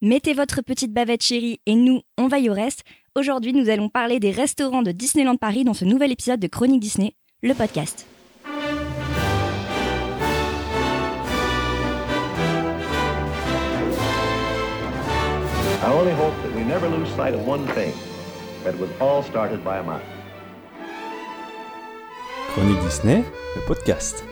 [0.00, 2.84] Mettez votre petite bavette chérie et nous, on va y au reste.
[3.16, 6.78] Aujourd'hui, nous allons parler des restaurants de Disneyland Paris dans ce nouvel épisode de Chronique
[6.78, 8.06] Disney, le podcast.
[15.82, 17.92] I only hope that we never lose sight of one thing
[18.62, 20.00] that it was all started by a mouse.
[22.54, 23.24] Chronique Disney,
[23.56, 24.22] le podcast.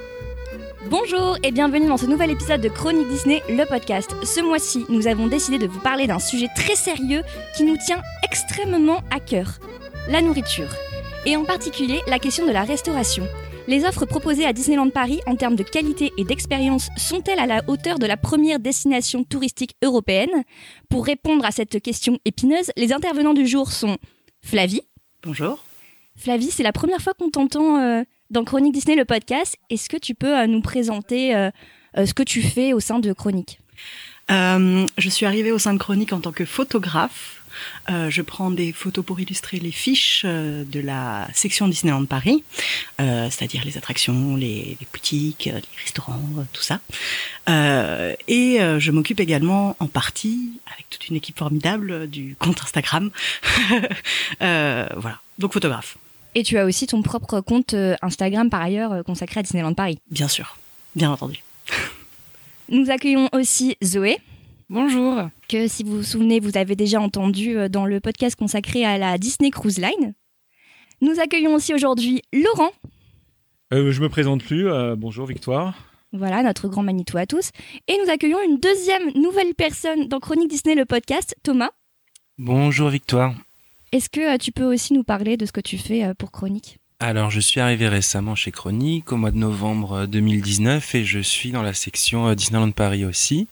[0.89, 4.15] Bonjour et bienvenue dans ce nouvel épisode de Chronique Disney, le podcast.
[4.23, 7.23] Ce mois-ci, nous avons décidé de vous parler d'un sujet très sérieux
[7.57, 9.59] qui nous tient extrêmement à cœur,
[10.09, 10.69] la nourriture.
[11.25, 13.27] Et en particulier la question de la restauration.
[13.67, 17.63] Les offres proposées à Disneyland Paris en termes de qualité et d'expérience sont-elles à la
[17.67, 20.45] hauteur de la première destination touristique européenne?
[20.89, 23.97] Pour répondre à cette question épineuse, les intervenants du jour sont
[24.41, 24.83] Flavie.
[25.25, 25.59] Bonjour.
[26.15, 29.57] Flavie, c'est la première fois qu'on t'entend euh, dans Chronique Disney, le podcast.
[29.71, 31.51] Est-ce que tu peux euh, nous présenter euh,
[31.97, 33.61] euh, ce que tu fais au sein de Chronique?
[34.29, 37.43] Je suis arrivée au sein de Chronique en tant que photographe.
[37.89, 42.43] Je prends des photos pour illustrer les fiches de la section Disneyland Paris,
[43.01, 46.21] euh, c'est-à-dire les attractions, les, boutiques, les restaurants,
[46.53, 46.81] tout ça.
[47.47, 53.11] Et je m'occupe également en partie, avec toute une équipe formidable, du compte Instagram.
[54.41, 55.97] Voilà, donc photographe,
[56.39, 59.73] Et tu as aussi ton propre compte euh, Instagram par ailleurs euh, consacré à Disneyland
[59.75, 59.99] Paris.
[60.11, 60.59] bien sûr,
[60.95, 61.43] bien entendu.
[62.69, 64.19] Nous accueillons aussi Zoé,
[64.69, 65.31] Bonjour.
[65.49, 68.99] que si vous vous souvenez, vous avez déjà entendu euh, dans le podcast consacré à
[68.99, 70.15] la Disney Cruise Line.
[71.01, 72.71] Nous accueillons aussi aujourd'hui Laurent,
[73.73, 74.69] Euh, je me présente plus.
[74.69, 75.75] euh, bonjour Victoire.
[76.13, 77.51] voilà notre grand Manitou à tous.
[77.89, 81.71] Et nous accueillons une deuxième nouvelle personne dans Chronique Disney, le podcast, Thomas.
[82.39, 83.33] Bonjour Victoire.
[83.93, 86.33] Est-ce que euh, tu peux aussi nous parler de ce que tu fais euh, pour
[86.33, 86.79] Chronique?
[86.99, 91.19] Alors je suis arrivé récemment chez Chronique au mois de novembre euh, 2019 et je
[91.19, 93.49] suis dans la section euh, Disneyland Paris aussi.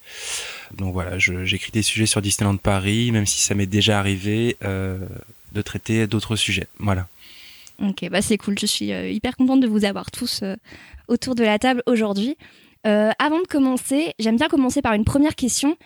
[0.76, 4.98] Donc voilà, j'écris des sujets sur Disneyland Paris, même si ça m'est déjà arrivé euh,
[5.52, 6.66] de traiter d'autres sujets.
[6.78, 7.06] Voilà.
[7.82, 8.58] Ok, bah c'est cool.
[8.58, 10.56] Je suis euh, hyper contente de vous avoir tous euh,
[11.08, 12.36] autour de la table aujourd'hui.
[12.86, 15.76] Euh, avant de commencer, j'aime bien commencer par une première question.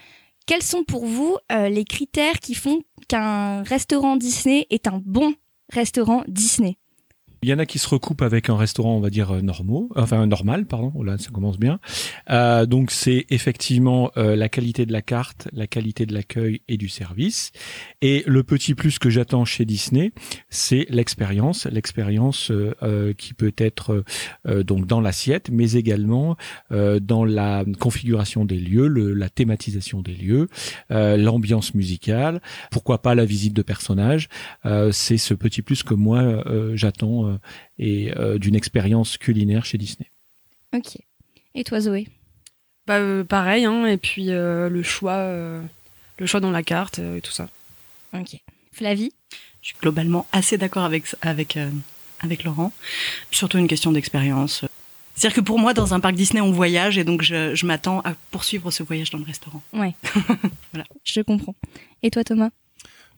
[0.48, 5.34] Quels sont pour vous euh, les critères qui font qu'un restaurant Disney est un bon
[5.70, 6.78] restaurant Disney?
[7.42, 9.90] Il y en a qui se recoupent avec un restaurant, on va dire euh, normaux,
[9.94, 10.92] enfin normal, pardon.
[10.96, 11.78] Oh là, ça commence bien.
[12.30, 16.76] Euh, donc c'est effectivement euh, la qualité de la carte, la qualité de l'accueil et
[16.76, 17.52] du service.
[18.02, 20.12] Et le petit plus que j'attends chez Disney,
[20.50, 24.04] c'est l'expérience, l'expérience euh, euh, qui peut être
[24.46, 26.36] euh, donc dans l'assiette, mais également
[26.70, 30.48] dans la configuration des lieux, le- la thématisation des lieux,
[30.90, 34.28] l'ambiance musicale, pourquoi pas la visite de personnages.
[34.90, 36.44] C'est ce petit plus que moi
[36.74, 37.38] j'attends euh,
[37.78, 40.10] et euh, d'une expérience culinaire chez Disney.
[40.74, 40.98] Ok.
[41.54, 42.08] Et toi Zoé?
[42.86, 45.62] Bah euh, pareil, hein, et puis euh, le choix, euh,
[46.18, 47.48] le choix dans la carte euh, et tout ça.
[48.14, 48.36] Ok.
[48.72, 49.12] Flavie?
[49.60, 51.70] Je suis globalement assez d'accord avec avec euh,
[52.20, 52.72] avec Laurent.
[53.30, 54.64] Surtout une question d'expérience.
[55.14, 58.00] C'est-à-dire que pour moi, dans un parc Disney, on voyage et donc je, je m'attends
[58.02, 59.62] à poursuivre ce voyage dans le restaurant.
[61.04, 61.56] Je comprends.
[62.04, 62.50] Et toi Thomas?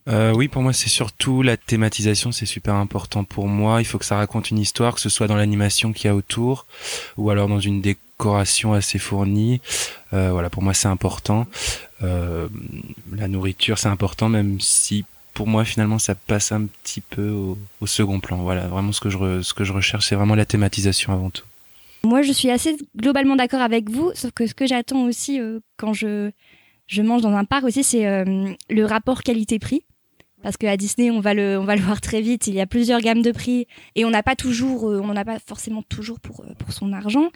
[0.09, 3.81] Euh, oui, pour moi, c'est surtout la thématisation, c'est super important pour moi.
[3.81, 6.15] Il faut que ça raconte une histoire, que ce soit dans l'animation qu'il y a
[6.15, 6.67] autour,
[7.17, 9.61] ou alors dans une décoration assez fournie.
[10.13, 11.47] Euh, voilà, pour moi, c'est important.
[12.03, 12.49] Euh,
[13.13, 17.87] la nourriture, c'est important, même si pour moi, finalement, ça passe un petit peu au,
[17.87, 18.39] second plan.
[18.39, 21.45] Voilà, vraiment, ce que je, recherche, c'est vraiment la thématisation avant tout.
[22.03, 25.39] Moi, je suis assez globalement d'accord avec vous, sauf que ce que j'attends aussi
[25.77, 26.33] quand je,
[27.03, 29.83] mange dans un parc aussi, c'est le rapport qualité-prix.
[30.43, 33.23] Parce qu'à Disney, on va, le, on voir très vite, il y a plusieurs gammes
[33.23, 36.41] de prix et on n'a pas toujours, euh, on n'en a pas forcément toujours pour,
[36.41, 37.29] euh, pour son argent.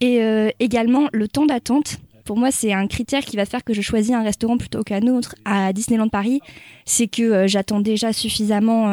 [0.00, 1.98] Et euh, également, le temps d'attente.
[2.24, 5.08] Pour moi, c'est un critère qui va faire que je choisis un restaurant plutôt qu'un
[5.08, 6.40] autre à Disneyland Paris.
[6.84, 8.86] C'est que euh, j'attends déjà suffisamment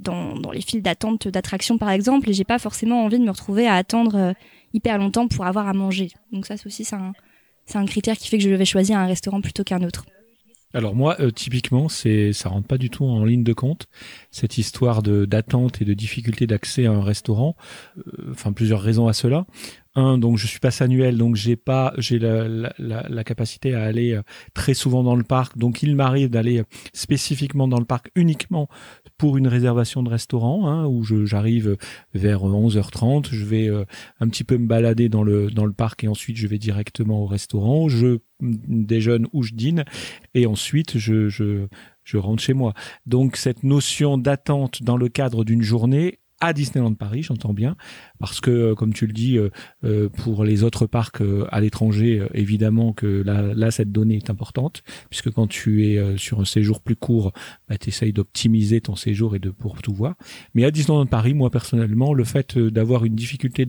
[0.00, 3.68] dans, les files d'attente d'attractions, par exemple, et j'ai pas forcément envie de me retrouver
[3.68, 4.34] à attendre
[4.72, 6.08] hyper longtemps pour avoir à manger.
[6.32, 9.40] Donc ça c'est aussi c'est un critère qui fait que je vais choisir un restaurant
[9.40, 10.04] plutôt qu'un autre.
[10.74, 13.86] Alors moi, euh, typiquement, c'est ça rentre pas du tout en ligne de compte
[14.32, 17.56] cette histoire de d'attente et de difficulté d'accès à un restaurant.
[17.98, 19.46] Euh, Enfin, plusieurs raisons à cela.
[19.94, 22.48] Un, donc je suis passe annuel, donc j'ai pas, j'ai la,
[22.78, 24.22] la, capacité à aller euh,
[24.52, 25.56] très souvent dans le parc.
[25.56, 28.68] Donc il m'arrive d'aller spécifiquement dans le parc uniquement
[29.24, 31.78] pour une réservation de restaurant, hein, où j'arrive
[32.12, 33.86] vers 11h30, je vais euh,
[34.20, 37.22] un petit peu me balader dans le dans le parc et ensuite je vais directement
[37.22, 37.88] au restaurant.
[37.88, 39.86] Je déjeune ou je dîne
[40.34, 41.68] et ensuite je, je,
[42.04, 42.74] je rentre chez moi.
[43.06, 47.76] Donc cette notion d'attente dans le cadre d'une journée à Disneyland Paris, j'entends bien,
[48.18, 49.50] parce que euh, comme tu le dis, euh,
[49.84, 54.82] euh, pour les autres parcs à l'étranger, évidemment que là, là, cette donnée est importante,
[55.10, 57.32] puisque quand tu es sur un séjour plus court,
[57.68, 60.14] bah, tu essayes d'optimiser ton séjour et de pour tout voir.
[60.54, 63.66] Mais à Disneyland Paris, moi personnellement, le fait d'avoir une difficulté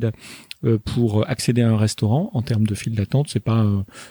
[0.83, 3.65] pour accéder à un restaurant en termes de file d'attente, c'est pas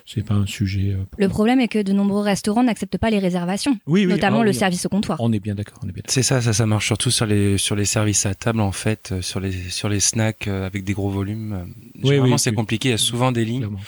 [0.06, 0.96] c'est pas un sujet.
[1.18, 4.52] le problème est que de nombreux restaurants n'acceptent pas les réservations, oui, notamment ah le
[4.52, 5.18] service au comptoir.
[5.20, 6.02] On est bien d'accord, on est bien.
[6.06, 9.10] C'est ça, ça, ça marche surtout sur les sur les services à table en fait,
[9.12, 11.66] euh, sur les sur les snacks euh, avec des gros volumes.
[11.96, 12.88] Oui, Généralement, c'est compliqué.
[12.88, 13.80] Il y a souvent des lignes, Clairement.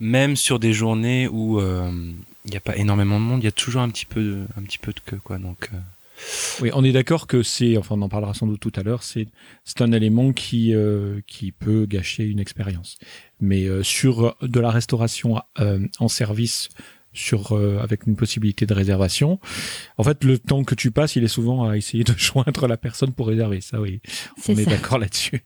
[0.00, 1.90] même sur des journées où euh,
[2.44, 4.38] il n'y a pas énormément de monde, il y a toujours un petit peu de
[4.58, 5.38] un petit peu de queue quoi.
[5.38, 5.76] Donc euh,
[6.60, 9.02] Oui, on est d'accord que c'est, enfin, on en parlera sans doute tout à l'heure,
[9.02, 9.26] c'est
[9.64, 12.98] c'est un élément qui euh, qui peut gâcher une expérience.
[13.40, 16.70] Mais euh, sur de la restauration euh, en service
[17.12, 19.40] sur euh, avec une possibilité de réservation.
[19.96, 22.76] En fait, le temps que tu passes, il est souvent à essayer de joindre la
[22.76, 23.60] personne pour réserver.
[23.60, 24.00] Ça, oui,
[24.36, 25.44] C'est on est d'accord là-dessus.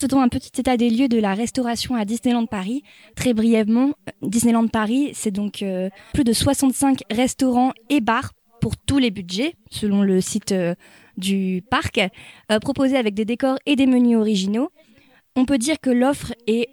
[0.00, 2.82] Faisons un petit état des lieux de la restauration à Disneyland Paris.
[3.14, 3.92] Très brièvement,
[4.22, 9.54] Disneyland Paris, c'est donc euh, plus de 65 restaurants et bars pour tous les budgets,
[9.70, 10.74] selon le site euh,
[11.16, 11.98] du parc,
[12.50, 14.70] euh, proposés avec des décors et des menus originaux.
[15.36, 16.68] On peut dire que l'offre est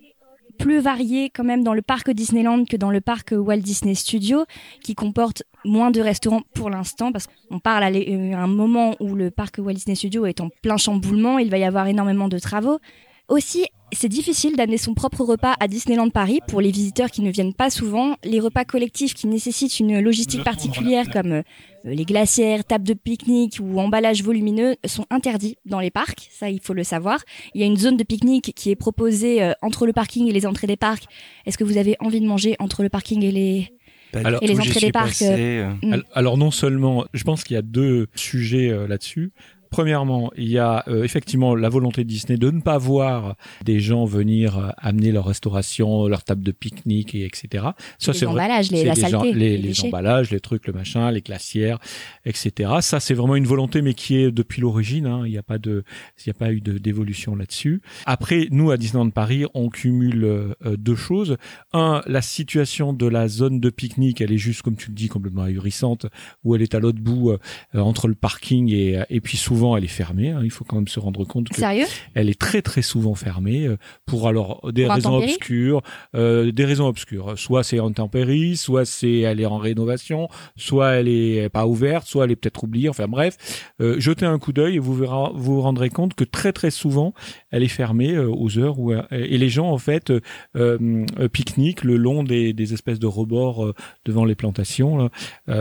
[0.57, 4.45] plus variée quand même dans le parc Disneyland que dans le parc Walt Disney Studios,
[4.81, 9.15] qui comporte moins de restaurants pour l'instant, parce qu'on parle à euh, un moment où
[9.15, 12.39] le parc Walt Disney Studios est en plein chamboulement, il va y avoir énormément de
[12.39, 12.79] travaux.
[13.27, 17.31] Aussi, c'est difficile d'amener son propre repas à Disneyland Paris pour les visiteurs qui ne
[17.31, 18.15] viennent pas souvent.
[18.23, 21.41] Les repas collectifs qui nécessitent une logistique particulière comme euh,
[21.85, 26.27] les glacières, tables de pique-nique ou emballages volumineux sont interdits dans les parcs.
[26.31, 27.19] Ça, il faut le savoir.
[27.55, 30.31] Il y a une zone de pique-nique qui est proposée euh, entre le parking et
[30.33, 31.05] les entrées des parcs.
[31.47, 33.71] Est-ce que vous avez envie de manger entre le parking et les...
[34.13, 35.93] Alors- Et les entrées des parcs, passé, euh, Mm.
[35.93, 39.31] Al- Alors non seulement, je pense qu'il y a deux sujets euh, là-dessus.
[39.75, 43.35] Premièrement, il y a euh, effectivement la volonté de Disney de ne pas voir
[43.65, 47.65] des gens venir euh, amener leur restauration, leur table de pique-nique et etc.
[47.99, 49.87] Ça Les emballages, les- la les, saleté, les, les les déchets.
[49.87, 51.79] emballages, les trucs, le machin, les glacières,
[52.25, 52.71] etc.
[52.79, 55.07] Ça, c'est vraiment une volonté, mais qui est depuis l'origine.
[55.07, 55.23] hein.
[55.25, 55.83] Il n'y a pas de,
[56.19, 57.81] il n'y a pas eu d'évolution là-dessus.
[58.05, 61.35] Après, nous à Disneyland Paris, on cumule euh, euh, deux choses.
[61.73, 65.09] Un, la situation de la zone de pique-nique, elle est juste, comme tu le dis,
[65.09, 66.05] complètement ahurissante,
[66.45, 67.37] où elle est à l'autre bout euh,
[67.73, 70.29] entre le parking et, et puis souvent elle est fermée.
[70.29, 70.41] hein.
[70.43, 71.85] Il faut quand même se rendre compte que Sérieux?
[72.13, 75.81] elle est très très souvent fermée euh, pour alors des Pour raisons obscures,
[76.13, 77.37] euh, des raisons obscures.
[77.39, 80.27] Soit c'est en intempéries, soit c'est elle est en rénovation,
[80.57, 82.89] soit elle est pas ouverte, soit elle est peut-être oubliée.
[82.89, 83.37] Enfin bref,
[83.79, 87.13] euh, jetez un coup d'œil et vous vous rendrez compte que très très souvent
[87.55, 90.11] elle est fermée euh, aux heures où euh, et les gens en fait
[90.57, 93.73] euh, pique-niquent le long des, des espèces de rebords
[94.03, 95.09] devant les plantations.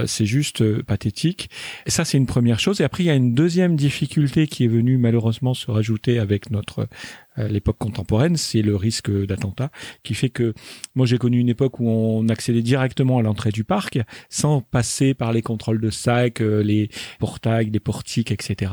[0.07, 1.51] c'est juste pathétique.
[1.87, 2.81] Ça, c'est une première chose.
[2.81, 6.51] Et après, il y a une deuxième difficulté qui est venue malheureusement se rajouter avec
[6.51, 6.89] notre
[7.37, 9.71] l'époque contemporaine, c'est le risque d'attentat,
[10.03, 10.55] qui fait que
[10.95, 13.99] moi j'ai connu une époque où on accédait directement à l'entrée du parc
[14.29, 18.73] sans passer par les contrôles de sac, euh, les portails, les portiques, etc.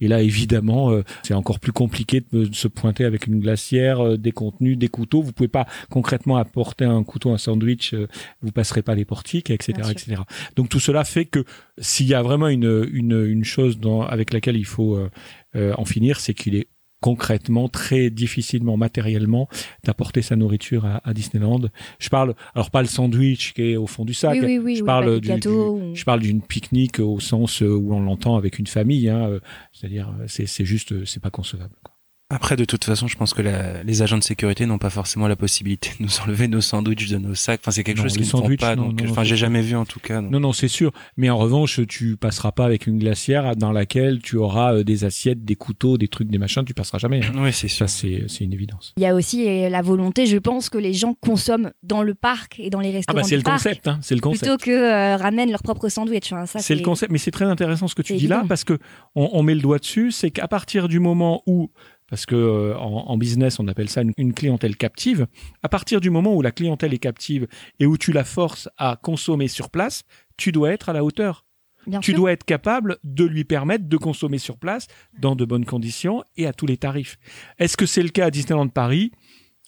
[0.00, 4.16] Et là, évidemment, euh, c'est encore plus compliqué de, se pointer avec une glacière, euh,
[4.16, 5.22] des contenus, des couteaux.
[5.22, 7.94] Vous pouvez pas concrètement apporter un couteau, un sandwich,
[8.42, 10.22] vous passerez pas les portiques, etc., etc.
[10.56, 11.44] Donc tout cela fait que
[11.78, 15.10] s'il y a vraiment une, une, une chose dans, avec laquelle il faut euh,
[15.56, 16.68] euh, en finir, c'est qu'il est
[17.02, 19.48] concrètement très difficilement matériellement
[19.84, 21.60] d'apporter sa nourriture à, à Disneyland.
[21.98, 24.38] Je parle alors pas le sandwich qui est au fond du sac.
[24.40, 24.76] Oui, oui, oui.
[24.76, 25.78] je parle du, du gâteau.
[25.78, 29.08] du- ou- je parle d'une pique-nique au sens où on l'entend avec une famille.
[29.10, 29.40] Hein, euh,
[29.72, 31.74] C'est-à-dire euh, c'est juste euh, c'est pas concevable.
[31.82, 31.91] quoi.
[32.32, 35.28] Après, de toute façon, je pense que la- les agents de sécurité n'ont pas forcément
[35.28, 37.60] la possibilité de nous enlever nos sandwichs de nos sacs.
[37.62, 38.74] Enfin, c'est quelque Non, chose qu'ils ne font pas.
[38.74, 40.20] non, donc, non, enfin, j'ai jamais vu en tout cas.
[40.22, 40.30] donc.
[40.30, 40.92] Non, non, c'est sûr.
[41.16, 45.04] Mais en revanche, tu passeras pas avec une glacière dans laquelle tu auras euh, des
[45.04, 46.64] assiettes, des couteaux, des trucs, des machins.
[46.64, 47.20] Tu passeras jamais.
[47.24, 47.32] hein.
[47.36, 47.88] Oui, c'est sûr.
[47.88, 47.98] Ça,
[48.28, 48.94] c'est une évidence.
[48.96, 52.14] Il y a aussi euh, la volonté, je pense, que les gens consomment dans le
[52.14, 53.88] parc et dans les Ah restaurants bah c'est du le parc, concept.
[53.88, 54.42] Hein, c'est le concept.
[54.44, 56.32] plutôt que euh, ramènent leur propre sandwich.
[56.32, 56.44] hein.
[56.46, 58.78] C'est le concept, mais c'est très intéressant ce que tu dis là parce que
[59.14, 61.70] on, on met le doigt dessus, c'est qu'à partir du moment où,
[62.12, 65.26] parce que euh, en, en business on appelle ça une, une clientèle captive,
[65.62, 67.46] à partir du moment où la clientèle est captive
[67.80, 70.02] et où tu la forces à consommer sur place,
[70.36, 71.46] tu dois être à la hauteur.
[71.86, 72.18] Bien Tu sûr.
[72.20, 74.88] dois être capable de lui permettre de consommer sur place
[75.18, 77.16] dans de bonnes conditions et à tous les tarifs.
[77.58, 79.10] Est-ce que c'est le cas à Disneyland Paris?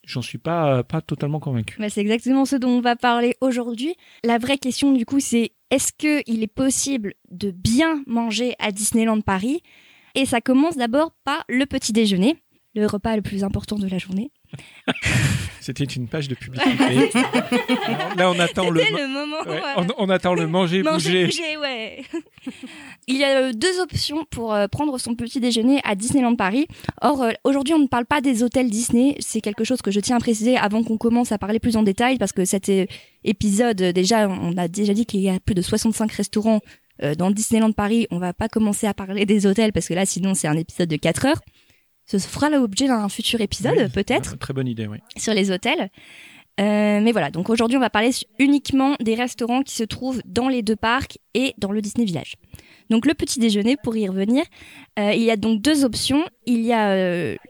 [0.06, 1.78] J'en suis pas pas totalement convaincu.
[1.80, 3.94] Bah, c'est exactement ce dont on va parler aujourd'hui.
[4.22, 9.22] La vraie question, du coup, c'est est-ce qu'il est possible de bien manger à Disneyland
[9.22, 9.62] Paris?
[10.14, 12.37] Et ça commence d'abord par le petit déjeuner.
[12.75, 14.30] le repas le plus important de la journée.
[15.61, 16.75] C'était une page de publicité.
[18.16, 19.38] Là, on attend le, moment.
[19.47, 21.26] ouais, euh, on, on attend le manger, Manger, bouger.
[21.26, 22.02] bouger, ouais.
[23.09, 26.66] Il y a euh, deux options pour euh, prendre son petit déjeuner à Disneyland Paris.
[27.00, 29.16] Or, aujourd'hui, on ne parle pas des hôtels Disney.
[29.21, 31.83] C'est quelque chose que je tiens à préciser avant qu'on commence à parler plus en
[31.83, 32.71] détail, parce que cet
[33.25, 36.61] épisode, déjà, on a déjà dit qu'il y a plus de 65 restaurants
[37.02, 38.06] euh, dans Disneyland Paris.
[38.10, 40.88] On va pas commencer à parler des hôtels, parce que là, sinon, c'est un épisode
[40.88, 41.40] de 4 heures.
[42.06, 44.98] Ce fera l'objet d'un futur épisode, Oui, peut-être Très bonne idée, oui.
[45.16, 45.90] sur les hôtels.
[46.60, 50.48] Euh, mais voilà, donc aujourd'hui on va parler uniquement des restaurants qui se trouvent dans
[50.48, 52.34] les deux parcs et dans le Disney Village.
[52.90, 54.44] Donc le petit déjeuner, pour y revenir,
[55.00, 56.24] euh, il y a donc deux options.
[56.46, 56.94] Il y a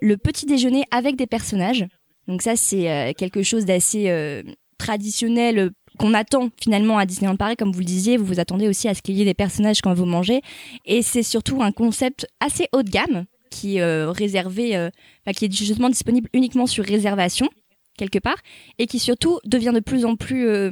[0.00, 1.84] le petit déjeuner avec des personnages.
[2.28, 4.42] Donc ça c'est quelque chose d'assez
[4.78, 8.88] traditionnel qu'on attend finalement à Disneyland Paris, comme vous le disiez, vous vous attendez aussi
[8.88, 10.42] à ce qu'il y ait des personnages quand vous mangez.
[10.84, 14.90] Et c'est surtout un concept assez haut de gamme qui est euh, réservé, euh,
[15.36, 17.48] qui est justement disponible uniquement sur réservation
[17.96, 18.38] quelque part
[18.78, 20.70] et qui surtout devient de plus en plus euh,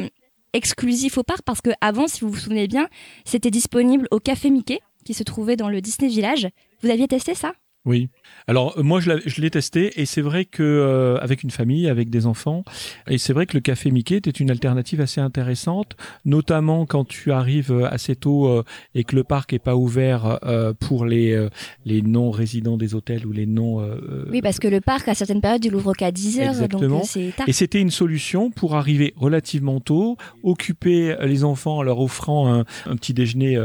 [0.52, 2.88] exclusif au parc parce que avant, si vous vous souvenez bien,
[3.25, 6.49] c'était disponible au Café Mickey qui se trouvait dans le Disney Village.
[6.83, 7.52] Vous aviez testé ça?
[7.85, 8.11] Oui.
[8.47, 9.11] Alors euh, moi je,
[9.41, 12.62] l'ai- testé et c'est vrai que euh, avec une famille, avec des enfants,
[13.09, 17.33] et c'est vrai que le café Mickey était une alternative assez intéressante, notamment quand tu
[17.33, 18.62] arrives euh, assez tôt euh,
[18.95, 21.49] et que le parc est pas ouvert euh, pour les euh,
[21.85, 23.81] les non résidents des hôtels ou les non.
[23.81, 26.55] euh, Oui, parce que le parc, à certaines périodes, il ouvre qu'à 10 heures, donc
[26.62, 26.99] Exactement.
[27.01, 27.49] euh, c'est tard.
[27.49, 32.61] Et c'était une solution pour arriver relativement tôt, occuper les enfants en leur offrant un,
[32.87, 33.59] un petit déjeuner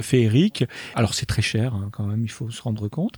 [0.00, 0.64] féerique.
[0.94, 3.14] Alors c'est très cher hein, quand même, il faut se rendre compte.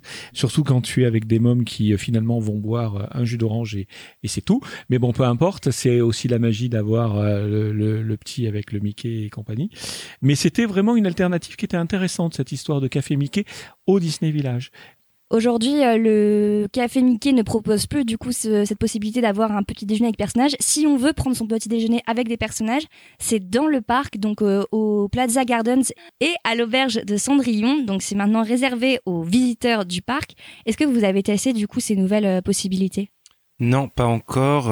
[0.47, 3.37] Surtout quand tu es avec des mômes qui euh, finalement vont boire euh, un jus
[3.37, 3.89] d'orange et,
[4.27, 4.61] c'est tout.
[4.91, 9.25] Mais bon, peu importe, c'est aussi la magie d'avoir euh, le petit avec le Mickey
[9.25, 9.71] et compagnie.
[10.23, 13.45] Mais c'était vraiment une alternative qui était intéressante, cette histoire de café Mickey
[13.87, 14.71] au Disney Village.
[15.29, 19.65] Aujourd'hui, euh, le Café Mickey ne propose plus du coup ce- cette possibilité d'avoir un
[19.65, 20.55] petit déjeuner avec personnages.
[20.61, 22.85] Si on veut prendre son petit déjeuner avec des personnages,
[23.19, 25.83] c'est dans le parc, donc euh, au Plaza Gardens
[26.21, 27.83] et à l'auberge de Cendrillon.
[27.83, 30.35] Donc c'est maintenant réservé aux visiteurs du parc.
[30.65, 33.11] Est-ce que vous avez testé du coup ces nouvelles euh, possibilités?
[33.59, 34.67] Non, pas encore.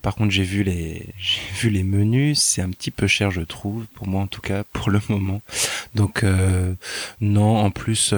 [0.00, 2.38] par contre, j'ai vu les, menus.
[2.38, 5.40] C'est un petit peu cher, je trouve, pour moi en tout cas, pour le moment.
[5.94, 6.22] Donc
[7.20, 7.56] non.
[7.56, 8.12] En plus,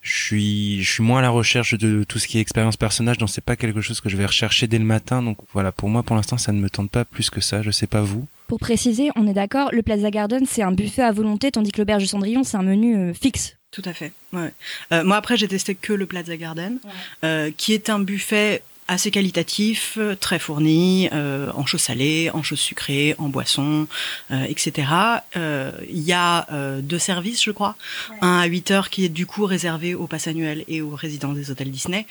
[0.00, 3.18] je suis, je suis moins à la recherche de tout ce qui est expérience personnage.
[3.18, 5.22] Donc c'est pas quelque chose que je vais rechercher dès le matin.
[5.22, 7.62] Donc voilà, pour moi, pour l'instant, ça ne me tente pas plus que ça.
[7.62, 8.26] Je sais pas vous.
[8.50, 11.78] Pour préciser, on est d'accord, le Plaza Garden c'est un buffet à volonté, tandis que
[11.78, 13.54] l'auberge de Cendrillon c'est un menu euh, fixe.
[13.70, 14.12] Tout à fait.
[14.32, 14.52] Ouais.
[14.92, 16.78] Euh, moi après j'ai testé que le Plaza Garden,
[17.22, 22.58] euh, qui est un buffet assez qualitatif, très fourni, euh, en choses salées, en choses
[22.58, 23.86] sucrées, en boissons,
[24.32, 24.88] euh, etc.
[25.36, 26.46] Euh, Il y a
[26.82, 27.76] deux services, je crois.
[28.20, 31.32] Un à 8 heures qui est du coup réservé aux passes annuelles et aux résidents
[31.32, 32.04] des hôtels Disney,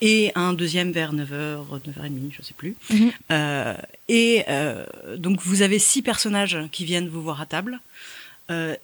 [0.00, 2.76] et un deuxième vers 9h, 9h30, je sais plus.
[2.90, 3.12] Mhm.
[4.08, 4.44] Et
[5.18, 7.80] donc vous avez six personnages qui viennent vous voir à table.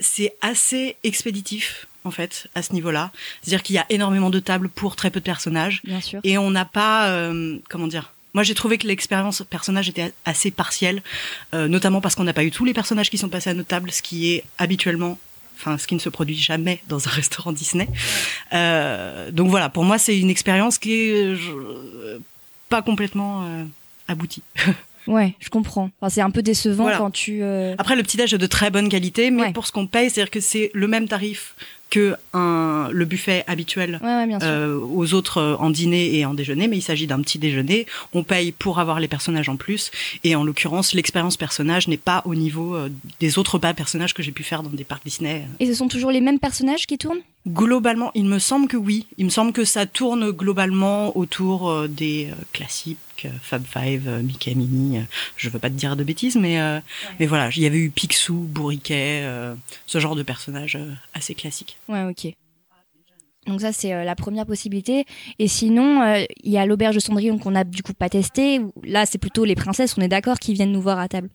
[0.01, 3.11] C'est assez expéditif en fait à ce niveau-là.
[3.43, 6.19] C'est-à-dire qu'il y a énormément de tables pour très peu de personnages Bien sûr.
[6.25, 8.13] et on n'a pas euh, comment dire.
[8.35, 11.03] Moi, j'ai trouvé que l'expérience personnage était assez partielle,
[11.55, 13.69] euh, notamment parce qu'on n'a pas eu tous les personnages qui sont passés à notre
[13.69, 15.19] table, ce qui est habituellement,
[15.57, 17.89] enfin, ce qui ne se produit jamais dans un restaurant Disney.
[18.53, 22.19] Euh, donc voilà, pour moi, c'est une expérience qui est je-
[22.69, 23.65] pas complètement euh,
[24.09, 24.43] aboutie.
[25.07, 25.89] Ouais, je comprends.
[26.03, 26.99] Enfin, c'est un peu décevant Voilà.
[26.99, 27.39] quand tu.
[27.43, 29.53] euh, Après, le petit-déj est de très bonne qualité, mais Ouais.
[29.55, 31.55] pour ce qu'on paye, c'est-à-dire que c'est le même tarif
[31.91, 36.35] que un, le buffet habituel Ouais, ouais, euh, aux autres euh, en dîner et en
[36.35, 37.87] déjeuner, mais il s'agit d'un petit déjeuner.
[38.13, 39.91] On paye pour avoir les personnages en plus,
[40.25, 42.91] et en l'occurrence, l'expérience personnage n'est pas au niveau euh,
[43.21, 45.47] des autres pas personnages que j'ai pu faire dans des parcs Disney.
[45.61, 47.23] Et ce sont toujours les mêmes personnages qui tournent?
[47.49, 49.07] Globalement, il me semble que oui.
[49.17, 54.07] Il me semble que ça tourne globalement autour euh, des euh, classiques euh, Fab Five,
[54.07, 54.23] euh,
[55.37, 56.79] je veux pas te dire de bêtises, mais euh,
[57.19, 59.55] mais voilà, il y avait eu Picsou, Bourriquet, euh,
[59.87, 61.79] ce genre de personnages euh, assez classiques.
[61.89, 62.35] Ouais, ok.
[63.47, 65.07] Donc ça, c'est euh, la première possibilité.
[65.39, 68.61] Et sinon, euh, il y a l'auberge de Cendrillon qu'on a du coup pas testé.
[68.85, 71.31] Là, c'est plutôt les princesses, on est d'accord, qui viennent nous voir à table.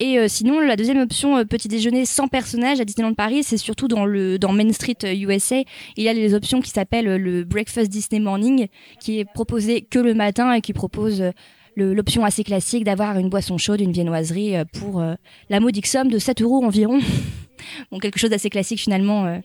[0.00, 3.58] Et euh, sinon, la deuxième option, euh, petit déjeuner sans personnage à Disneyland Paris, c'est
[3.58, 5.62] surtout dans, le, dans Main Street euh, USA.
[5.96, 9.82] Il y a les options qui s'appellent euh, le Breakfast Disney Morning, qui est proposé
[9.82, 11.30] que le matin et qui propose euh,
[11.76, 15.14] l'option assez classique d'avoir une boisson chaude, une viennoiserie euh, pour euh,
[15.48, 17.00] la modique somme de 7 euros environ.
[17.90, 19.38] bon, quelque chose d'assez classique finalement euh,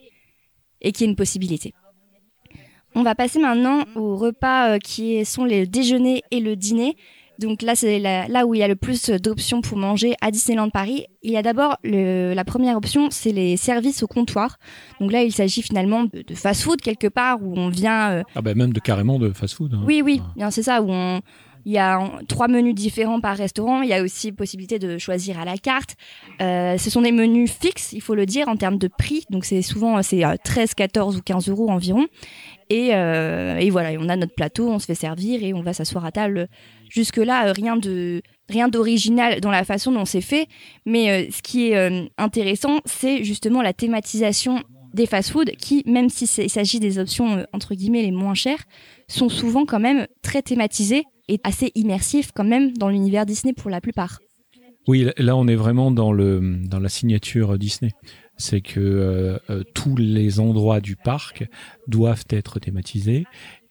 [0.80, 1.72] et qui est une possibilité.
[2.94, 6.96] On va passer maintenant aux repas euh, qui sont les déjeuners et le dîner.
[7.38, 10.70] Donc là, c'est là où il y a le plus d'options pour manger à Disneyland
[10.70, 11.06] Paris.
[11.22, 14.58] Il y a d'abord la première option, c'est les services au comptoir.
[15.00, 18.10] Donc là, il s'agit finalement de, de fast-food quelque part où on vient.
[18.10, 19.74] euh, Ah bah même de carrément de fast-food.
[19.74, 19.82] hein.
[19.86, 21.20] Oui, oui, bien c'est ça où on.
[21.68, 23.82] Il y a trois menus différents par restaurant.
[23.82, 25.96] Il y a aussi possibilité de choisir à la carte.
[26.40, 29.24] Euh, ce sont des menus fixes, il faut le dire, en termes de prix.
[29.30, 32.06] Donc c'est souvent euh, c'est euh, 13, 14 ou 15 euros environ.
[32.70, 35.72] Et, euh, et voilà, on a notre plateau, on se fait servir et on va
[35.72, 36.46] s'asseoir à table.
[36.88, 40.48] Jusque-là, euh, rien de rien d'original dans la façon dont c'est fait.
[40.84, 44.62] Mais euh, ce qui est euh, intéressant, c'est justement la thématisation
[44.94, 48.64] des fast-foods qui, même s'il s'agit des options entre guillemets les moins chères,
[49.08, 53.70] sont souvent quand même très thématisés et assez immersifs quand même dans l'univers Disney pour
[53.70, 54.20] la plupart.
[54.88, 57.90] Oui, là on est vraiment dans le dans la signature Disney.
[58.38, 59.38] C'est que
[59.74, 61.44] tous les endroits du parc
[61.88, 63.24] doivent être thématisés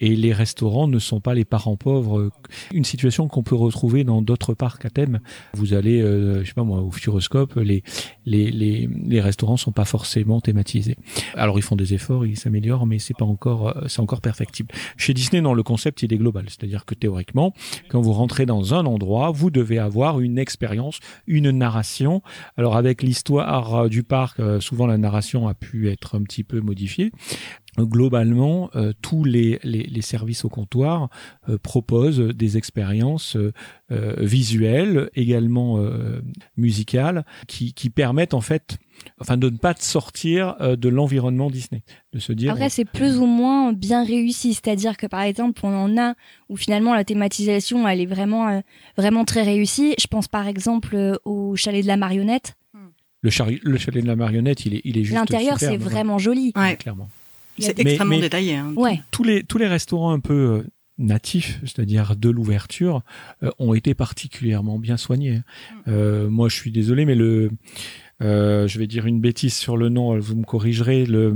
[0.05, 2.29] et les restaurants ne sont pas les parents pauvres.
[2.71, 5.19] Une situation qu'on peut retrouver dans d'autres parcs à thème.
[5.55, 7.81] Vous allez, euh, je sais pas moi, au Futuroscope, les
[8.27, 10.95] les les les restaurants sont pas forcément thématisés.
[11.33, 14.69] Alors ils font des efforts, ils s'améliorent, mais c'est pas encore euh, c'est encore perfectible.
[14.95, 17.55] Chez Disney, dans le concept, il est global, c'est-à-dire que théoriquement,
[17.89, 22.21] quand vous rentrez dans un endroit, vous devez avoir une expérience, une narration.
[22.57, 26.62] Alors avec l'histoire euh, du parc, souvent la narration a pu être un petit peu
[26.62, 27.12] modifiée.
[27.77, 31.10] Globalement, euh, tous les, les, les services au comptoir
[31.50, 36.22] euh, proposent des expériences euh, visuelles, également euh,
[36.58, 38.77] musicales, qui, qui permettent en fait,
[39.20, 42.51] enfin, de ne pas sortir euh, de l'environnement Disney, de se dire.
[42.53, 46.15] Après, c'est plus ou moins bien réussi, c'est-à-dire que par exemple, on en a
[46.50, 48.62] où finalement la thématisation elle est vraiment euh,
[48.98, 49.96] vraiment très réussie.
[50.00, 52.55] Je pense par exemple euh, au chalet de la marionnette.
[53.22, 55.15] le, chari- le chalet de la marionnette, il est, il est juste.
[55.17, 55.77] L'intérieur c'est ouais.
[55.77, 56.53] vraiment joli.
[56.55, 57.10] Ouais, Clairement.
[57.59, 58.55] C'est extrêmement mais- détaillé.
[58.55, 58.74] hein.
[58.75, 59.01] Ouais.
[59.12, 60.63] tous les tous les restaurants un peu euh,
[60.97, 63.01] natifs, c'est-à-dire de l'ouverture,
[63.43, 65.41] euh, ont été particulièrement bien soignés.
[65.88, 67.51] Euh, moi, je suis désolé, mais le
[68.21, 71.05] euh, je vais dire une bêtise sur le nom, vous me corrigerez.
[71.05, 71.33] Le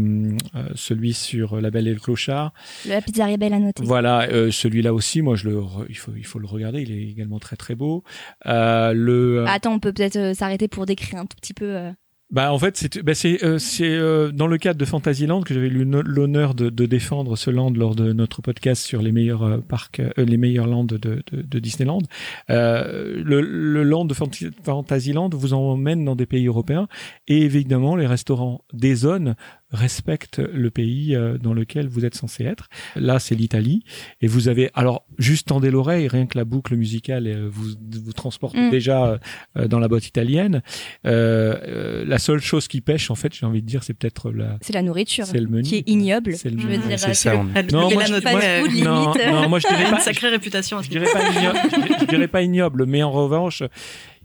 [0.55, 2.53] euh, celui sur La Belle et le Clochard.
[2.85, 3.83] La pizzeria belle à noter.
[3.83, 6.81] Voilà, euh, celui-là aussi, moi, je le, re- il faut il faut le regarder.
[6.81, 8.05] Il est également très très beau.
[8.45, 11.89] Euh, le Attends, on peut peut-être s'arrêter pour décrire un tout petit peu.
[12.31, 15.65] Bah en fait c'est bah, c'est euh, euh, dans le cadre de Fantasyland que j'avais
[15.67, 19.57] eu l'honneur- de, de défendre ce land lors de notre podcast sur les meilleurs euh,
[19.57, 22.03] parcs euh, les meilleurs lands de, de, de Disneyland.
[22.51, 24.29] Euh, le, le land de Fant-
[24.63, 26.87] Fantasyland vous emmène dans des pays européens
[27.27, 29.35] et évidemment les restaurants des zones
[29.71, 32.69] respectent le pays euh, dans lequel vous êtes censé être.
[32.95, 33.83] Là c'est l'Italie
[34.21, 37.69] et vous avez alors juste tendez l'oreille rien que la boucle musicale euh, vous
[38.03, 38.69] vous transporte Mm.
[38.71, 39.19] déjà
[39.57, 40.61] euh, dans la boîte italienne.
[41.05, 44.31] Euh, euh, la seule chose qui pêche, en fait, j'ai envie de dire, c'est peut-être
[44.31, 45.63] la, C'est la nourriture c'est le menu.
[45.63, 46.33] qui est ignoble.
[46.35, 46.87] C'est le Je veux menu.
[46.87, 48.83] dire, C'est ça, le- on- Elle- Non, moi, je-.
[48.83, 50.81] Non, non, moi je dirais a pas, une sacrée réputation.
[50.81, 53.63] je dirais pas ignoble, je dirais- je dirais pas ignoble, mais en revanche,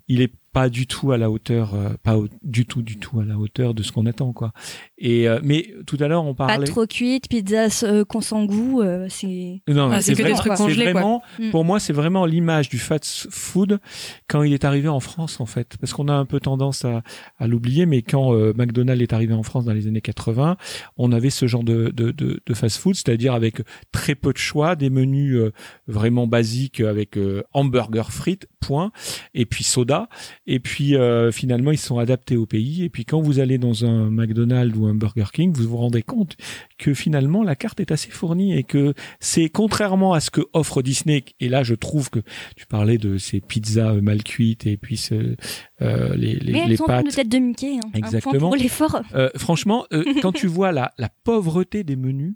[0.09, 3.21] il est pas du tout à la hauteur, euh, pas au- du tout, du tout
[3.21, 4.53] à la hauteur de ce qu'on attend, quoi.
[4.97, 6.67] Et euh, mais tout à l'heure on Pas parlait.
[6.67, 9.61] trop cuite, pizza euh, qu'on sans goût, euh, c'est.
[9.69, 10.93] Non, Ah, c'est que des vraiment- congelés, quoi.
[10.93, 11.23] vraiment-.
[11.51, 13.81] Pour moi, c'est vraiment l'image du fast food
[14.29, 15.77] quand il est arrivé en France, en fait.
[15.81, 17.03] Parce qu'on a un peu tendance à,
[17.39, 20.57] à l'oublier, mais quand euh, McDonald's est arrivé en France dans les années 80,
[20.97, 24.39] on avait ce genre de, de, de, de fast food, c'est-à-dire avec très peu de
[24.39, 25.53] choix, des menus euh,
[25.89, 28.93] vraiment basiques avec euh, hamburger frites, point,
[29.35, 30.09] et puis soda.
[30.47, 32.85] Et puis euh, finalement, ils sont adaptés au pays.
[32.85, 36.03] Et puis quand vous allez dans un McDonald's ou un Burger King, vous vous rendez
[36.03, 36.37] compte
[36.79, 40.83] que finalement la carte est assez fournie et que c'est contrairement à ce que offre
[40.83, 41.25] Disney.
[41.41, 42.21] Et là, je trouve que
[42.57, 45.37] tu parlais de ces pizzas euh, mal cuites et puis ce,
[45.81, 47.15] euh, les, les, Mais elles les sont forme de pâtes.
[47.17, 47.77] tête de Mickey.
[47.83, 47.89] Hein.
[47.95, 48.49] Exactement.
[48.51, 49.01] pour l'effort.
[49.15, 52.35] Euh, franchement, euh, quand tu vois la, la pauvreté des menus,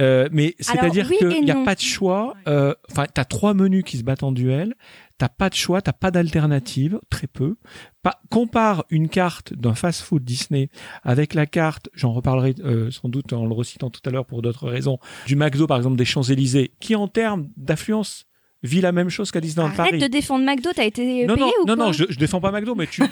[0.00, 1.64] euh, mais c'est-à-dire oui qu'il n'y a non.
[1.64, 2.34] pas de choix.
[2.48, 4.74] euh, Enfin, t'as trois menus qui se battent en duel.
[5.16, 7.56] T'as pas de choix, t'as pas d'alternative, très peu.
[8.02, 10.70] Pas, compare une carte d'un fast-food Disney
[11.02, 14.42] avec la carte, j'en reparlerai euh, sans doute en le recitant tout à l'heure pour
[14.42, 18.26] d'autres raisons, du McDo par exemple des Champs-Élysées, qui en termes d'affluence
[18.64, 19.98] vit la même chose qu'à Disneyland Arrête Paris.
[19.98, 22.40] de défendre McDo, t'as été non, payé non, ou non, quoi non, je, je défends
[22.40, 23.02] pas McDo, mais tu.
[23.02, 23.06] euh,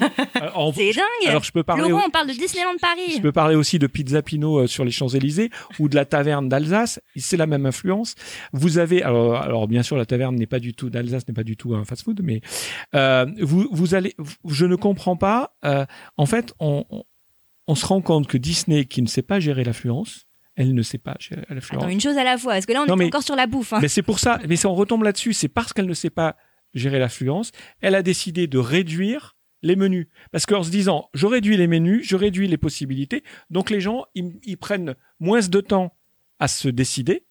[0.55, 1.05] en- C'est dingue.
[1.29, 1.89] alors je peux parler.
[1.89, 3.13] Laurent, on parle de Disneyland Paris.
[3.17, 6.49] Je peux parler aussi de Pizza Pino euh, sur les Champs-Élysées ou de la taverne
[6.49, 7.01] d'Alsace.
[7.17, 8.15] C'est la même influence.
[8.53, 11.45] Vous avez, alors, alors bien sûr, la taverne n'est pas du tout d'Alsace, n'est pas
[11.45, 12.41] du tout un fast-food, mais
[12.95, 14.15] euh, vous, vous allez,
[14.49, 15.55] je ne comprends pas.
[15.65, 15.85] euh,
[16.17, 17.05] en fait, on, on,
[17.69, 20.99] on se rend compte que Disney, qui ne sait pas gérer l'affluence, elle ne sait
[20.99, 21.83] pas gérer l'affluence.
[21.85, 22.53] Attends, une chose à la fois.
[22.55, 23.73] Parce que là, on Non, est mais- encore sur la bouffe.
[23.73, 23.79] hein.
[23.81, 26.37] Mais c'est pour ça, mais si on retombe là-dessus, c'est parce qu'elle ne sait pas
[26.75, 30.09] gérer l'affluence, elle a décidé de réduire les menus.
[30.33, 34.05] Parce qu'en se disant, je réduis les menus, je réduis les possibilités, donc les gens,
[34.15, 35.97] ils, ils prennent moins de temps
[36.39, 37.27] à se décider,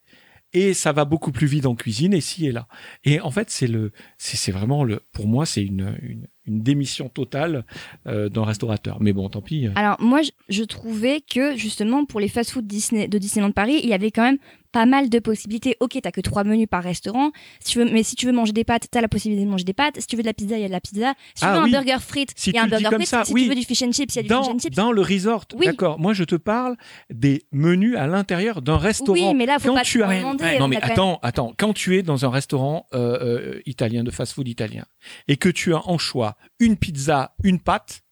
[0.53, 2.67] et ça va beaucoup plus vite en cuisine ici et là.
[3.03, 6.61] Et en fait, c'est le, c'est c'est vraiment le, pour moi, c'est une, une, une
[6.63, 7.65] démission totale
[8.07, 8.97] euh, d'un restaurateur.
[8.99, 9.67] Mais bon, tant pis.
[9.75, 13.89] Alors moi, je, je trouvais que justement pour les fast-food Disney, de Disneyland Paris, il
[13.89, 14.37] y avait quand même
[14.71, 15.75] pas mal de possibilités.
[15.81, 17.31] Ok, t'as que trois menus par restaurant.
[17.59, 19.65] Si tu veux, mais si tu veux manger des pâtes, t'as la possibilité de manger
[19.65, 19.99] des pâtes.
[19.99, 21.13] Si tu veux de la pizza, il y a de la pizza.
[21.35, 21.75] Si tu Ah veux oui.
[21.75, 23.05] un burger frites, Si il y a un burger frites.
[23.07, 23.43] ça, si oui.
[23.43, 24.75] tu veux du fish and chips, il y a du Dans, fish and chips.
[24.77, 25.65] dans le resort, Oui.
[25.65, 25.99] d'accord.
[25.99, 26.77] Moi, je te parle
[27.09, 29.11] des menus à l'intérieur d'un restaurant.
[29.11, 30.57] Oui, mais là, faut Quand pas tu te as- demander.
[30.57, 31.53] Non on mais même- attends, attends.
[31.57, 34.85] Quand tu es dans un restaurant euh, euh, italien, de fast-food italien,
[35.27, 38.03] et que tu as en choix une pizza, une pâte,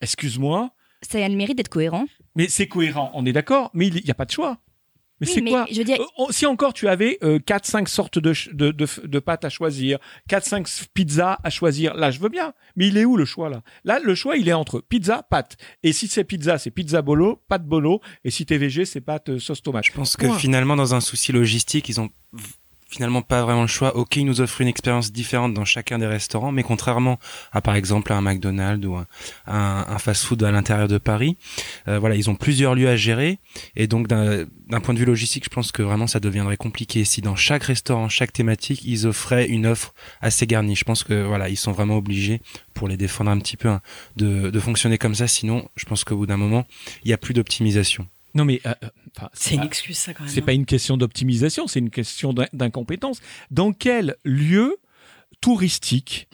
[0.00, 0.70] excuse-moi,
[1.08, 2.06] Ça a le mérite d'être cohérent.
[2.36, 4.58] mais c'est cohérent, on est d'accord, mais il n'y a pas de choix.
[5.20, 8.72] Mais Oui, c'est quoi je Euh, Si encore tu avais euh, 4-5 sortes de, de,
[8.72, 12.54] de, de pâtes à choisir, 4-5 pizzas à choisir, là je veux bien.
[12.74, 13.62] Mais il est où le choix là?
[13.84, 15.56] Là le choix il est entre pizza, pâte.
[15.84, 18.00] Et si c'est pizza, c'est pizza bolo, pâte bolo.
[18.24, 19.84] Et si t'es végé, c'est pâte euh, sauce tomate.
[19.84, 22.10] Je pense que finalement, dans un souci logistique, ils ont
[22.92, 23.96] finalement pas vraiment le choix.
[23.96, 27.18] Ok, ils nous offrent une expérience différente dans chacun des restaurants, mais contrairement
[27.52, 28.98] à par exemple un McDonald's ou
[29.46, 31.36] un, fast-food à l'intérieur de Paris,
[31.88, 33.38] euh, voilà, ils ont plusieurs lieux à gérer
[33.76, 34.46] et donc d'un
[34.82, 38.08] point de vue logistique, je pense que vraiment ça deviendrait compliqué si dans chaque restaurant,
[38.08, 40.76] chaque thématique, ils offraient une offre assez garnie.
[40.76, 42.40] Je pense que voilà, ils sont vraiment obligés
[42.74, 43.80] pour les défendre un petit peu hein,
[44.16, 45.26] de, de fonctionner comme ça.
[45.26, 46.66] Sinon, je pense qu'au bout d'un moment,
[47.04, 48.06] il y a plus d'optimisation.
[48.34, 48.74] Non mais euh,
[49.16, 50.32] enfin, C'est une excuse, ça, quand même.
[50.32, 50.46] C'est hein.
[50.46, 53.20] pas une question d'optimisation, c'est une question d'in- d'incompétence.
[53.50, 54.78] Dans quel lieu
[55.40, 56.28] touristique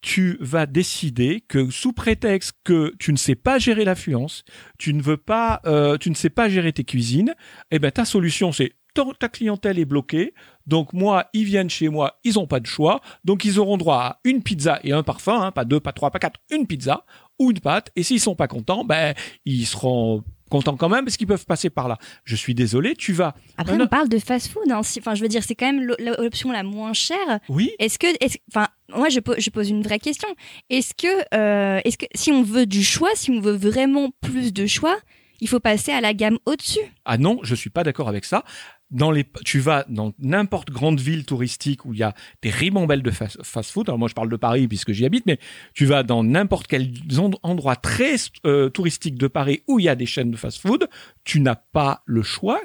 [0.00, 4.44] tu vas décider que sous prétexte que tu ne sais pas gérer l'affluence,
[4.78, 7.34] tu ne veux pas, euh, tu ne sais pas gérer tes cuisines,
[7.70, 10.34] eh ben ta solution c'est ta ta clientèle est bloquée,
[10.66, 13.96] donc moi ils viennent chez moi, ils ont pas de choix, donc ils auront droit
[13.96, 17.06] à une pizza et un parfum, hein, pas deux, pas trois, pas quatre, une pizza
[17.38, 19.14] ou une pâte, et s'ils sont pas contents, ben
[19.46, 20.22] ils seront
[20.54, 21.98] contents quand même parce qu'ils peuvent passer par là.
[22.24, 24.70] Je suis désolé, tu vas Après, on parle de fast-food.
[24.70, 24.80] hein.
[24.98, 27.40] Enfin, je veux dire, c'est quand même l'o- l'option la moins chère.
[27.48, 28.06] Oui, Est-ce que,
[28.50, 30.28] enfin, moi je, po- je pose une vraie question.
[30.70, 34.52] Est-ce que, euh, est-ce que si on veut du choix, si on veut vraiment plus
[34.52, 34.96] de choix,
[35.40, 36.80] il faut passer à la gamme au-dessus?
[37.04, 38.44] Ah non, je suis pas d'accord avec ça.
[38.90, 43.02] Dans les, tu vas dans n'importe grande ville touristique où il y a des ribambelles
[43.02, 43.88] de fast- fast-food.
[43.88, 45.38] Alors moi, je parle de Paris puisque j'y habite, mais
[45.72, 48.14] tu vas dans n'importe quel en- endroit très
[48.46, 50.88] euh, touristique de Paris où il y a des chaînes de fast-food.
[51.24, 52.60] Tu n'as pas le choix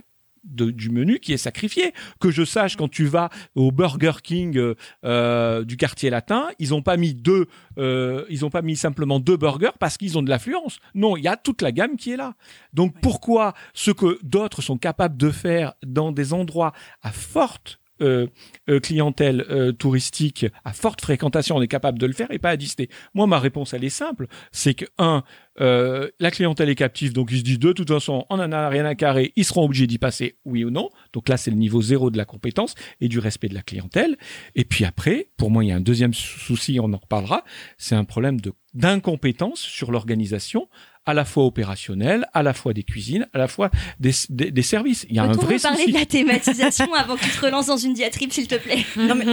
[0.49, 1.93] de- du menu qui est sacrifié.
[2.19, 6.73] Que je sache, quand tu vas au Burger King euh, euh, du quartier latin, ils
[6.73, 10.21] ont pas mis deux, euh, ils ont pas mis simplement deux burgers parce qu'ils ont
[10.23, 10.79] de l'affluence.
[10.95, 12.33] Non, il y a toute la gamme qui est là.
[12.73, 18.27] Donc pourquoi ce que d'autres sont capables de faire dans des endroits à forte euh,
[18.69, 22.49] euh, clientèle euh, touristique, à forte fréquentation, on est capable de le faire et pas
[22.51, 22.89] à Disney.
[23.13, 24.27] Moi, ma réponse, elle est simple.
[24.51, 25.23] C'est que, un,
[25.59, 28.85] la clientèle est captive, donc ils se disent de toute façon, on en a rien
[28.85, 30.89] à carrer, ils seront obligés d'y passer, oui ou non.
[31.12, 34.17] Donc là, c'est le niveau zéro de la compétence et du respect de la clientèle.
[34.55, 37.43] Et puis après, pour moi, il y a un deuxième sou- souci, on en reparlera,
[37.77, 38.39] c'est un problème
[38.73, 40.69] d'incompétence sur l'organisation,
[41.10, 43.69] à la fois opérationnelle, à la fois des cuisines, à la fois
[44.00, 45.06] des, des, des services.
[45.10, 45.91] Il y a un vrai parler souci.
[45.91, 49.15] de la thématisation avant que tu te relances dans une diatribe, s'il te plaît Non,
[49.15, 49.26] mais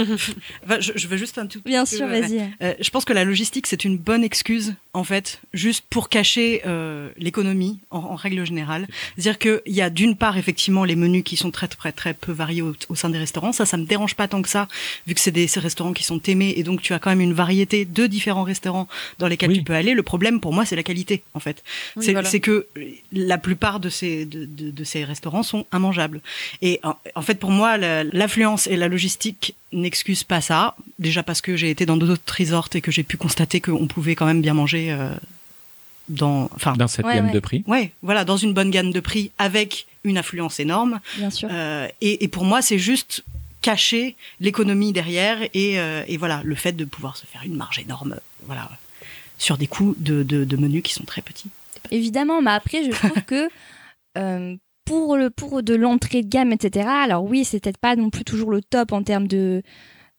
[0.64, 2.40] enfin, je, je veux juste un tout Bien petit sûr, peu- vas-y.
[2.62, 6.62] Euh, je pense que la logistique, c'est une bonne excuse, en fait, juste pour cacher
[6.66, 8.86] euh, l'économie, en, en règle générale.
[9.16, 12.32] C'est-à-dire qu'il y a d'une part, effectivement, les menus qui sont très, très, très peu
[12.32, 13.52] variés au, au sein des restaurants.
[13.52, 14.68] Ça, ça me dérange pas tant que ça,
[15.06, 17.20] vu que c'est des ces restaurants qui sont aimés, et donc tu as quand même
[17.20, 19.58] une variété de différents restaurants dans lesquels Oui.
[19.58, 19.94] tu peux aller.
[19.94, 21.62] Le problème, pour moi, c'est la qualité, en fait.
[21.96, 22.30] Oui, c'est voilà.
[22.38, 22.66] que
[23.12, 26.20] la plupart de ces, de, de- de ces restaurants sont immangeables.
[26.62, 30.76] Et en, en fait, pour moi, la- l'affluence et la logistique n'excusent pas ça.
[30.98, 34.14] Déjà parce que j'ai été dans d'autres resorts et que j'ai pu constater qu'on pouvait
[34.14, 35.10] quand même bien manger euh,
[36.08, 37.32] dans, enfin, Dans cette Ouais, gamme ouais.
[37.32, 37.64] de prix.
[37.66, 41.00] ouais, voilà, dans une bonne gamme de prix avec une affluence énorme.
[41.18, 41.48] Bien sûr.
[41.50, 43.24] Euh, et, et pour moi, c'est juste
[43.60, 47.80] cacher l'économie derrière et, euh, et voilà le fait de pouvoir se faire une marge
[47.80, 48.70] énorme, voilà,
[49.38, 51.50] sur des coûts de, de, de menus qui sont très petits.
[51.90, 53.48] Évidemment, mais après, je trouve que
[54.18, 58.10] euh, pour, le, pour de l'entrée de gamme, etc., alors oui, c'est peut-être pas non
[58.10, 59.62] plus toujours le top en termes de,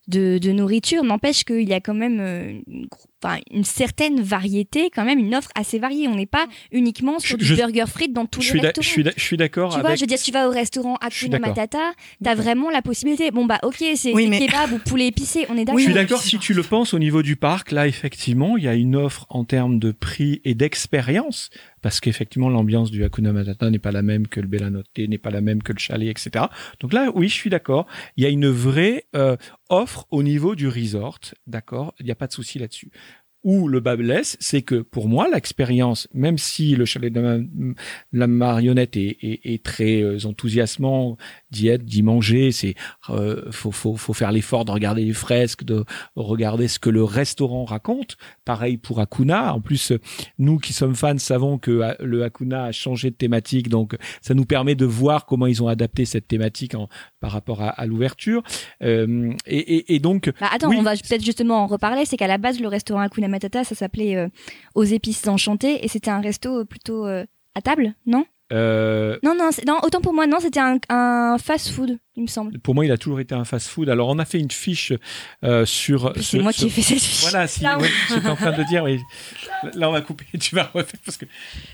[0.08, 2.88] de, de nourriture, n'empêche qu'il y a quand même euh, une,
[3.24, 6.08] enfin, une certaine variété, quand même une offre assez variée.
[6.08, 8.84] On n'est pas uniquement sur Je- du je- burger frites dans tous Je les restaurants.
[8.84, 9.98] je suis d'a- je suis d'accord Tu vois, avec.
[10.00, 11.40] je veux dire, tu vas au restaurant Hakuna.
[11.40, 11.92] Matata,
[12.24, 13.32] t'as vraiment la possibilité.
[13.32, 15.80] Bon, bah, ok, c'est Oui, mais- kebab ou poulet épicé, on est d'accord.
[15.80, 17.72] Je suis d'accord si tu le penses au niveau du parc.
[17.72, 21.50] Là, effectivement, il y a une offre en termes de prix et d'expérience.
[21.82, 25.30] Parce qu'effectivement, l'ambiance du Hakuna Matata n'est pas la même que le Bellanotte, n'est pas
[25.30, 26.46] la même que le chalet, etc.
[26.80, 27.88] Donc là, oui, je suis d'accord.
[28.16, 29.38] Il y a une vraie euh,
[29.70, 31.20] offre au niveau du resort.
[31.46, 31.94] D'accord?
[32.00, 32.92] Il n'y a pas de souci là-dessus.
[33.48, 37.38] Où le bas blesse, c'est que pour moi, l'expérience, même si le chalet de la,
[38.12, 41.18] la marionnette est, est, est très euh, enthousiasmant
[41.50, 42.76] d'y être, d'y manger, c'est
[43.10, 45.86] euh, faut, faut, faut faire l'effort de regarder les fresques, de
[46.18, 48.18] regarder ce que le restaurant raconte.
[48.44, 49.54] Pareil pour Hakuna.
[49.54, 49.94] En plus,
[50.40, 54.34] nous qui sommes fans savons que euh, le Hakuna a changé de thématique, donc ça
[54.34, 56.90] nous permet de voir comment ils ont adapté cette thématique en,
[57.22, 58.44] par rapport à, à l'ouverture.
[58.84, 60.76] Euh, et, et, et, donc, bah, attends, oui.
[60.78, 62.04] on va peut-être justement en reparler.
[62.04, 64.30] C'est qu'à la base, le restaurant Hakuna Matata, ça s'appelait euh,
[64.74, 67.24] Aux épices enchantées, et c'était un resto plutôt euh,
[67.54, 68.26] à table, non?
[68.52, 72.58] Euh, Non, non, non, autant pour moi, non, c'était un, un fast-food, il me semble.
[72.60, 73.88] Pour moi, il a toujours été un fast-food.
[73.90, 74.92] Alors, on a fait une fiche
[75.44, 76.12] euh, sur.
[76.20, 77.22] C'est moi qui ai fait cette fiche.
[77.22, 78.98] Voilà, si, Là, ouais, j'étais en train de dire, mais
[79.76, 80.26] là, on va couper.
[80.40, 81.26] Tu vas refaire parce que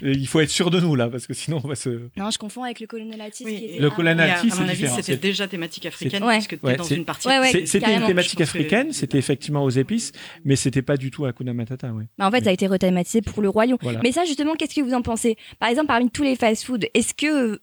[0.04, 2.10] euh, il faut être sûr de nous là, parce que sinon, on va se.
[2.18, 3.46] Non, je confonds avec le colonelatis.
[3.46, 6.36] Oui, qui était le Et c'est à mon avis, c'était déjà thématique africaine, Ouais.
[6.36, 7.28] puisque tu Ouais, dans une partie.
[7.28, 7.52] Ouais, ouais.
[7.52, 10.12] C'est- C'était une thématique que- africaine, c'était effectivement aux épices,
[10.44, 12.06] mais c'était pas du tout Hakuna Matata, ouais.
[12.18, 13.78] Bah, en fait, ça a été rethématisé pour le Roi Lion.
[13.82, 14.00] Voilà.
[14.04, 15.38] Mais ça, justement, qu'est-ce que vous en pensez?
[15.60, 17.62] Par exemple, parmi tous les fast-food, est-ce que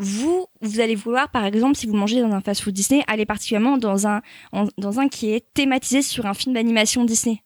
[0.00, 3.78] vous, vous allez vouloir, par exemple, si vous mangez dans un fast-food Disney, aller particulièrement
[3.78, 4.20] dans un,
[4.52, 7.42] en- dans un qui est thématisé sur un film d'animation Disney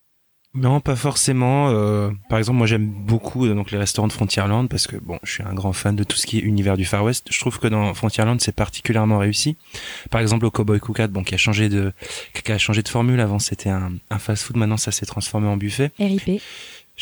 [0.55, 1.69] Non, pas forcément.
[1.71, 5.19] euh, par exemple, moi j'aime beaucoup euh, donc les restaurants de Frontierland parce que bon,
[5.23, 7.29] je suis un grand fan de tout ce qui est univers du Far West.
[7.31, 9.57] Je trouve que dans Frontierland c'est particulièrement réussi.
[10.11, 11.93] Par exemple, au Cowboy Cookout, bon, qui a changé de
[12.35, 13.21] qui a changé de formule.
[13.21, 15.93] Avant c'était un, un fast-food, maintenant ça s'est transformé en buffet.
[16.01, 16.43] RIP.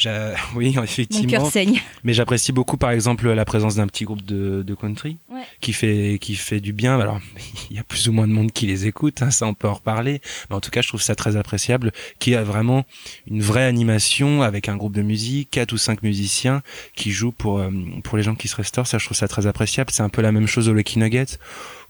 [0.54, 1.50] Oui, Mon cœur effectivement.
[1.50, 1.80] saigne.
[2.04, 5.42] Mais j'apprécie beaucoup, par exemple, la présence d'un petit groupe de, de country Ouais.
[5.60, 6.98] qui fait qui fait du bien.
[6.98, 7.20] Alors,
[7.70, 9.68] il y a plus ou moins de monde qui les écoute, hein, ça on peut
[9.68, 10.20] en reparler.
[10.50, 12.84] Mais en tout cas, je trouve ça très appréciable, qui a vraiment
[13.30, 16.62] une vraie animation avec un groupe de musique, quatre ou cinq musiciens
[16.94, 17.70] qui jouent pour euh,
[18.04, 18.86] pour les gens qui se restaurent.
[18.86, 19.90] Ça, je trouve ça très appréciable.
[19.92, 21.38] C'est un peu la même chose au Lucky Nugget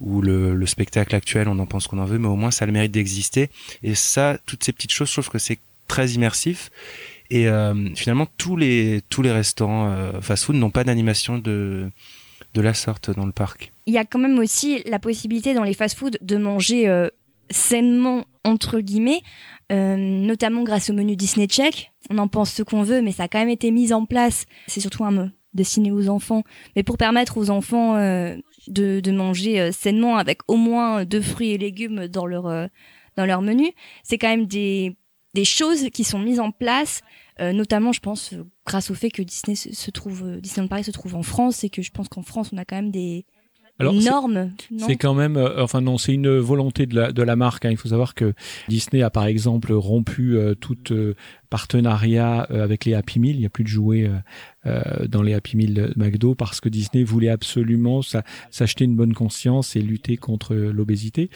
[0.01, 2.65] où le, le spectacle actuel, on en pense qu'on en veut, mais au moins ça
[2.65, 3.51] a le mérite d'exister.
[3.83, 6.71] Et ça, toutes ces petites choses, je trouve que c'est très immersif.
[7.31, 11.91] Et euh, finalement, tous les tous les restaurants euh, fast-food n'ont pas d'animation de
[12.55, 13.73] de la sorte dans le parc.
[13.87, 17.09] Il y a quand même aussi la possibilité dans les fast-food de manger euh,
[17.51, 19.23] sainement, entre guillemets,
[19.73, 21.93] euh, notamment grâce au menu Disney Check.
[22.11, 24.47] On en pense ce qu'on veut, mais ça a quand même été mis en place.
[24.67, 26.43] C'est surtout un mot destiné aux enfants,
[26.77, 28.37] mais pour permettre aux enfants euh,
[28.69, 32.69] de, de manger euh, sainement avec au moins deux fruits et légumes dans leur,
[33.17, 33.73] dans leur menu.
[34.03, 34.97] C'est quand même des,
[35.35, 37.03] des choses qui sont mises en place,
[37.41, 40.69] euh, notamment, je pense, euh, grâce au fait que Disney se, se trouve, euh, Disneyland
[40.69, 42.91] Paris se trouve en France et que je pense qu'en France, on a quand même
[42.91, 43.27] des
[43.79, 44.51] Alors, normes.
[44.79, 47.65] C'est quand même, euh, enfin non, c'est une volonté de la, de la marque.
[47.65, 47.71] hein.
[47.71, 48.33] Il faut savoir que
[48.69, 51.15] Disney a par exemple rompu euh, tout euh,
[51.51, 53.37] partenariat euh, avec les Happy Meal.
[53.37, 54.17] Il n'y a plus de jouets euh,
[54.67, 58.97] euh, dans les Happy Meal de McDo parce que Disney voulait absolument sa- s'acheter une
[58.97, 61.31] bonne conscience et lutter contre l'obésité.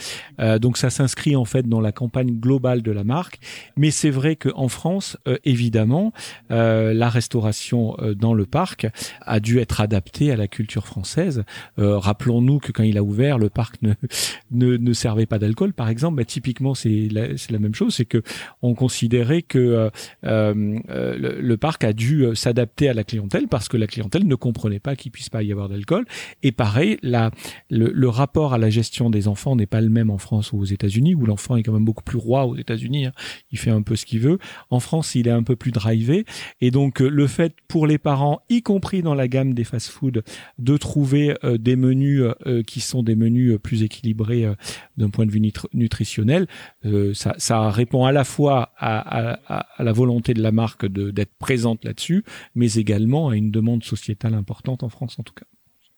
[0.60, 3.38] Donc ça s'inscrit en fait dans la campagne globale de la marque.
[3.76, 6.12] Mais c'est vrai qu'en France, évidemment,
[6.50, 8.86] la restauration dans le parc
[9.22, 11.44] a dû être adaptée à la culture française.
[11.76, 13.94] Rappelons-nous que quand il a ouvert, le parc ne,
[14.50, 16.16] ne, ne servait pas d'alcool, par exemple.
[16.16, 17.94] Bah, typiquement, c'est la, la même chose.
[17.94, 18.22] C'est que
[18.62, 19.90] on considérait que
[20.22, 24.34] le, le parc a dû euh, s'adapter à la clientèle parce que la clientèle ne
[24.34, 26.04] comprenait pas qu'il puisse pas y avoir d'alcool.
[26.42, 27.30] Et pareil, la,
[27.70, 30.64] le, rapport à la gestion des enfants n'est pas le même en France ou aux
[30.64, 33.06] États-Unis, où l'enfant est quand même beaucoup plus roi aux États-Unis.
[33.06, 33.12] hein.
[33.50, 34.38] Il fait un peu ce qu'il veut.
[34.70, 36.24] En France, il est un peu plus drivé.
[36.60, 40.22] Et donc, euh, le fait pour les parents, y compris dans la gamme des fast-food,
[40.58, 44.54] de trouver euh, des menus euh, qui sont des menus euh, plus équilibrés euh,
[44.96, 46.46] d'un point de vue nutri- nutritionnel,
[46.84, 52.24] euh, ça, répond à la fois à, la volonté de la marque d'être présente là-dessus,
[52.54, 55.46] mais également à une demande sociétale importante en France en tout cas.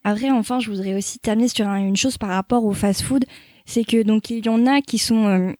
[0.04, 3.24] Après, enfin, je voudrais aussi terminer sur un- une chose par rapport au fast-food,
[3.64, 5.52] c'est que donc il y en a qui sont euh,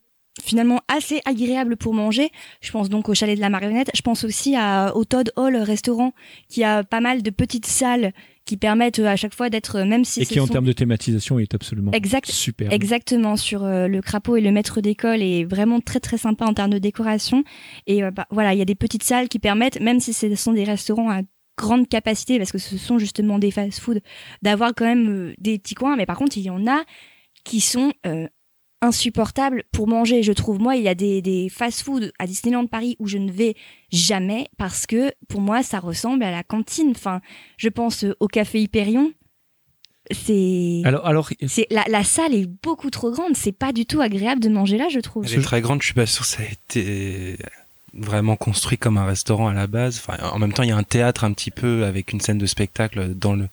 [0.42, 2.30] finalement assez agréables pour manger.
[2.60, 3.90] Je pense donc au chalet de la marionnette.
[3.94, 6.12] Je pense aussi à, au Todd Hall restaurant
[6.48, 8.12] qui a pas mal de petites salles
[8.44, 10.72] qui permettent euh, à chaque fois d'être, euh, même si et qui en termes de
[10.72, 12.72] thématisation est absolument Exact- super.
[12.72, 16.54] Exactement, sur euh, le crapaud et le maître d'école est vraiment très très sympa en
[16.54, 17.44] termes de décoration.
[17.86, 20.34] Et euh, bah, voilà, il y a des petites salles qui permettent, même si ce
[20.34, 21.22] sont des restaurants à
[21.56, 24.00] grande capacité, parce que ce sont justement des fast-food,
[24.42, 25.96] d'avoir quand même des petits coins.
[25.96, 26.82] Mais par contre, il y en a
[27.44, 28.26] qui sont euh,
[28.84, 30.22] insupportables pour manger.
[30.22, 33.30] Je trouve, moi, il y a des, des fast-food à Disneyland Paris où je ne
[33.30, 33.54] vais
[33.90, 36.90] jamais parce que pour moi, ça ressemble à la cantine.
[36.90, 37.20] Enfin,
[37.56, 39.12] je pense euh, au café Hyperion.
[40.10, 40.82] C'est.
[40.84, 43.36] Alors, alors C'est la, la salle est beaucoup trop grande.
[43.36, 45.24] C'est pas du tout agréable de manger là, je trouve.
[45.26, 47.38] Elle est très grande, je suis pas sûr que ça a été
[47.96, 50.02] vraiment construit comme un restaurant à la base.
[50.20, 52.46] En même temps, il y a un théâtre un petit peu avec une scène de
[52.46, 53.48] spectacle dans le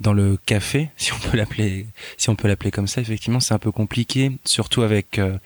[0.00, 1.86] dans le café, si on peut l'appeler,
[2.16, 3.00] si on peut l'appeler comme ça.
[3.00, 5.38] Effectivement, c'est un peu compliqué, surtout avec euh,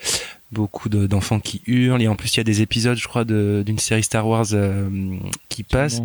[0.52, 2.02] beaucoup de- d'enfants qui hurlent.
[2.02, 4.46] Et en plus, il y a des épisodes, je crois, de- d'une série Star Wars
[4.52, 4.88] euh,
[5.48, 6.00] qui passe,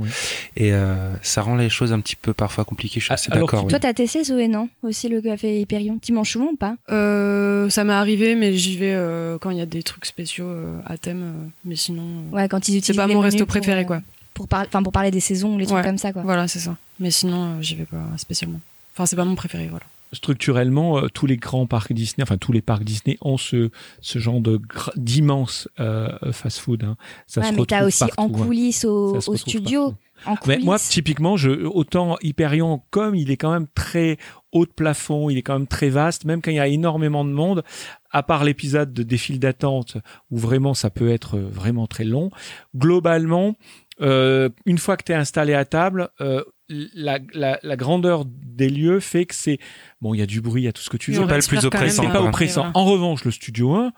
[0.55, 2.99] et euh, ça rend les choses un petit peu parfois compliquées.
[2.99, 3.63] Je suis Ah, assez alors d'accord.
[3.65, 3.69] oui.
[3.69, 4.69] Toi, t'as testé Zoé, non?
[4.84, 5.97] Aussi le café Hyperion.
[6.01, 6.75] Tu manges souvent ou pas?
[6.91, 10.45] Euh, ça m'est arrivé, mais j'y vais euh, quand il y a des trucs spéciaux
[10.45, 11.21] euh, à thème.
[11.23, 13.81] euh, mais sinon, euh, Ouais, quand ils utilisent c'est pas les mon resto pour, préféré,
[13.81, 14.01] euh, quoi.
[14.34, 14.62] Pour, par...
[14.67, 15.84] enfin, pour parler des saisons ou les trucs Ouais.
[15.84, 16.21] comme ça, quoi.
[16.23, 16.75] Voilà, c'est ça.
[16.99, 18.60] Mais sinon, euh, j'y vais pas spécialement.
[18.93, 19.86] Enfin, c'est pas mon préféré, voilà.
[20.15, 23.69] Structurellement, euh, tous les grands parcs Disney, enfin tous les parcs Disney ont ce,
[24.01, 24.60] ce genre de
[24.95, 26.84] d'immenses euh, fast-food.
[26.84, 26.97] Hein.
[27.28, 28.45] Ça Ouais, se mais retrouve t'as aussi partout, en hein.
[28.45, 29.91] coulisses au, studio.
[29.91, 29.99] partout.
[30.25, 34.17] En Mais moi, typiquement, je, autant Hyperion, comme il est quand même très
[34.54, 37.25] haut de plafond, il est quand même très vaste, même quand il y a énormément
[37.25, 37.63] de monde,
[38.12, 39.97] à part l'épisode de défile d'attente,
[40.32, 42.32] où vraiment ça peut être euh, vraiment très long,
[42.75, 43.56] globalement,
[44.01, 48.69] euh, une fois que tu es installé à table, euh, la, la, la grandeur des
[48.69, 49.60] lieux fait que c'est...
[50.01, 51.28] Bon, il y a du bruit, il y a tout ce que tu veux.
[51.28, 52.71] pas le plus oppressant, pas oppressant.
[52.73, 53.93] En revanche, le studio 1,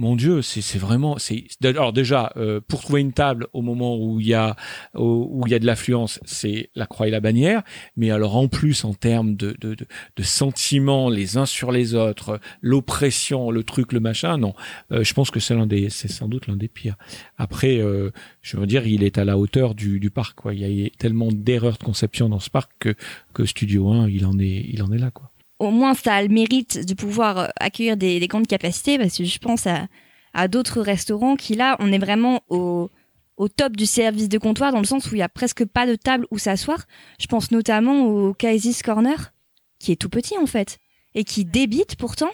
[0.00, 1.18] mon Dieu, c'est vraiment.
[1.18, 4.56] c'est Alors déjà, euh, pour trouver une table au moment où il y a
[4.94, 7.62] où il y a de l'affluence, c'est la croix et la bannière.
[7.96, 9.86] Mais alors en plus, en termes de, de, de,
[10.16, 14.54] de sentiments les uns sur les autres, l'oppression, le truc, le machin, non.
[14.90, 16.96] Euh, je pense que c'est l'un des, c'est sans doute l'un des pires.
[17.36, 18.10] Après, euh,
[18.40, 20.34] je veux dire, il est à la hauteur du, du parc.
[20.34, 20.54] Quoi.
[20.54, 22.94] Il y a tellement d'erreurs de conception dans ce parc que
[23.34, 25.30] que Studio 1, il en est, il en est là, quoi.
[25.60, 29.16] Au moins ça a le mérite de pouvoir euh, accueillir des, des grandes capacités parce
[29.16, 29.86] que je pense à,
[30.34, 32.90] à d'autres restaurants qui là on est vraiment au,
[33.36, 35.86] au top du service de comptoir dans le sens où il y a presque pas
[35.86, 36.84] de table où s'asseoir.
[37.18, 39.32] Je pense notamment au Kaisis Corner
[39.78, 40.78] qui est tout petit en fait
[41.14, 42.30] et qui débite pourtant.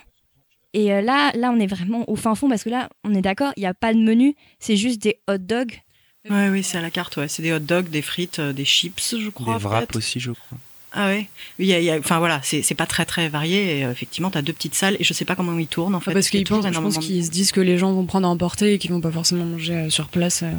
[0.73, 3.23] Et euh, là, là, on est vraiment au fin fond parce que là, on est
[3.23, 5.73] d'accord, il n'y a pas de menu, c'est juste des hot dogs.
[6.29, 7.29] Ouais, oui, c'est à la carte, ouais.
[7.29, 9.59] C'est des hot dogs, des frites, euh, des chips, je crois.
[9.59, 10.59] Des wraps aussi, je crois.
[10.97, 11.29] Ah ouais.
[11.59, 13.79] Oui, il y a, il y a- enfin voilà, c'est c'est pas très très varié.
[13.81, 16.01] Et, euh, effectivement, t'as deux petites salles et je sais pas comment ils tournent en
[16.01, 16.11] fait.
[16.11, 18.27] Ah, parce qu'ils pensent, toujours je pense qu'ils se disent que les gens vont prendre
[18.27, 20.51] à emporter et qu'ils vont pas forcément manger euh, sur place, euh,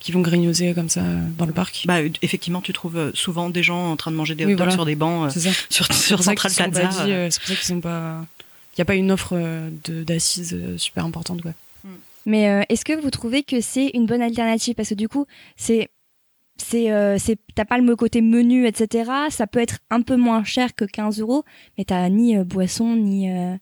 [0.00, 1.82] qu'ils vont grignoter comme ça euh, dans le parc.
[1.86, 4.58] Bah, effectivement, tu trouves souvent des gens en train de manger des hot Oui, dogs
[4.60, 4.72] voilà.
[4.72, 5.50] sur des bancs, euh, ça.
[5.68, 6.90] sur, sur Central Plaza.
[7.30, 8.24] c'est pour ça qu'ils sont pas.
[8.74, 9.36] Il n'y a pas une offre
[9.84, 11.52] de- d'assises super importante, quoi.
[12.24, 14.74] Mais euh, est-ce que vous trouvez que c'est une bonne alternative?
[14.76, 15.88] Parce que du coup, c'est.
[16.64, 19.10] C'est, euh, c'est, t'as pas le côté menu, etc.
[19.30, 21.44] Ça peut être un peu moins cher que 15 euros,
[21.76, 23.54] mais t'as ni euh, boisson, ni, euh,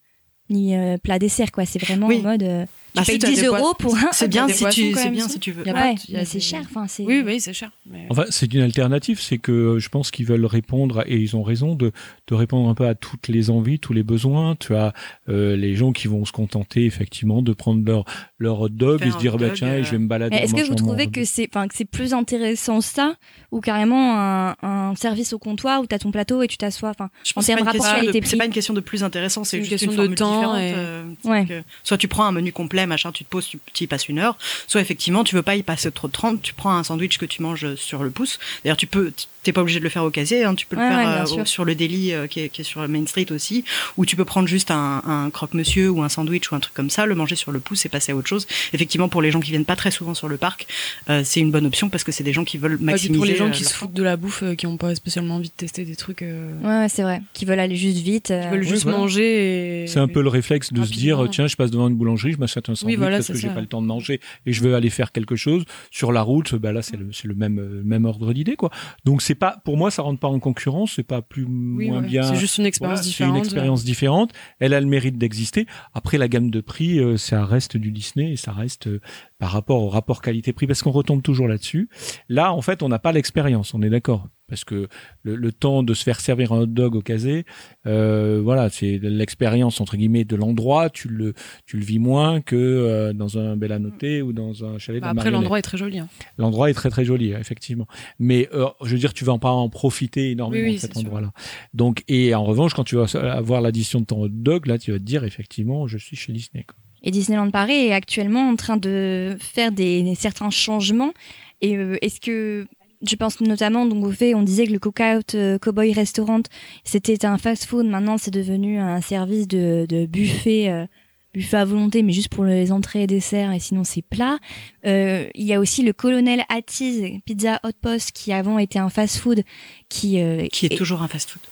[0.49, 1.65] ni euh, plat dessert, quoi.
[1.65, 2.19] C'est vraiment Oui.
[2.19, 2.43] en mode.
[2.43, 4.09] euh, tu Bah, payes si t'as 10 des euros pour un.
[4.11, 5.39] C'est bien si tu, c'est bien si.
[5.39, 5.63] tu veux.
[5.65, 6.63] Ouais, c'est cher.
[6.69, 7.05] Enfin, c'est...
[7.05, 7.71] Oui, oui, c'est cher.
[7.87, 8.07] Mais...
[8.11, 11.77] Enfin, c'est une alternative, c'est que je pense qu'ils veulent répondre, et ils ont raison,
[11.77, 11.93] de,
[12.27, 14.57] de répondre un peu à toutes les envies, tous les besoins.
[14.57, 14.93] Tu as
[15.29, 18.05] euh, les gens qui vont se contenter, effectivement, de prendre leur,
[18.41, 20.35] leur hot dog et se dire, bah, tiens, euh, je vais me balader.
[20.37, 23.15] Est-ce que vous trouvez que c'est, enfin, que c'est plus intéressant ça
[23.53, 27.11] ou carrément un, un service au comptoir où t'as ton plateau et tu t'assois enfin,
[27.23, 28.31] Je En pense que c'est termes pas une rapport question de- qualité-prix?
[28.31, 30.73] C'est pas une question de plus intéressant, c'est une juste question une de temps et-
[30.75, 31.45] euh, Ouais.
[31.45, 34.09] que soit tu prends un menu complet, machin, tu te poses, tu, tu y passes
[34.09, 34.39] une heure.
[34.67, 37.27] Soit effectivement, tu veux pas y passer trop de 30, tu prends un sandwich que
[37.27, 38.39] tu manges sur le pouce.
[38.65, 40.89] D'ailleurs, tu peux, t'es pas obligé de le faire au casier, hein, tu peux Ouais,
[40.89, 43.05] le ouais, faire bien euh, sur le délit euh, qui, est, qui est sur Main
[43.07, 43.65] Street aussi,
[43.99, 46.89] ou tu peux prendre juste un, un croque-monsieur ou un sandwich ou un truc comme
[46.91, 48.30] ça, le manger sur le pouce et passer à autre chose.
[48.73, 50.67] Effectivement, pour les gens qui viennent pas très souvent sur le parc,
[51.09, 53.17] euh, c'est une bonne option parce que c'est des gens qui veulent Ouais, maximiser.
[53.19, 54.95] pour les gens euh, qui leur se foutent de la bouffe, euh, qui n'ont pas
[54.95, 57.99] spécialement envie de tester des trucs, euh, ouais, ouais, c'est vrai qui veulent aller juste
[57.99, 58.99] vite euh, qui veulent oui, juste voilà.
[58.99, 59.83] manger.
[59.83, 59.87] Et...
[59.87, 62.39] C'est un peu le réflexe de se dire, tiens, je passe devant une boulangerie, je
[62.39, 64.75] m'achète un sandwich voilà, parce que j'ai pas le temps de manger et je veux
[64.75, 65.65] aller faire quelque chose.
[65.91, 68.71] Sur la route, bah là, c'est le, même, même ordre d'idée, quoi.
[69.05, 72.01] Donc, c'est pas, pour moi, ça rentre pas en concurrence, c'est pas plus, Oui, moins
[72.01, 72.07] ouais.
[72.07, 72.23] bien.
[72.23, 73.37] C'est juste une expérience Voilà, C'est différente.
[73.37, 74.33] une expérience différente.
[74.59, 75.67] Elle a le mérite d'exister.
[75.95, 79.01] Après, la gamme de prix, euh, ça reste du Disney et ça reste euh,
[79.39, 81.89] par rapport au rapport qualité-prix parce qu'on retombe toujours là-dessus.
[82.29, 83.75] Là, en fait, on n'a pas l'expérience.
[83.75, 84.29] On est d'accord.
[84.49, 84.89] Parce que
[85.23, 87.45] le, le temps de se faire servir un hot dog au casé,
[87.87, 90.91] euh, voilà, c'est l'expérience entre guillemets de l'endroit.
[90.91, 91.35] Tu le,
[91.67, 95.13] tu le vis moins que euh, dans un bel anoté ou dans un chalet Bah,
[95.13, 96.01] de après, l'endroit est très joli.
[96.01, 96.09] hein.
[96.37, 97.87] L'endroit est très très joli, effectivement.
[98.19, 98.49] Mais
[98.83, 101.33] je veux dire, tu vas pas en profiter énormément Oui, oui, de cet endroit-là.
[101.73, 104.91] Donc, et en revanche, quand tu vas avoir l'addition de ton hot dog, là, tu
[104.91, 106.65] vas te dire effectivement, je suis chez Disney.
[106.65, 106.75] quoi.
[107.03, 111.13] Et Disneyland Paris est actuellement en train de faire des, certains changements.
[111.61, 112.67] Et euh, est-ce que
[113.07, 116.43] je pense notamment donc au fait, on disait que le Cookout euh, Cowboy Restaurant
[116.85, 117.87] c'était un fast-food.
[117.87, 120.69] Maintenant, c'est devenu un service de, de buffet.
[120.69, 120.87] euh,
[121.33, 124.39] buffet à volonté, mais juste pour les entrées et desserts, et sinon c'est plat.
[124.87, 128.89] Euh, il y a aussi le Colonel Hatties Pizza Hot Post, qui avant était un
[128.89, 129.45] fast-food,
[129.89, 131.43] qui, euh, qui est toujours un fast-food.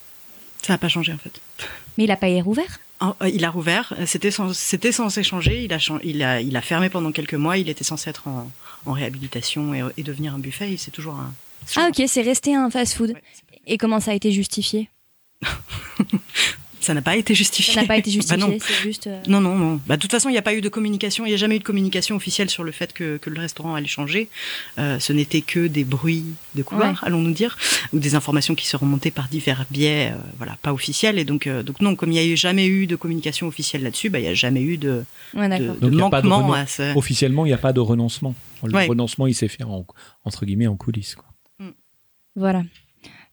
[0.63, 1.41] Ça n'a pas changé en fait.
[1.97, 2.81] mais il a pas rouvert.
[3.03, 3.93] Euh, il a rouvert.
[3.99, 5.65] euh, C'était cens- c'était censé changer.
[5.65, 7.57] Il a, il a, il a fermé pendant quelques mois.
[7.59, 8.51] Il était censé être en,
[8.87, 10.73] en réhabilitation et, et devenir un buffet.
[10.73, 11.33] Et c'est toujours un.
[11.77, 13.11] Ah ok, c'est resté un fast-food.
[13.11, 13.23] ouais,
[13.67, 14.89] Et comment ça a été justifié?
[16.81, 17.75] Ça n'a pas été justifié.
[17.75, 18.57] Ça n'a pas été Bah justifié, non.
[18.61, 19.07] c'est juste.
[19.09, 19.81] euh, Non, non, non.
[19.87, 21.25] Bah, de toute façon, il n'y a pas eu de communication.
[21.27, 23.75] Il n'y a jamais eu de communication officielle sur le fait que, que le restaurant
[23.75, 24.29] allait changer.
[24.79, 26.25] Euh, ce n'était que des bruits
[26.55, 26.99] de couloir, Ouais.
[27.03, 27.57] allons-nous dire,
[27.93, 31.19] ou des informations qui se remontaient par divers biais, euh, voilà, pas officiels.
[31.19, 33.83] Et donc, euh, donc non, comme il n'y a eu jamais eu de communication officielle
[33.83, 35.05] là-dessus, bah, il n'y a jamais eu de,
[35.35, 35.75] Ouais, de, d'accord.
[35.77, 36.97] de Donc, il y a pas de manquement à ce.
[36.97, 38.35] Officiellement, il n'y a pas de renoncement.
[38.65, 38.87] Le Ouais.
[38.87, 39.85] renoncement, il s'est fait en,
[40.25, 41.15] entre guillemets en coulisses.
[41.17, 41.27] Quoi.
[42.37, 42.63] Voilà.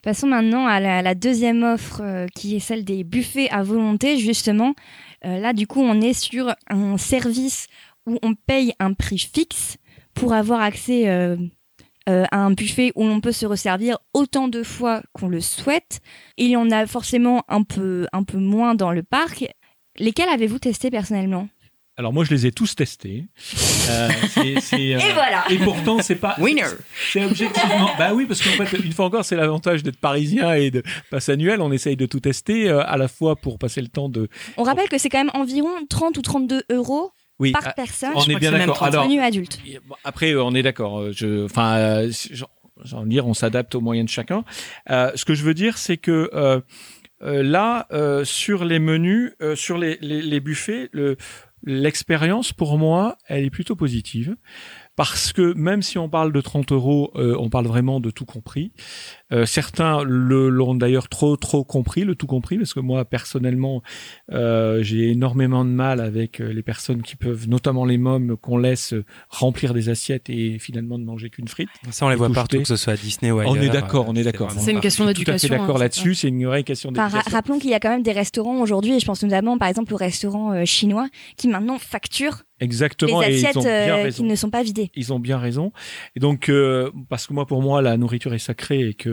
[0.06, 4.76] Passons maintenant à la, deuxième offre euh, qui est celle des buffets à volonté, justement.
[5.26, 7.66] Euh, là, du coup, on est sur un service
[8.06, 9.78] où on paye un prix fixe
[10.14, 11.36] pour avoir accès euh,
[12.08, 16.02] à un buffet où l'on peut se resservir autant de fois qu'on le souhaite.
[16.38, 19.48] Il y en a forcément un peu, un peu moins dans le parc.
[19.98, 21.48] Lesquels avez-vous testé personnellement?
[21.98, 23.24] Alors moi, je les ai tous testés.
[23.90, 26.36] Euh, c'est- c'est, euh, Et voilà Et pourtant, c'est pas.
[26.40, 26.64] Winner.
[27.14, 27.90] C'est objectivement.
[27.98, 31.30] bah oui, parce qu'en fait, une fois encore, c'est l'avantage d'être parisien et de passe
[31.30, 31.62] annuel.
[31.62, 34.28] On essaye de tout tester, euh, à la fois pour passer le temps de.
[34.58, 37.54] On rappelle que c'est quand même environ 30 ou 32 euros Oui.
[37.54, 38.76] par ah, personne on est bien que c'est même d'accord.
[38.76, 38.88] 30.
[38.94, 39.60] Alors, menu adulte.
[39.88, 41.00] Bon, Après, euh, on est d'accord.
[41.00, 42.44] euh, Je, enfin, euh, j'ai
[42.84, 44.44] j'ai envie de dire, on s'adapte aux moyens de chacun.
[44.90, 46.60] Euh, ce que je veux dire, c'est que euh,
[47.24, 51.16] euh, là, euh, sur les menus, euh, sur les, les, les buffets, le,
[51.66, 54.36] l'expérience pour moi, elle est plutôt positive.
[54.96, 58.26] Parce que même si on parle de 30 euros, euh, on parle vraiment de tout
[58.26, 58.72] compris.
[59.34, 63.82] Euh, certains le, l'ont d'ailleurs trop trop compris, le tout compris, parce que moi personnellement,
[64.32, 68.58] euh, j'ai énormément de mal avec euh, les personnes qui peuvent, notamment les mômes, qu'on
[68.58, 68.94] laisse
[69.30, 71.70] remplir des assiettes et finalement ne manger qu'une frite.
[71.90, 73.52] Ça, on les voit Tout partout, que ce soit à Disney ou ailleurs.
[73.54, 74.52] On est d'accord, on est d'accord.
[74.52, 75.50] C'est une question Tout à fait d'éducation.
[75.58, 77.32] d'accord hein, là-dessus, c'est une vraie question Enfin, ra- d'éducation.
[77.36, 79.94] rappelons qu'il y a quand même des restaurants aujourd'hui, et je pense notamment par exemple
[79.94, 81.08] au restaurant euh, chinois,
[81.38, 84.24] qui maintenant facturent Exactement, les et ils assiettes ont bien euh, raison.
[84.24, 84.90] qui ne sont pas vidées.
[84.96, 85.74] Ils ont bien raison.
[86.16, 89.10] Et donc, euh, parce que moi, pour moi, la nourriture est sacrée et que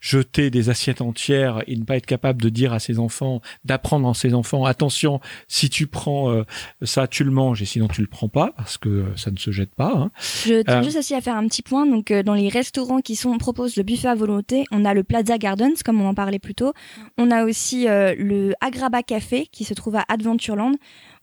[0.00, 4.08] jeter des assiettes entières et ne pas être capable de dire à ses enfants, d'apprendre
[4.08, 6.44] à ses enfants, attention, si tu prends euh,
[6.82, 9.36] ça, tu le manges et sinon tu le prends pas parce que euh, ça ne
[9.36, 9.92] se jette pas.
[9.94, 10.10] hein.
[10.44, 10.82] Je tiens Euh.
[10.82, 11.86] juste aussi à faire un petit point.
[11.86, 15.38] Donc, dans les restaurants qui sont proposent le buffet à volonté, on a le Plaza
[15.38, 16.72] Gardens, comme on en parlait plus tôt.
[17.18, 20.72] On a aussi le Agraba Café qui se trouve à Adventureland.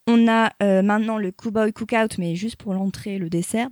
[0.08, 3.68] On a euh, maintenant le Cowboy Cookout, mais juste pour l'entrée le dessert.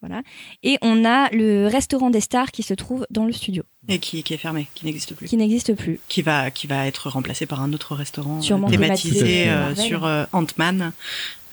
[0.00, 0.22] Voilà.
[0.62, 4.22] Et on a le restaurant des stars qui se trouve dans le studio, Et qui,
[4.22, 5.28] qui est fermé, qui n'existe plus.
[5.28, 6.00] qui n'existe plus.
[6.08, 9.74] Qui va, qui va être remplacé par un autre restaurant euh, Sûrement thématisé thématisé, euh,
[9.76, 10.92] sur euh, Ant-Man.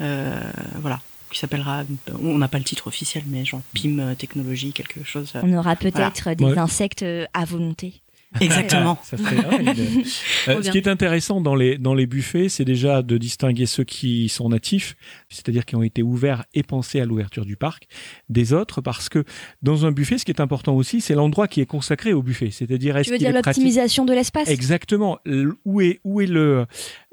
[0.02, 0.42] Euh,
[0.82, 1.00] voilà.
[1.32, 1.84] Qui s'appellera,
[2.22, 5.32] on n'a pas le titre officiel, mais genre PIM euh, Technologie, quelque chose.
[5.36, 6.58] euh, On aura peut-être des Ouais.
[6.60, 7.04] insectes
[7.34, 7.94] à volonté.
[8.42, 8.98] Exactement.
[9.04, 10.04] Ça serait- ouais, une-
[10.50, 13.84] Euh, ce qui est intéressant dans les dans les buffets, c'est déjà de distinguer ceux
[13.84, 14.96] qui sont natifs,
[15.30, 17.88] c'est-à-dire qui ont été ouverts et pensés à l'ouverture du parc,
[18.30, 19.24] des autres, parce que
[19.62, 22.50] dans un buffet, ce qui est important aussi, c'est l'endroit qui est consacré au buffet,
[22.52, 24.50] c'est-à-dire est-ce Tu veux dire l'optimisation de l'espace?
[24.50, 25.20] Exactement.
[25.26, 26.66] L- Où est où est le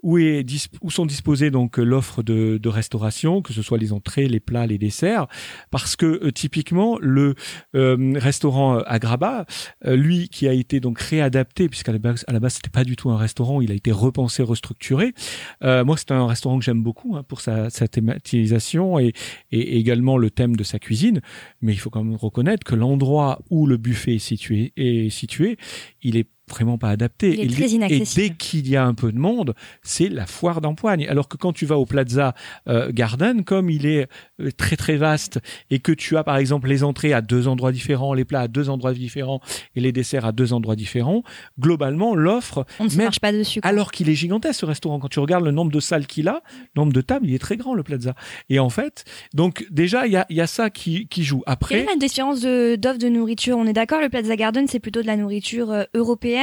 [0.02, 0.44] où est
[0.82, 4.66] où sont disposées donc euh, l'offre de, restauration, que ce soit les entrées, les plats,
[4.66, 5.26] les desserts,
[5.70, 7.34] parce que euh, typiquement le
[7.74, 9.46] euh, restaurant Agraba,
[9.84, 12.96] lui qui a été donc réadapté puisqu'à la base à la base c'était pas du
[12.96, 15.14] tout un restaurant, il a été repensé, restructuré.
[15.62, 19.12] Moi c'est un restaurant que j'aime beaucoup hein, pour sa, sa thématisation et,
[19.50, 21.20] et également le thème de sa cuisine,
[21.60, 25.56] mais il faut quand même reconnaître que l'endroit où le buffet est situé est situé,
[26.02, 27.30] il est vraiment pas adapté.
[27.34, 30.26] Il est et, très et dès qu'il y a un peu de monde, c'est la
[30.26, 31.06] foire d'empoigne.
[31.08, 32.34] Alors que quand tu vas au Plaza
[32.68, 34.08] euh, Garden, comme il est
[34.40, 35.38] euh, très très vaste
[35.70, 38.48] et que tu as par exemple les entrées à deux endroits différents, les plats à
[38.48, 39.40] deux endroits différents
[39.76, 41.22] et les desserts à deux endroits différents,
[41.58, 43.60] globalement l'offre, On ne même- marche pas dessus.
[43.60, 43.70] quoi.
[43.70, 46.42] alors qu'il est gigantesque ce restaurant, quand tu regardes le nombre de salles qu'il a,
[46.74, 48.14] le nombre de tables, il est très grand le Plaza.
[48.48, 51.42] Et en fait, donc déjà il y a, il y a ça qui, qui joue.
[51.46, 54.80] Après, est la différence de- d'offre de, nourriture On est d'accord, le Plaza Garden, c'est
[54.80, 55.84] plutôt de la nourriture euh,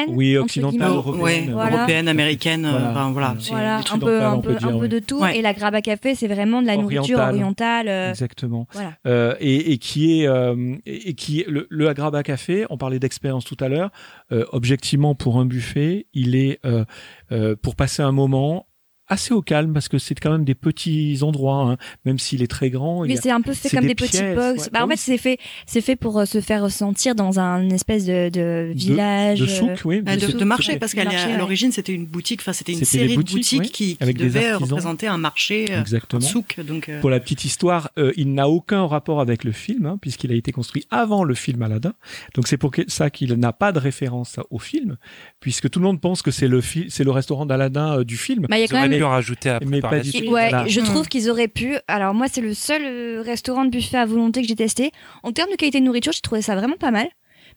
[0.05, 1.77] européenne oui, occidentale, européenne, ouais, Voilà.
[1.77, 3.77] européenne, américaine, euh, Voilà.
[3.91, 4.89] un peu, un peu, peut dire, un peu oui.
[4.89, 5.19] de tout.
[5.19, 5.37] Ouais.
[5.37, 7.87] Et la Graba Café, c'est vraiment de la nourriture Orientale.
[7.87, 8.67] euh, exactement.
[8.73, 8.93] voilà.
[9.05, 12.65] Euh, et, et qui est euh, et qui est le, le Agraba Café.
[12.69, 13.89] On parlait d'expérience tout à l'heure.
[14.31, 16.85] Euh, objectivement, pour un buffet, il est euh,
[17.31, 18.67] euh, pour passer un moment
[19.07, 22.47] assez au calme parce que c'est quand même des petits endroits, hein, même s'il est
[22.47, 23.03] très grand.
[23.03, 24.63] a- c'est un peu fait comme des des, petits pièces, box.
[24.63, 24.69] ouais.
[24.73, 24.97] Bah, en Ah fait, oui.
[24.97, 29.39] c'est fait, c'est fait pour euh, se faire ressentir dans un espèce de, de village.
[29.39, 31.05] de euh, souk, oui, Ah, de, souk, de marché, parce qu'à
[31.37, 34.17] l'origine c'était une boutique, enfin c'était une série boutiques, de boutiques oui, qui, qui avec
[34.17, 36.21] des devait représenter un marché, euh, un Exactement.
[36.21, 36.59] souk.
[36.59, 39.97] Donc, euh, Pour la petite histoire, euh, il n'a aucun rapport avec le film, hein,
[40.01, 41.93] puisqu'il a été construit avant le film Aladdin.
[42.35, 44.97] Donc c'est pour ça qu'il n'a pas de référence au film,
[45.39, 48.45] puisque tout le monde pense que c'est le, c'est le restaurant d'Aladin euh, du film.
[48.49, 49.97] Bah, il y a Ils quand auraient même pu en rajouter après Mais par pas
[49.97, 50.21] la suite.
[50.23, 50.67] Ouais, Voilà.
[50.67, 50.85] je Hmm.
[50.85, 51.75] trouve qu'ils auraient pu.
[51.87, 54.91] Alors moi, c'est le seul euh, restaurant de buffet à volonté que j'ai testé.
[55.23, 57.07] En termes de qualité de nourriture, j'ai trouvé ça vraiment pas mal.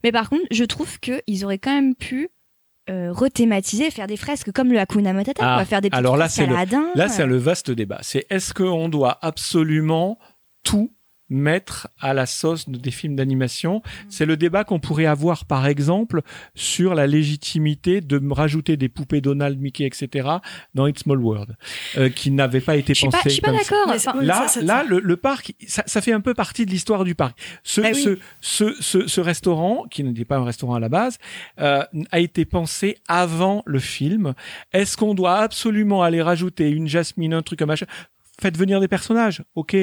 [0.05, 2.28] Mais par contre, je trouve qu'ils auraient quand même pu
[2.89, 6.16] euh, rethématiser, faire des fresques comme le Hakuna Matata, Ah, quoi, faire des petites alors
[6.16, 7.99] là, fresques c'est le- Aladdin, Là, euh, c'est le vaste débat.
[8.03, 10.18] C'est est-ce qu'on doit absolument
[10.64, 10.91] tout
[11.31, 15.66] mettre à la sauce de- des films d'animation C'est le débat qu'on pourrait avoir, par
[15.66, 16.22] exemple,
[16.55, 20.28] sur la légitimité de rajouter des poupées Donald, Mickey, etc.
[20.74, 21.57] dans It's Small World,
[21.97, 23.76] euh, qui n'avaient pas été Je suis pas, pensées je suis pas ça.
[24.12, 24.22] d'accord.
[24.22, 27.05] Là, ça, ça- là, le, le parc, ça, ça fait un peu partie de l'histoire
[27.05, 27.39] du parc.
[27.62, 28.03] Ce, Bah oui.
[28.03, 31.18] ce, ce, ce, ce restaurant, qui n'était pas un restaurant à la base,
[31.61, 34.35] euh, a été pensé avant le film.
[34.72, 37.87] Est-ce qu'on doit absolument aller rajouter une Jasmine, un truc, un machin?
[38.41, 39.76] Faites venir des personnages, ok.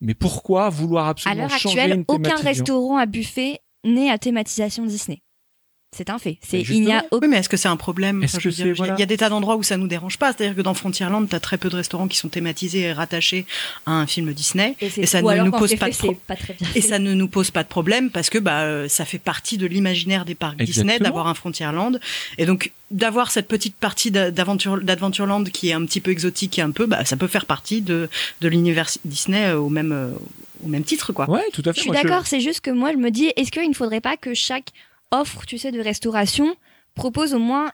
[0.00, 4.18] Mais pourquoi vouloir à absolument l'heure changer actuelle, une aucun restaurant à buffet n'est à
[4.18, 5.22] thématisation Disney.
[5.94, 6.38] C'est un fait.
[6.40, 7.18] C'est il n'y a aucun.
[7.20, 8.94] Oui, mais est-ce que c'est un problème Est-ce Enfin, je y a- voilà.
[8.96, 10.32] Il y a des tas d'endroits où ça nous dérange pas.
[10.32, 13.44] C'est-à-dire que dans Frontierland, tu as très peu de restaurants qui sont thématisés et rattachés
[13.84, 14.74] à un film Disney.
[14.80, 16.66] et ça ne nous pose pas fait, de pas très bien.
[16.74, 19.58] Et ça ne nous pose pas de problème parce que bah, euh, ça fait partie
[19.58, 22.00] de l'imaginaire des parcs Disney d'avoir un Frontierland.
[22.38, 26.58] Et donc, d'avoir cette petite partie d'a- d'aventure- d'Adventureland qui est un petit peu exotique
[26.58, 28.08] et un peu, bah, ça peut faire partie de,
[28.40, 30.08] de l'univers Disney euh, au même, euh,
[30.64, 31.28] au même titre, quoi.
[31.28, 31.76] Ouais, tout à fait.
[31.76, 34.00] Je suis Moi, d'accord, c'est juste que moi je me dis, est-ce qu'il ne faudrait
[34.00, 34.70] pas que chaque
[35.12, 36.56] offre, tu sais, de restauration
[36.94, 37.70] propose au moins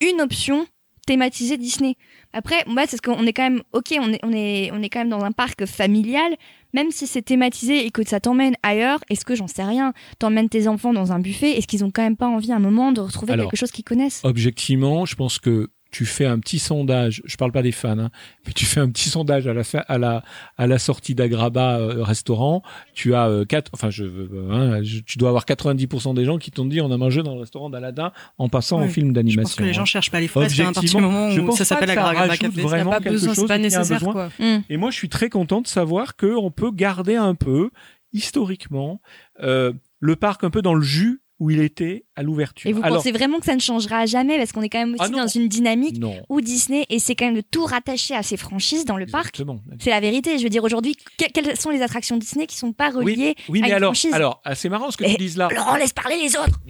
[0.00, 0.66] une option
[1.06, 1.96] thématisée Disney.
[2.32, 4.88] Après, moi, c'est ce qu'on est quand même, ok, on est, on est, on est
[4.88, 6.36] quand même dans un parc familial,
[6.74, 9.92] même si c'est thématisé et que ça t'emmène ailleurs, est-ce que j'en sais rien?
[10.18, 12.60] T'emmènes tes enfants dans un buffet, est-ce qu'ils ont quand même pas envie à un
[12.60, 14.20] moment de retrouver Alors, quelque chose qu'ils connaissent?
[14.24, 18.10] Objectivement, je pense que tu fais un petit sondage, je parle pas des fans, hein,
[18.46, 20.24] mais tu fais un petit sondage à la fin, à la
[20.56, 22.62] à la sortie d'Agraba euh, restaurant,
[22.94, 26.38] tu as euh, quatre, enfin je, euh, hein, je- tu dois avoir 90% des gens
[26.38, 29.08] qui t'ont dit on a mangé dans le restaurant d'Aladin en passant Oui, au film
[29.08, 29.42] Je d'animation.
[29.42, 29.84] pense que les gens hein.
[29.84, 32.06] cherchent pas les fresques à un partir du moment je où ça pas s'appelle ça
[32.08, 32.62] Agraba Café.
[32.62, 34.12] vraiment pas quelque besoin, c'est pas nécessaire besoin.
[34.12, 34.28] quoi.
[34.38, 34.60] Hmm.
[34.70, 37.70] Et moi, je suis très content de savoir que on peut garder un peu,
[38.12, 39.00] historiquement,
[39.42, 42.70] euh, le parc un peu dans le jus où il était à l'ouverture.
[42.70, 44.92] Et vous Alors, pensez vraiment que ça ne changera jamais parce qu'on est quand même
[44.94, 45.18] aussi Ah non.
[45.18, 46.14] dans une dynamique non.
[46.28, 49.42] où Disney essaie quand même de tout rattacher à ses franchises dans le parc.
[49.80, 50.38] C'est la vérité.
[50.38, 53.58] Je veux dire, aujourd'hui, que- quelles sont les attractions Disney qui sont pas reliées oui,
[53.58, 55.48] à mais une alors, franchise alors, ah, c'est marrant ce que Et- tu dises là.
[55.52, 56.60] Laurent, laisse parler les autres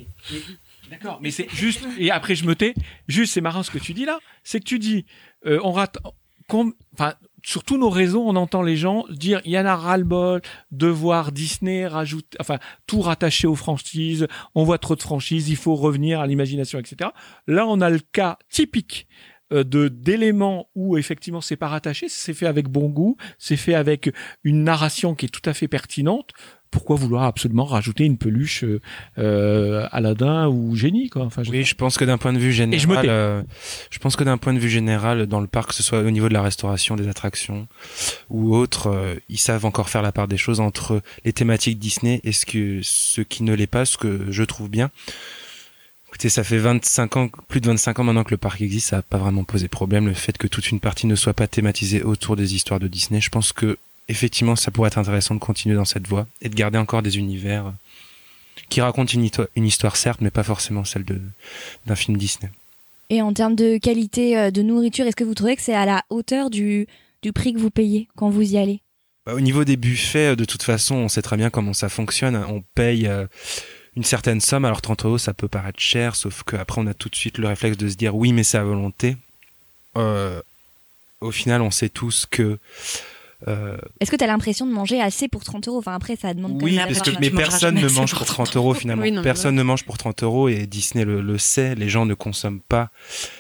[0.91, 2.75] D'accord, mais c'est juste, et après je me tais,
[3.09, 5.05] juste c'est marrant ce que tu dis là, c'est que tu dis,
[5.47, 5.99] euh, on rate,
[6.95, 10.41] enfin, sur tous nos réseaux, on entend les gens dire, il y en a ras-le-bol
[10.71, 15.57] de voir Disney rajouter, enfin, tout rattaché aux franchises, on voit trop de franchises, il
[15.57, 17.11] faut revenir à l'imagination, etc.
[17.47, 19.07] Là, on a le cas typique
[19.53, 23.75] euh, de d'éléments où effectivement c'est pas rattaché, c'est fait avec bon goût, c'est fait
[23.75, 24.11] avec
[24.45, 26.31] une narration qui est tout à fait pertinente.
[26.73, 28.81] Pourquoi vouloir absolument rajouter une peluche euh,
[29.19, 32.51] euh, Aladdin ou Génie quoi Enfin, je- Oui, je pense que d'un point de vue
[32.51, 33.43] je général, euh,
[33.91, 36.11] je pense que d'un point de vue général, dans le parc, que ce soit au
[36.11, 37.69] niveau de la restauration, des attractions
[38.31, 42.21] ou autres, euh, ils savent encore faire la part des choses entre les thématiques Disney
[42.25, 44.91] et ce que ce qui ne l'est pas, ce que je trouve bien.
[46.09, 48.97] Écoutez, ça fait 25 ans, plus de 25 ans maintenant que le parc existe, ça
[48.97, 50.07] n'a pas vraiment posé problème.
[50.09, 53.21] Le fait que toute une partie ne soit pas thématisée autour des histoires de Disney,
[53.21, 53.79] je pense que
[54.13, 57.19] effectivement, ça pourrait être intéressant de continuer dans cette voie et de garder encore des
[57.19, 57.71] univers euh,
[58.69, 61.05] qui racontent une, histoire certes, mais pas forcément celle
[61.87, 62.51] d'un film Disney.
[63.11, 65.85] Et en termes de qualité euh, de nourriture, est-ce que vous trouvez que c'est à
[65.85, 66.87] la hauteur du,
[67.23, 68.81] du prix que vous payez quand vous y allez?
[69.25, 71.89] Bah, au niveau des buffets, euh, de toute façon, on sait très bien comment ça
[71.89, 72.37] fonctionne.
[72.37, 73.27] On paye euh,
[73.97, 74.65] une certaine somme.
[74.65, 77.49] Alors 30 euros, ça peut paraître cher, sauf qu'après, on a tout de suite le
[77.49, 79.17] réflexe de se dire oui, mais c'est à volonté.
[79.97, 80.41] Euh,
[81.21, 82.59] au final, on sait tous que
[83.49, 85.79] euh, Est-ce que tu as l'impression de manger assez pour 30 euros?
[85.79, 87.21] Enfin, après, ça demande quand oui, même parce que personne.
[87.21, 89.03] mais personne ne mange pour pour 30 30 euros finalement.
[89.03, 91.75] Oui, non, mais personne ne mange pour 30 euros et Disney le, le sait.
[91.75, 92.91] Les gens ne consomment pas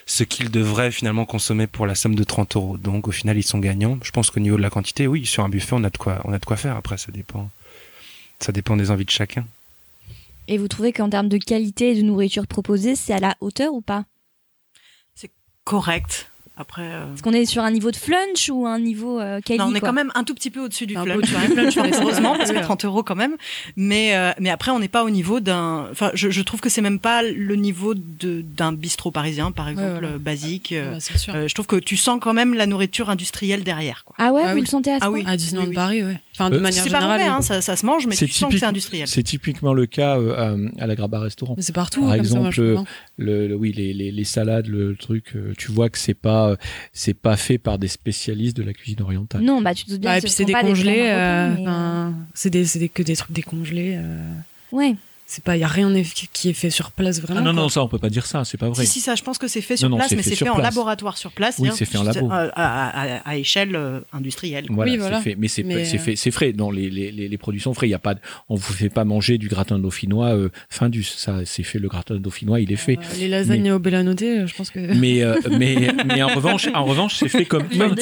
[0.06, 2.76] ce qu'ils devraient finalement consommer pour la somme de 30 euros.
[2.78, 3.98] Donc au final, ils sont gagnants.
[4.02, 6.20] Je pense qu'au niveau de la quantité, oui, sur un buffet, on a de quoi,
[6.24, 6.76] on a de quoi faire.
[6.76, 7.50] Après, ça dépend,
[8.40, 9.46] ça dépend des envies de chacun.
[10.48, 13.80] Et vous trouvez qu'en termes de qualité de nourriture proposée, c'est à la hauteur ou
[13.80, 14.04] pas?
[15.64, 16.31] Correct.
[16.62, 19.58] Après, euh, Est-ce qu'on est sur un niveau de flunch ou un niveau euh, quali
[19.58, 21.34] non, on est quoi quand même un tout petit peu au-dessus du flunch, du
[22.00, 23.36] heureusement, parce que Oui, 30 euros quand même.
[23.76, 25.88] Mais, euh, mais après, on n'est pas au niveau d'un.
[25.90, 29.68] Enfin, je, je trouve que c'est même pas le niveau de d'un bistrot parisien, par
[29.68, 30.18] exemple, voilà.
[30.18, 30.72] basique.
[30.72, 31.34] euh, Ouais, c'est sûr.
[31.34, 34.04] euh, je trouve que tu sens quand même la nourriture industrielle derrière.
[34.04, 34.14] Quoi.
[34.18, 34.60] Ah ouais, Ah vous oui.
[34.60, 35.18] le sentez à ce Ah point?
[35.18, 35.24] oui.
[35.26, 35.74] À Disneyland oui, oui.
[35.74, 36.20] Paris, ouais.
[36.34, 37.20] Enfin, de Euh, manière C'est pas générale.
[37.20, 39.06] mauvais, hein, ça, ça se mange, mais C'est tu sens que c'est industriel.
[39.06, 41.56] C'est typiquement le cas euh, à, à la Graba Restaurant.
[41.58, 42.06] C'est partout.
[42.06, 42.90] Par comme ça, moi, je exemple.
[43.18, 46.48] Le, le- oui, les, les, les salades, le truc, euh, tu vois que c'est pas,
[46.50, 46.56] euh,
[46.94, 49.42] c'est pas fait par des spécialistes de la cuisine orientale.
[49.42, 51.00] Non, bah tu te doutes bien que et puis ce c'est sont pas des décongelé.
[51.10, 53.94] euh, mais, C'est des, c'est des- que des trucs décongelés.
[53.96, 54.32] euh.
[54.72, 54.94] Ouais.
[55.32, 55.90] C'est pas, il y a rien
[56.32, 57.40] qui est fait sur place vraiment.
[57.40, 57.62] Ah non, quoi.
[57.62, 58.84] non, ça, on peut pas dire ça, c'est pas vrai.
[58.84, 60.58] Si, si, ça, je pense que c'est fait sur Non, place, mais c'est fait en
[60.58, 61.56] laboratoire sur place.
[61.58, 62.26] Oui, c'est-à-dire c'est fait en labo.
[62.32, 64.66] euh, À, à- à échelle euh, industrielle.
[64.68, 65.20] Voilà, Oui, c'est voilà.
[65.20, 65.34] fait.
[65.38, 66.52] Mais c'est Mais, c'est euh, fait, c'est frais.
[66.52, 67.86] Dans les, les, les, les produits sont frais.
[67.88, 68.14] Il y a pas,
[68.48, 71.04] on vous fait pas manger du gratin dauphinois euh, Findus.
[71.04, 71.78] Ça, c'est fait.
[71.78, 72.98] Le gratin dauphinois, il est fait.
[72.98, 74.78] Euh, les lasagnes au Bellanoté, je pense que.
[74.94, 77.62] Mais, euh, mais, mais en revanche, en revanche, c'est fait comme.
[77.74, 77.94] Non,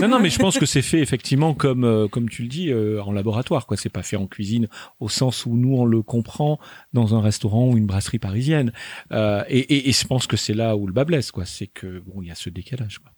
[0.00, 2.70] non, non, mais je pense que c'est fait effectivement comme, euh, comme tu le dis,
[2.70, 3.66] euh, en laboratoire.
[3.66, 4.68] Quoi, c'est pas fait en cuisine
[5.00, 6.58] au sens où nous on le comprend
[6.92, 8.72] dans un restaurant ou une brasserie parisienne.
[9.12, 11.30] Euh, et, et, et je pense que c'est là où le bas blesse.
[11.30, 12.98] Quoi, c'est que bon, il y a ce décalage.
[12.98, 13.12] Quoi.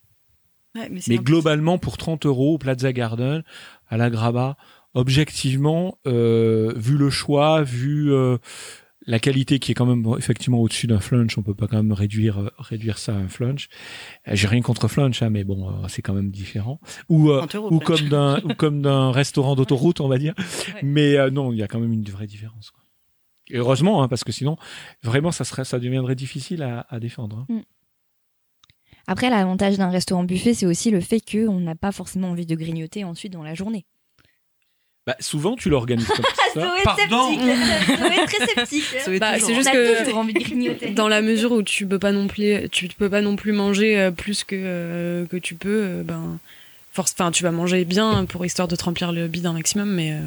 [0.75, 3.43] Ouais, mais globalement, pour 30 euros au Plaza Garden,
[3.89, 4.57] à la Graba,
[4.95, 8.37] objectivement, euh, vu le choix, vu euh,
[9.07, 11.93] la qualité qui est quand même effectivement au-dessus d'un flunch, on peut pas quand même
[11.93, 13.69] réduire euh, réduire ça à un flunch.
[14.27, 16.81] J'ai rien contre flunch, hein, mais bon, c'est quand même différent.
[17.09, 18.01] Ou 30 euros, ou flunch.
[18.01, 20.35] comme d'un ou comme d'un restaurant d'autoroute, on va dire.
[20.39, 20.81] Ouais.
[20.83, 22.71] Mais non, il y a quand même une vraie différence.
[22.71, 22.78] Quoi.
[23.51, 24.57] Et heureusement, hein, parce que sinon,
[25.03, 27.47] vraiment, ça serait ça deviendrait difficile à, à défendre.
[27.51, 27.63] hein.
[29.07, 32.55] Après, l'avantage d'un restaurant buffet, c'est aussi le fait qu'on n'a pas forcément envie de
[32.55, 33.87] grignoter ensuite dans la journée.
[35.07, 36.25] Bah, souvent, tu l'organises comme
[36.55, 36.61] ça.
[36.61, 37.31] Zoé Pardon.
[37.33, 37.97] sceptique.
[37.99, 38.85] Zoé très sceptique.
[38.85, 40.91] Ça va être Bah, toujours, c'est juste On a que- toujours envie de grignoter.
[40.91, 43.99] Dans la mesure où tu peux pas non plus, tu peux pas non plus manger
[43.99, 46.39] euh, plus que euh, que tu peux, euh, ben
[46.93, 49.91] force, enfin tu vas manger bien pour histoire de te remplir le bide un maximum,
[49.91, 50.21] mais euh,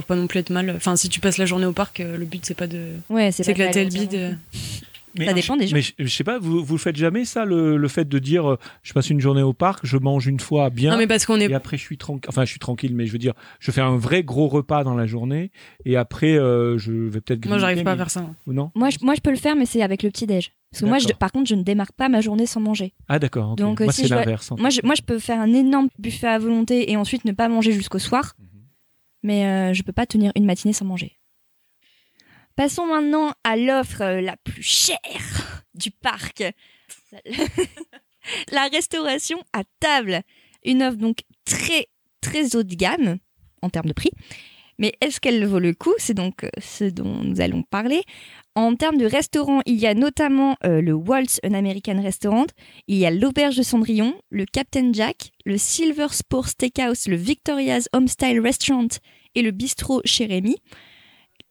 [0.00, 0.72] faut pas non plus être mal.
[0.76, 3.30] Enfin si tu passes la journée au parc, euh, le but c'est pas de Ouais,
[3.32, 4.14] c'est pas s'éclater le bide.
[4.14, 4.32] euh.
[5.18, 5.74] Mais, Ça dépend des gens.
[5.76, 8.18] Mais je, je sais pas, vous vous le faites jamais ça, le, le fait de
[8.18, 11.06] dire, euh, je passe une journée au parc, je mange une fois bien, Non mais
[11.06, 12.24] parce qu'on est et après je suis tranquille.
[12.30, 14.94] Enfin, je suis tranquille, mais je veux dire, je fais un vrai gros repas dans
[14.94, 15.50] la journée,
[15.84, 17.44] et après euh, je vais peut-être.
[17.44, 18.24] moi j'arrive pas à faire ça.
[18.46, 20.52] Ou non Moi je, moi, je peux le faire, mais c'est avec le petit-déj.
[20.70, 22.94] Parce que moi, je, par contre, je ne démarre pas ma journée sans manger.
[23.06, 23.56] Ah d'accord.
[23.56, 24.50] Donc, Moi si c'est l'inverse.
[24.58, 27.72] Moi moi, je peux faire un énorme buffet à volonté et ensuite ne pas manger
[27.72, 28.32] jusqu'au soir.
[29.22, 31.18] Mais euh, je peux pas tenir une matinée sans manger.
[32.56, 36.44] Passons maintenant à l'offre euh, la plus chère du parc.
[38.52, 40.22] la restauration à table.
[40.64, 41.86] Une offre donc très
[42.20, 43.18] très haut de gamme
[43.62, 44.10] en termes de prix.
[44.78, 45.94] Mais est-ce qu'elle vaut le coup?
[45.98, 48.02] C'est donc euh, ce dont nous allons parler.
[48.54, 52.46] En termes de restaurant, il y a notamment euh, le Waltz, un American Restaurant.
[52.86, 57.88] Il y a l'Auberge de Cendrillon, le Captain Jack, le Silver Spore Steakhouse, le Victoria's
[57.94, 58.88] Homestyle Restaurant
[59.34, 60.56] et le Bistrot chez Rémy.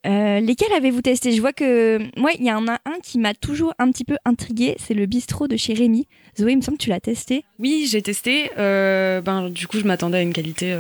[0.06, 1.32] Euh, lesquels avez-vous testé?
[1.32, 4.18] Je vois que moi, il y en a un qui m'a toujours un petit peu
[4.26, 6.08] intrigué, c'est le bistrot de chez Rémy.
[6.40, 7.46] Zoé, il me semble que tu l'as testé.
[7.60, 8.52] Oui, j'ai testé.
[8.58, 10.76] euh, ben du coup je m'attendais à une qualité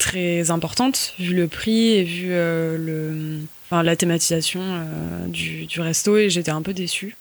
[0.00, 5.80] très importante vu le prix et vu euh, le, enfin la thématisation euh, du, du
[5.80, 7.16] resto et j'étais un peu déçue.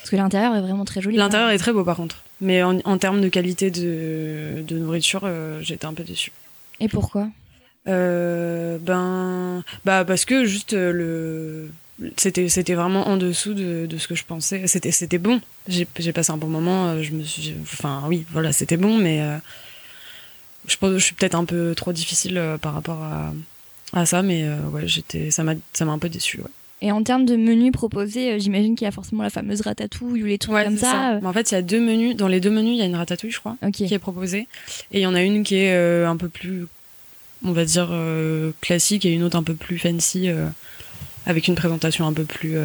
[0.00, 1.16] Parce que l'intérieur est vraiment très joli.
[1.16, 5.22] L'intérieur est très beau par contre, mais en, en termes de qualité de, de nourriture,
[5.24, 6.32] euh, j'étais un peu déçue.
[6.78, 7.28] Et pourquoi?
[7.84, 11.68] Ben, bah parce que juste le,
[12.16, 14.68] c'était c'était vraiment en dessous de, de ce que je pensais.
[14.68, 15.40] C'était c'était bon.
[15.66, 17.02] J'ai passé un bon moment.
[17.02, 19.20] Je me suis, enfin oui, voilà, c'était bon, mais
[20.66, 23.32] je je suis peut-être un peu trop difficile euh, par rapport à
[23.94, 26.38] à ça, mais euh, ouais, j'étais, ça m'a ça m'a un peu déçu.
[26.40, 26.50] Ouais.
[26.80, 30.22] Et en termes de menus proposés, euh, j'imagine qu'il y a forcément la fameuse ratatouille
[30.22, 31.18] ou les trucs Ouais, comme ça.
[31.20, 32.16] Mais en fait, il y a deux menus.
[32.16, 33.56] Dans les deux menus, il y a une ratatouille, je crois.
[33.72, 34.48] Qui est proposée.
[34.90, 36.66] Et il y en a une qui est euh, un peu plus,
[37.44, 40.48] on va dire, euh, classique et une autre un peu plus fancy, euh,
[41.26, 42.56] avec une présentation un peu plus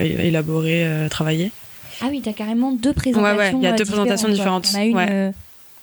[0.00, 1.52] élaborée, travaillée.
[2.00, 3.36] Ah oui, t'as carrément deux présentations.
[3.38, 4.72] Ouais, ouais, il y a deux présentations différentes.
[4.72, 5.32] T'en as une, Ouais.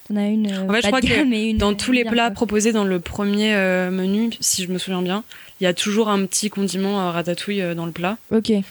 [0.07, 2.31] T'en as une En fait, je crois que une Dans tous les plats quoi.
[2.35, 5.23] proposés dans le premier euh, menu, si je me souviens bien,
[5.59, 8.17] il y a toujours un petit condiment euh, ratatouille euh, dans le plat.
[8.31, 8.49] Ok.
[8.49, 8.63] Et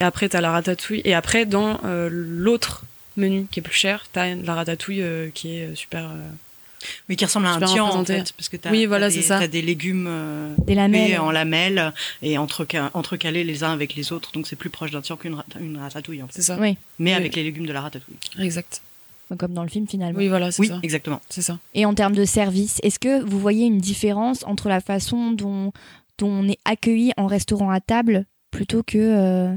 [0.00, 1.02] après, t'as la ratatouille.
[1.04, 2.84] Et après, dans euh, l'autre
[3.16, 6.04] menu qui est plus cher, t'as la ratatouille euh, qui est super.
[6.06, 9.14] euh, Oui, qui ressemble à un tian, en fait, parce que t'as, Oui, voilà, t'as
[9.14, 9.38] des- c'est ça.
[9.38, 11.18] T'as des légumes euh, Des lamelles.
[11.20, 15.00] en lamelles et entreca- entrecalés les uns avec les autres, donc c'est plus proche d'un
[15.00, 16.32] tian qu'une rat- une ratatouille, en fait.
[16.34, 16.56] C'est ça.
[16.60, 16.76] Oui.
[16.98, 17.16] Mais Oui.
[17.16, 18.16] avec les légumes de la ratatouille.
[18.40, 18.82] Exact.
[19.38, 20.18] Comme dans le film finalement.
[20.18, 20.78] Oui, voilà, c'est Oui, ça.
[20.82, 21.20] exactement.
[21.30, 21.58] C'est ça.
[21.74, 25.72] Et en termes de service, est-ce que vous voyez une différence entre la façon dont,
[26.18, 29.56] dont on est accueilli en restaurant à table plutôt que euh,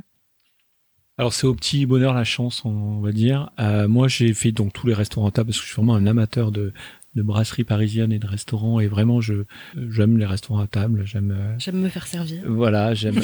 [1.17, 3.49] Alors c'est au petit bonheur la chance, on va dire.
[3.59, 5.95] Euh, moi j'ai fait donc tous les restaurants à table parce que je suis vraiment
[5.95, 6.73] un amateur de,
[7.17, 9.33] de brasserie parisienne et de restaurants et vraiment je
[9.89, 11.03] j'aime les restaurants à table.
[11.05, 12.41] J'aime euh, J'aime me faire servir.
[12.47, 13.19] voilà j'aime.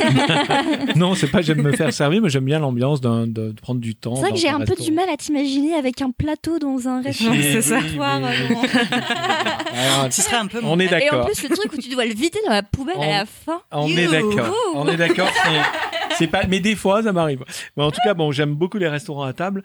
[0.97, 3.79] non c'est pas j'aime me faire servir mais j'aime bien l'ambiance d'un- de, de prendre
[3.79, 4.15] du temps.
[4.15, 4.89] C'est vrai que j'ai un un peu restaurant.
[4.89, 7.31] du mal à t'imaginer avec un plateau dans un restaurant.
[7.31, 7.79] Oui, c'est ça.
[7.93, 8.19] Soir.
[9.73, 11.25] Alors, Ce serait un peu on est Et en d'accord.
[11.25, 13.61] plus, le truc où tu dois le vider dans la poubelle On- à la fin.
[13.71, 14.53] On est d'accord.
[14.75, 15.29] On est d'accord.
[15.31, 17.43] c'est- C'est pas, mais des fois, ça m'arrive.
[17.75, 19.63] Mais en tout cas, bon, j'aime beaucoup les restaurants à table.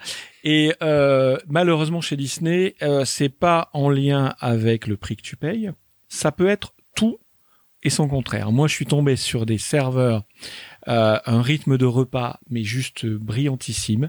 [0.51, 5.37] Et euh, malheureusement, chez Disney, euh, c'est pas en lien avec le prix que tu
[5.37, 5.71] payes.
[6.09, 7.19] Ça peut être tout
[7.83, 8.51] et son contraire.
[8.51, 10.25] Moi, je suis tombé sur des serveurs
[10.89, 14.09] euh, un rythme de repas mais juste brillantissime,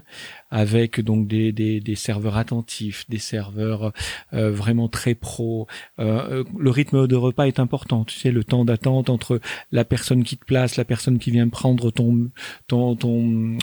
[0.50, 3.92] avec donc des, des, des serveurs attentifs, des serveurs
[4.32, 5.66] euh, vraiment très pro.
[5.98, 9.40] Euh, le rythme de repas est important, tu sais, le temps d'attente entre
[9.72, 12.30] la personne qui te place, la personne qui vient prendre ton
[12.66, 13.58] ton ton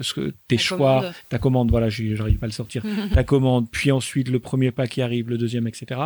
[0.00, 1.14] ce que, tes Ta choix, commande.
[1.28, 2.82] ta commande, voilà, j'arrive pas à le sortir,
[3.14, 6.00] ta commande, puis ensuite le premier pas qui arrive, le deuxième, etc.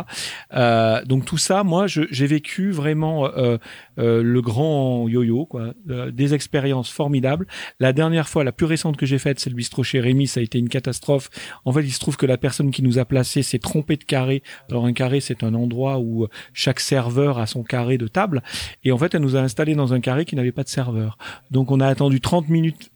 [0.53, 3.57] Euh, donc tout ça, moi, j'ai vécu vraiment euh,
[3.99, 7.47] euh, le grand yo-yo, quoi, euh, des expériences formidables.
[7.79, 10.39] La dernière fois, la plus récente que j'ai faite, c'est le bistrot chez Rémi, ça
[10.39, 11.29] a été une catastrophe.
[11.65, 14.03] En fait, il se trouve que la personne qui nous a placés s'est trompée de
[14.03, 14.43] carré.
[14.69, 18.41] Alors un carré, c'est un endroit où chaque serveur a son carré de table,
[18.83, 21.17] et en fait, elle nous a installés dans un carré qui n'avait pas de serveur.
[21.49, 22.90] Donc on a attendu 30 minutes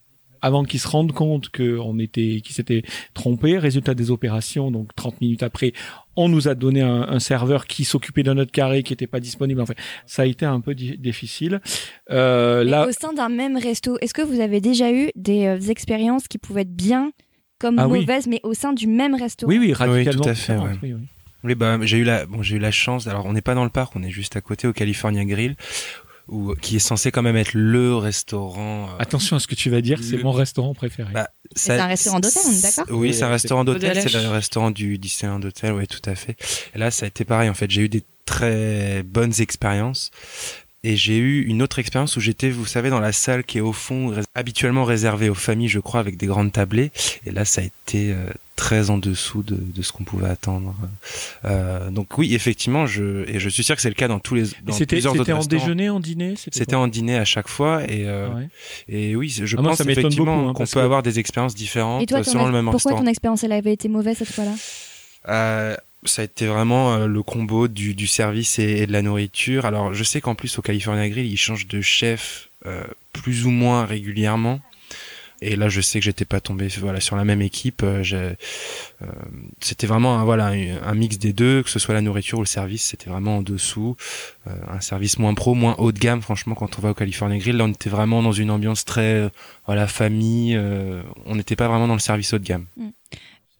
[0.45, 2.83] avant qu'ils se rendent compte qu'on était, qu'ils s'étaient
[3.13, 3.57] trompés.
[3.57, 5.73] Résultat des opérations, donc 30 minutes après,
[6.15, 9.19] on nous a donné un, un serveur qui s'occupait d'un autre carré qui n'était pas
[9.19, 9.59] disponible.
[9.61, 9.73] Enfin,
[10.05, 11.61] ça a été un peu di- difficile.
[12.11, 15.59] Euh, là, Au sein d'un même resto, est-ce que vous avez déjà eu des euh,
[15.69, 17.11] expériences qui pouvaient être bien
[17.59, 18.01] comme Ah oui.
[18.01, 20.23] mauvaises, mais au sein du même restaurant oui, oui, radicalement.
[20.23, 20.77] tout à fait, différentes, ouais.
[20.83, 21.01] oui, oui.
[21.43, 23.05] Oui, bah, j'ai eu la, bon, j'ai eu la chance.
[23.07, 25.55] Alors, on n'est pas dans le parc, on est juste à côté au California Grill,
[26.27, 28.89] où, qui est censé quand même être le restaurant.
[28.89, 31.11] euh, Attention à ce que tu vas dire, c'est mon restaurant préféré.
[31.13, 34.29] Bah, C'est un restaurant d'hôtel, on est d'accord Oui, c'est un restaurant d'hôtel, c'est le
[34.29, 36.35] restaurant du Disneyland d'hôtel, oui, tout à fait.
[36.73, 40.09] Et là, ça a été pareil, en fait, j'ai eu des très bonnes expériences.
[40.87, 43.61] Et j'ai eu une autre expérience où j'étais, vous savez, dans la salle qui est
[43.61, 46.91] au fond, habituellement réservée aux familles, je crois, avec des grandes tablées.
[47.25, 50.75] Et là, ça a été euh, très en dessous de, de ce qu'on pouvait attendre.
[51.45, 54.35] Euh, donc oui, effectivement, je, et je suis sûr que c'est le cas dans tous
[54.35, 55.45] les dans c'était en restaurants.
[55.45, 58.47] déjeuner, en dîner C'était en dîner à chaque fois et euh, Ouais.
[58.87, 61.55] et oui, je Ah, pense ça m'étonne effectivement hein, qu'on peut que- avoir des expériences
[61.55, 63.01] différentes Et toi, selon le même pourquoi restaurant.
[63.01, 64.53] ton expérience elle avait été mauvaise cette fois-là?
[65.29, 65.75] Euh,
[66.09, 69.65] ça a été vraiment euh, le combo du, du service et, de la nourriture.
[69.65, 72.83] Alors, je sais qu'en plus au California Grill, ils changent de chef euh,
[73.13, 74.61] plus ou moins régulièrement.
[75.41, 77.83] Et là, je sais que j'étais pas tombé voilà sur la même équipe.
[77.83, 78.33] Euh, euh,
[79.59, 82.47] c'était vraiment un, voilà un, mix des deux, que ce soit la nourriture ou le
[82.47, 83.97] service, c'était vraiment en dessous.
[84.47, 86.21] Euh, un service moins pro, moins haut de gamme.
[86.21, 89.15] Franchement, quand on va au California Grill, là, on était vraiment dans une ambiance très
[89.15, 89.29] euh,
[89.65, 90.59] voilà famille.
[91.25, 92.65] on n'était pas vraiment dans le service haut de gamme.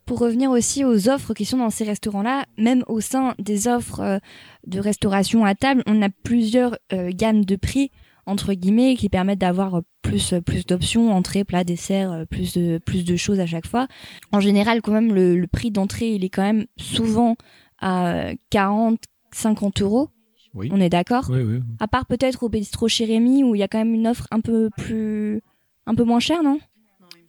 [0.05, 4.01] Pour revenir aussi aux offres qui sont dans ces restaurants-là, même au sein des offres
[4.01, 4.19] euh,
[4.67, 7.91] de restauration à table, on a plusieurs euh, gammes de prix
[8.27, 13.03] entre guillemets qui permettent d'avoir euh, plus plus d'options entrée, plat, dessert, plus de plus
[13.03, 13.87] de choses à chaque fois.
[14.31, 17.35] En général, quand même le, le prix d'entrée, il est quand même souvent
[17.79, 18.99] à 40
[19.31, 20.09] 50 euros.
[20.53, 20.69] Oui.
[20.71, 21.59] On est d'accord Oui, oui.
[21.79, 24.27] À part peut-être au bistrot chez Rémi où il y a quand même une offre
[24.31, 25.41] un peu plus
[25.85, 26.59] un peu moins chère, non?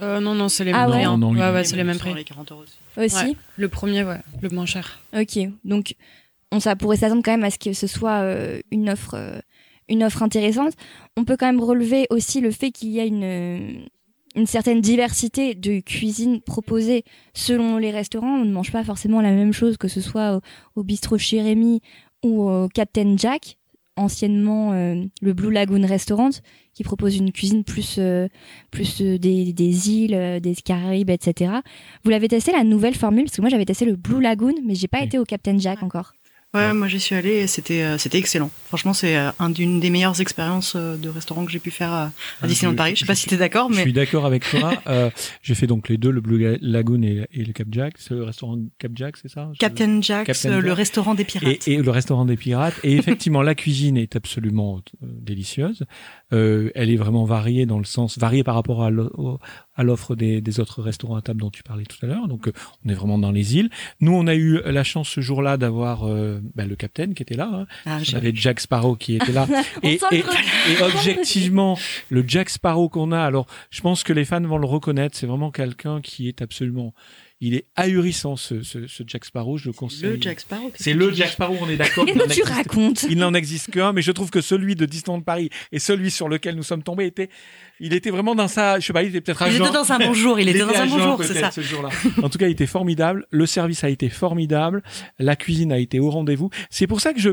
[0.02, 1.04] Euh, non, non, c'est les Ah mêmes ouais prix.
[1.04, 1.16] hein.
[1.18, 2.14] Non, non, ouais, ouais, c'est les mêmes prix.
[2.14, 2.62] Les 40 euros
[2.96, 3.36] aussi.
[3.56, 5.00] Le premier, ouais, le moins cher.
[5.18, 5.94] Ok, donc
[6.52, 9.38] on ça pourrait s'attendre quand même à ce que ce soit euh, une offre euh,
[9.88, 10.72] une offre intéressante.
[11.16, 13.86] On peut quand même relever aussi le fait qu'il y a une
[14.34, 18.40] une certaine diversité de cuisine proposée selon les restaurants.
[18.40, 20.40] On ne mange pas forcément la même chose que ce soit au,
[20.80, 21.80] au bistrot chez Rémi
[22.22, 23.56] ou au Captain Jack,
[23.96, 26.30] anciennement euh, le Blue Lagoon Restaurant,
[26.74, 28.28] qui propose une cuisine plus euh,
[28.70, 31.52] plus euh, des, des îles, euh, des Caraïbes, etc.
[32.04, 33.24] Vous l'avez testé la nouvelle formule?
[33.24, 35.06] Parce que moi j'avais testé le Blue Lagoon, mais j'ai pas Oui.
[35.06, 36.12] été au Captain Jack encore.
[36.56, 38.50] Ouais, moi j'y suis allée et c'était euh, c'était excellent.
[38.68, 41.92] Franchement, c'est euh, un d'une des meilleures expériences euh, de restaurant que j'ai pu faire
[41.92, 42.10] à, à
[42.42, 42.92] Ah, Disneyland je- Paris.
[42.96, 44.72] Je sais pas je si t'es d'accord, Je mais suis d'accord avec toi.
[44.88, 45.10] Euh,
[45.42, 47.94] j'ai fait donc les deux, le Blue Lagoon et, et le Cap Jack.
[47.98, 49.50] C'est le restaurant Cap Jack, c'est ça?
[49.52, 50.76] Je- Captain Jack's, Captain euh, le Jack.
[50.76, 51.66] restaurant des pirates.
[51.68, 52.74] et le restaurant des pirates.
[52.84, 55.84] Et effectivement, la cuisine est absolument euh, délicieuse.
[56.32, 60.58] Euh, elle est vraiment variée dans le sens variée par rapport à l'offre des, des
[60.58, 62.26] autres restaurants à table dont tu parlais tout à l'heure.
[62.26, 62.52] Donc, euh,
[62.84, 63.70] on est vraiment dans les îles.
[64.00, 67.36] Nous, on a eu la chance ce jour-là d'avoir euh, bah, le capitaine qui était
[67.36, 67.48] là.
[67.52, 67.66] Hein.
[67.86, 69.46] Ah, On j'ai- avait Jack Sparrow qui était là.
[69.84, 70.00] Et
[70.82, 71.78] objectivement,
[72.10, 75.26] le Jack Sparrow qu'on a, alors je pense que les fans vont le reconnaître, c'est
[75.26, 76.92] vraiment quelqu'un qui est absolument...
[77.42, 80.08] Il est ahurissant, ce, ce, ce Jack Sparrow, je le conseille.
[80.16, 80.72] le Jack Sparrow.
[80.74, 82.06] C'est le Jack Sparrow, on est d'accord.
[82.06, 84.40] Qu'est-ce il que n'en tu existe- racontes Il n'en existe qu'un, mais je trouve que
[84.40, 87.28] celui de Disneyland Paris et celui sur lequel nous sommes tombés était,
[87.78, 89.92] il était vraiment dans sa, je sais pas, il était peut-être à Il était dans
[89.92, 90.40] un bon jour.
[90.40, 91.50] Il était dans à un bon jour, c'est ça.
[91.50, 91.90] ce jour-là.
[92.22, 93.26] En tout cas, il était formidable.
[93.30, 94.82] Le service a été formidable.
[95.18, 96.48] La cuisine a été au rendez-vous.
[96.70, 97.30] C'est pour ça que je,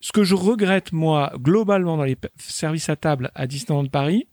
[0.00, 4.26] ce que je regrette, moi, globalement dans les services à table à Disneyland Paris,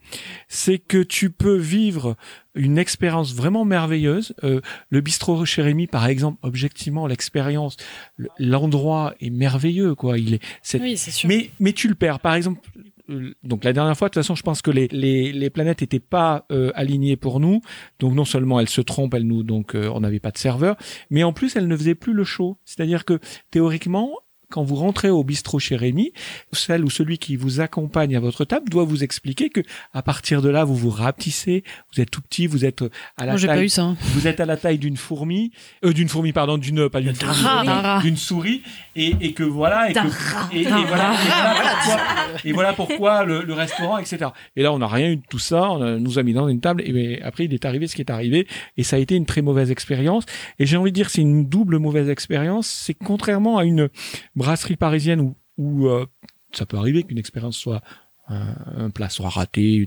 [0.47, 2.16] c'est que tu peux vivre
[2.55, 4.34] une expérience vraiment merveilleuse.
[4.43, 7.78] Euh, le bistrot chez Rémi, par exemple, objectivement, l'expérience,
[8.18, 10.18] le- l'endroit est merveilleux, quoi.
[10.20, 11.28] Il est, c'est Oui, c'est sûr.
[11.30, 12.20] mais, mais tu le perds.
[12.20, 12.59] Par exemple,
[13.09, 15.82] euh, donc la dernière fois, de toute façon, je pense que les, les, les planètes
[15.82, 17.61] n'étaient pas euh, alignées pour nous.
[17.99, 20.76] Donc non seulement elles se trompent, elles nous, donc euh, on n'avait pas de serveur,
[21.09, 22.57] mais en plus elles ne faisaient plus le show.
[22.66, 23.20] C'est-à-dire que
[23.51, 24.11] théoriquement,
[24.54, 26.14] quand vous rentrez au bistrot chez Rémi,
[26.51, 29.62] celle ou celui qui vous accompagne à votre table doit vous expliquer que
[29.93, 32.84] à partir de là, vous vous rapetissez, vous êtes tout petit, vous êtes
[33.18, 33.82] à la Moi, j'ai pas taille, eu ça.
[33.84, 33.97] hein.
[34.14, 35.51] vous êtes à la taille d'une fourmi,
[35.84, 37.14] euh, d'une fourmi pardon, d'une pas d'une
[38.04, 38.62] d'une souris,
[38.95, 39.99] et, et que voilà, et, que,
[40.56, 41.99] et, et voilà, et voilà pourquoi,
[42.45, 44.30] et voilà pourquoi le, le restaurant, etc.
[44.56, 46.47] Et là, on n'a rien eu de tout ça, on a- nous a mis dans
[46.47, 48.47] une table, et après, il est arrivé ce qui est arrivé,
[48.78, 50.26] et ça a été une très mauvaise expérience.
[50.60, 52.68] Et j'ai envie de dire, c'est une double mauvaise expérience.
[52.68, 53.89] C'est contrairement à une
[54.44, 56.06] brasserie parisienne où, euh,
[56.52, 57.82] ça peut arriver qu'une expérience soit
[58.28, 59.86] un, plat soit raté,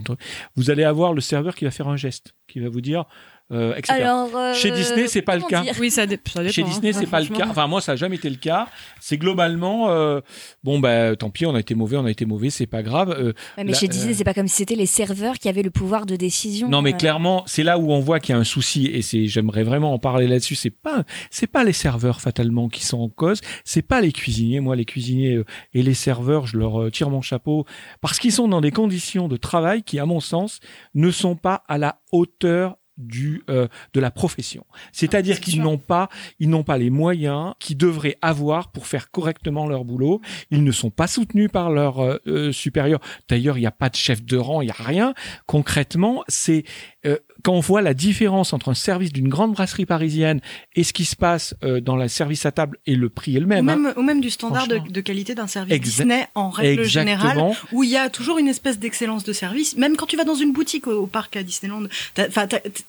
[0.56, 3.06] vous allez avoir le serveur qui va faire un geste, qui va vous dire,
[3.52, 3.92] euh, etc.
[4.00, 5.62] Alors, euh, Chez Disney, c'est pas le cas.
[5.78, 6.52] Oui, ça, dé- ça dépend.
[6.52, 6.66] Chez hein.
[6.66, 7.46] Disney, c'est pas le cas.
[7.48, 8.66] Enfin, moi, ça a jamais été le cas.
[9.00, 10.20] C'est globalement, euh,
[10.64, 13.10] bon, bah, tant pis, on a été mauvais, on a été mauvais, c'est pas grave.
[13.10, 15.48] Euh, Ouais, mais Là, chez Disney, euh, c'est pas comme si c'était les serveurs qui
[15.48, 16.68] avaient le pouvoir de décision.
[16.68, 16.96] non, mais euh.
[16.96, 19.92] clairement, c'est là où on voit qu'il y a un souci, et c'est, j'aimerais vraiment
[19.92, 20.56] en parler là-dessus.
[20.56, 23.40] C'est pas, c'est pas les serveurs fatalement qui sont en cause.
[23.64, 24.58] C'est pas les cuisiniers.
[24.60, 27.64] Moi, les cuisiniers euh, et les serveurs, je leur tire mon chapeau
[28.00, 30.58] parce qu'ils sont dans des conditions de travail qui, à mon sens,
[30.94, 34.64] ne sont pas à la hauteur du euh, de la profession.
[34.92, 39.10] C'est-à-dire c'est qu'ils n'ont pas ils n'ont pas les moyens qu'ils devraient avoir pour faire
[39.10, 40.20] correctement leur boulot.
[40.50, 43.00] Ils ne sont pas soutenus par leurs euh, euh, supérieurs.
[43.28, 45.14] D'ailleurs, il n'y a pas de chef de rang, il n'y a rien.
[45.46, 46.64] Concrètement, c'est
[47.06, 50.40] euh, quand on voit la différence entre un service d'une grande brasserie parisienne
[50.74, 53.40] et ce qui se passe euh, dans la service à table et le prix est
[53.40, 53.68] le Ou même.
[53.68, 53.76] hein.
[53.76, 57.54] même, ou même du standard de, qualité d'un service Exa- Disney en règle générale, Exactement.
[57.72, 59.76] où il y a toujours une espèce d'excellence de service.
[59.76, 61.84] Même quand tu vas dans une boutique au, au parc à Disneyland,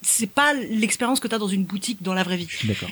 [0.02, 2.48] c'est pas l'expérience que tu as dans une boutique dans la vraie vie.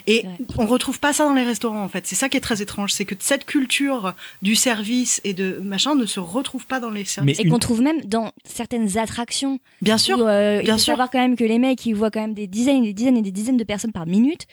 [0.06, 0.30] Et Ouais.
[0.58, 2.06] on retrouve pas ça dans les restaurants en fait.
[2.06, 5.94] C'est ça qui est très étrange, c'est que cette culture du service et de machin
[5.94, 7.36] ne se retrouve pas dans les services.
[7.38, 9.58] Mais Et une- qu'on trouve même dans certaines attractions.
[9.82, 10.18] Bien sûr.
[10.18, 10.92] où, euh, il bien faut sûr.
[10.92, 13.16] savoir quand même que les mecs, ils voient quand même des dizaines et des dizaines
[13.16, 14.46] et des dizaines de personnes par minute.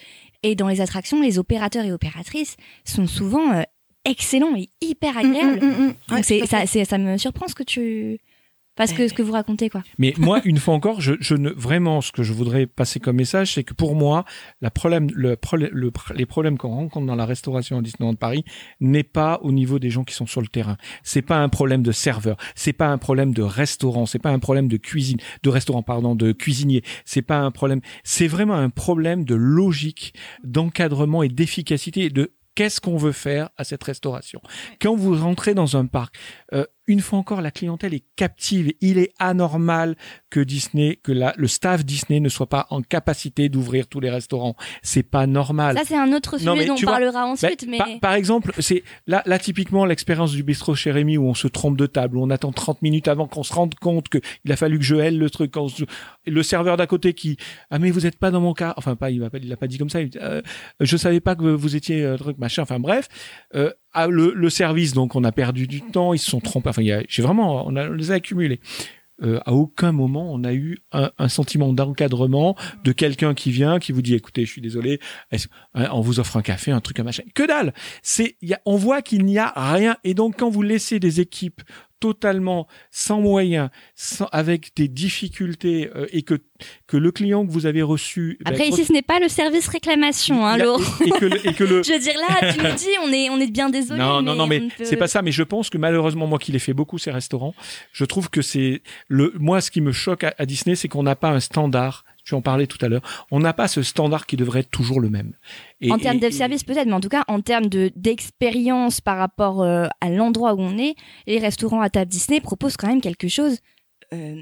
[0.43, 2.55] Et dans les attractions, les opérateurs et opératrices
[2.85, 3.63] sont souvent euh,
[4.05, 5.59] excellents et hyper agréables.
[5.59, 6.13] Mm, mm, mm, mm.
[6.13, 8.19] Ouais, Donc ça me surprend ce que tu...
[8.75, 9.83] Parce que ce que vous racontez, quoi.
[9.99, 13.17] Mais moi, une fois encore, je, je ne vraiment ce que je voudrais passer comme
[13.17, 14.25] message, c'est que pour moi,
[14.61, 15.37] la problème, le,
[15.71, 18.43] le- les problèmes qu'on rencontre dans la restauration à Disneyland Paris
[18.79, 20.77] n'est pas au niveau des gens qui sont sur le terrain.
[21.03, 24.39] C'est pas un problème de serveur, c'est pas un problème de restaurant, c'est pas un
[24.39, 26.83] problème de cuisine, de restaurant pardon, de cuisinier.
[27.05, 27.81] C'est pas un problème.
[28.03, 30.13] C'est vraiment un problème de logique,
[30.43, 34.39] d'encadrement et d'efficacité et de Qu'est-ce qu'on veut faire à cette restauration
[34.79, 36.15] Quand vous rentrez dans un parc,
[36.53, 38.73] euh, une fois encore, la clientèle est captive.
[38.81, 39.95] Il est anormal
[40.29, 44.09] que Disney, que la, le staff Disney ne soit pas en capacité d'ouvrir tous les
[44.09, 44.55] restaurants.
[44.81, 45.77] C'est pas normal.
[45.77, 47.65] Ça, c'est un autre sujet Non, dont on vois, parlera ensuite.
[47.65, 47.77] Ben, mais...
[47.77, 51.47] par, par exemple, c'est là, là typiquement l'expérience du bistrot chez Rémi où on se
[51.47, 54.51] trompe de table, où on attend 30 minutes avant qu'on se rende compte que il
[54.51, 55.51] a fallu que je hèle le truc.
[55.51, 55.83] Quand se-
[56.25, 57.37] le serveur d'à côté qui
[57.69, 59.67] ah mais vous êtes pas dans mon cas, enfin pas il m'a pas l'a pas
[59.67, 60.01] dit comme ça.
[60.01, 60.41] Il, dit, euh,
[60.79, 62.61] je savais pas que vous étiez euh, truc machin.
[62.63, 63.07] Enfin bref,
[63.55, 66.69] euh, ah, le, le service donc on a perdu du temps, ils se sont trompés.
[66.69, 68.59] Enfin j'ai vraiment on, a, on les a accumulés.
[69.21, 73.77] Euh, à aucun moment on a eu un, un sentiment d'encadrement de quelqu'un qui vient
[73.77, 74.99] qui vous dit écoutez je suis désolé
[75.31, 79.03] hein, on vous offre un café un truc un machin que dalle c'est on voit
[79.03, 81.61] qu'il n'y a rien et donc quand vous laissez des équipes
[82.03, 86.35] totalement sans moyens sans, avec des difficultés euh, et que
[86.87, 89.67] que le client que vous avez reçu ben, Après, ici, ce n'est pas le service
[89.67, 90.81] réclamation, hein, Laurent.
[91.01, 93.11] et, et que le, et que le Je veux dire, là, tu nous dis, on
[93.11, 93.99] est, on est bien désolé.
[93.99, 95.21] non, non, non, mais ne peut- c'est pas ça.
[95.21, 97.55] Mais je pense que malheureusement, moi qui l'ai fait beaucoup ces restaurants,
[97.91, 99.33] je trouve que c'est le.
[99.39, 102.05] Moi, ce qui me choque à, à Disney, c'est qu'on n'a pas un standard.
[102.23, 103.01] Tu en parlais tout à l'heure.
[103.31, 105.33] On n'a pas ce standard qui devrait être toujours le même.
[105.81, 109.17] Et- en termes de service peut-être, mais en tout cas en termes de d'expérience par
[109.17, 110.95] rapport euh, à l'endroit où on est,
[111.27, 113.57] les restaurants à table Disney proposent quand même quelque chose.
[114.13, 114.41] euh,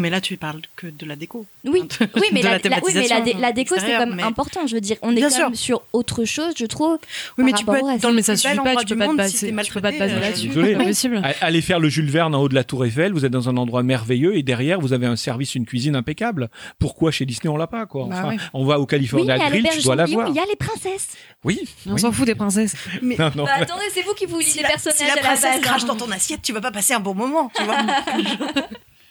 [0.00, 1.44] mais là, tu parles que de la déco.
[1.64, 3.74] oui, De- oui, mais de la, la la- oui, mais la, dé- thématisation la déco
[3.78, 4.66] c'est comme mais- important.
[4.66, 5.44] Je veux dire, on est Bien quand sûr.
[5.46, 6.98] même sur autre chose, je trouve.
[7.36, 8.96] Oui, mais tu peux être dans le mais ça plus suffit bel pas, tu peux
[8.96, 9.62] pas te monde baser- si tu peux pas
[9.92, 10.48] te maltraité, baser là-dessus.
[10.48, 10.72] Désolé.
[10.72, 11.22] C'est pas possible.
[11.42, 13.56] Allez faire le Jules Verne en haut de la Tour Eiffel, vous êtes dans un
[13.58, 16.48] endroit merveilleux et derrière vous avez un service, une cuisine impeccable.
[16.78, 18.06] Pourquoi chez Disney on l'a pas quoi?
[18.08, 18.36] Bah ouais.
[18.54, 20.26] On va au Oui, California à Grill, tu dois l'avoir.
[20.28, 21.08] il y a les princesses.
[21.44, 21.60] Oui.
[21.86, 22.00] On oui.
[22.00, 22.74] s'en fout des princesses.
[23.02, 23.16] Mais.
[23.16, 25.60] Bah, attendez, c'est vous qui vouliez si les personnages si la princesse base.
[25.60, 25.86] crache hein.
[25.88, 27.76] dans ton assiette, tu vas pas passer un bon moment, tu vois.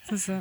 [0.10, 0.34] C'est ça.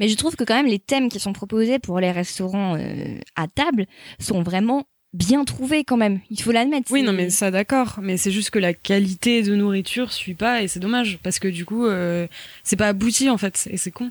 [0.00, 3.18] Mais je trouve que quand même les thèmes qui sont proposés pour les restaurants euh,
[3.34, 3.86] à table
[4.18, 4.84] sont vraiment
[5.14, 6.20] bien trouvés quand même.
[6.30, 6.92] Il faut l'admettre.
[6.92, 7.98] Oui, non, mais ça, d'accord.
[8.02, 11.18] Mais c'est juste que la qualité de nourriture suit pas et c'est dommage.
[11.22, 12.26] Parce que du coup, euh,
[12.64, 13.66] c'est pas abouti en fait.
[13.70, 14.10] Et c'est con.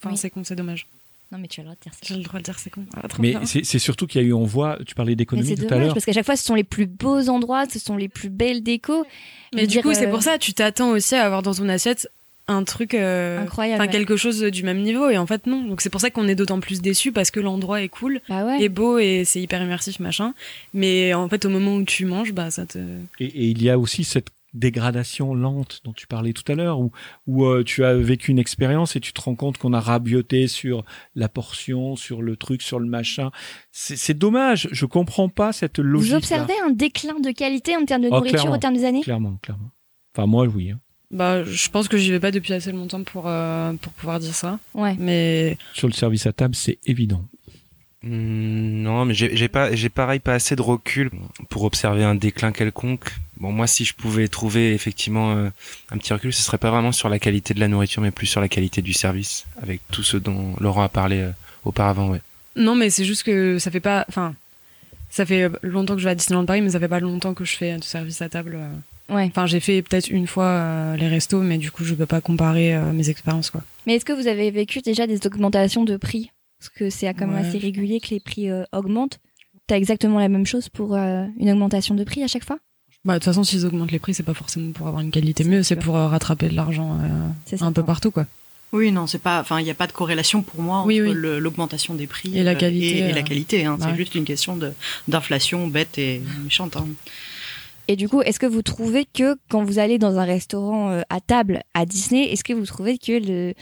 [0.00, 0.16] Enfin, Oui.
[0.16, 0.86] c'est con, c'est dommage.
[1.32, 1.98] Non, mais tu as le droit de dire ça.
[2.04, 2.86] J'ai le droit de dire c'est con.
[2.96, 5.64] Ah, Mais c'est surtout qu'il y a eu, on voit, tu parlais d'économie c'est tout
[5.64, 5.94] à dommage l'heure.
[5.94, 8.62] parce qu'à chaque fois, ce sont les plus beaux endroits, ce sont les plus belles
[8.62, 9.04] décos.
[9.52, 11.68] Mais du dire, coup, c'est euh, pour ça, tu t'attends aussi à avoir dans ton
[11.68, 12.08] assiette
[12.48, 13.82] un truc, euh, Incroyable.
[13.82, 13.92] enfin ouais.
[13.92, 15.08] quelque chose du même niveau.
[15.10, 15.62] Et en fait, non.
[15.64, 18.44] Donc c'est pour ça qu'on est d'autant plus déçu parce que l'endroit est cool, Bah
[18.46, 18.62] ouais.
[18.62, 20.32] est beau et c'est hyper immersif, machin.
[20.72, 22.78] Mais en fait, au moment où tu manges, bah ça te.
[23.18, 26.80] Et, et il y a aussi cette dégradation lente dont tu parlais tout à l'heure,
[26.80, 26.90] où,
[27.26, 30.46] où euh, tu as vécu une expérience et tu te rends compte qu'on a rabioté
[30.46, 30.82] sur
[31.14, 33.30] la portion, sur le truc, sur le machin.
[33.70, 34.68] C'est c'est dommage.
[34.72, 36.10] Je comprends pas cette logique.
[36.12, 39.02] Vous observez un déclin de qualité en termes de Oh, nourriture au terme des années?
[39.02, 39.70] Clairement, clairement.
[40.16, 40.70] Enfin, moi, oui.
[40.70, 40.80] hein.
[41.10, 44.34] Bah, je pense que j'y vais pas depuis assez longtemps pour euh, pour pouvoir dire
[44.34, 44.58] ça.
[44.74, 44.96] Ouais.
[44.98, 47.24] Mais Sur le service à table, c'est évident.
[48.02, 51.10] Hmm, Non, mais j'ai j'ai pas, j'ai pareil pas assez de recul
[51.48, 53.06] pour observer un déclin quelconque.
[53.38, 55.48] Bon, moi, si je pouvais trouver effectivement euh,
[55.90, 58.26] un petit recul, ce serait pas vraiment sur la qualité de la nourriture, mais plus
[58.26, 61.30] sur la qualité du service, avec tout ce dont Laurent a parlé euh,
[61.64, 62.08] auparavant.
[62.10, 62.20] Ouais.
[62.56, 64.04] non, mais c'est juste que ça fait pas.
[64.08, 64.34] Enfin,
[65.10, 67.44] ça fait longtemps que je vais à Disneyland Paris, mais ça fait pas longtemps que
[67.44, 68.56] je fais du service à table.
[68.58, 68.68] euh.
[69.08, 69.26] Ouais.
[69.26, 72.20] Enfin, j'ai fait peut-être une fois euh, les restos, mais du coup, je peux pas
[72.20, 73.62] comparer euh, mes expériences, quoi.
[73.86, 76.30] Mais est-ce que vous avez vécu déjà des augmentations de prix?
[76.58, 79.20] Parce que c'est quand même Ouais, assez régulier que les prix euh, augmentent.
[79.68, 82.58] T'as exactement la même chose pour euh, une augmentation de prix à chaque fois?
[83.04, 85.44] Bah, de toute façon, s'ils augmentent les prix, c'est pas forcément pour avoir une qualité
[85.44, 87.64] mieux, c'est pour euh, rattraper de l'argent euh, ça.
[87.64, 88.26] un peu partout, quoi.
[88.72, 89.40] Oui, non, c'est pas.
[89.40, 91.12] Enfin, il n'y a pas de corrélation pour moi entre Oui, oui.
[91.14, 93.64] le- l'augmentation des prix Et la euh, qualité, et, et la qualité.
[93.64, 93.76] hein.
[93.78, 93.96] bah c'est ouais.
[93.96, 94.72] juste une question de
[95.06, 96.76] d'inflation bête et méchante.
[96.76, 96.86] hein.
[97.88, 101.02] Et du coup, est-ce que vous trouvez que quand vous allez dans un restaurant euh,
[101.10, 103.54] à table à Disney, est-ce que vous trouvez que le...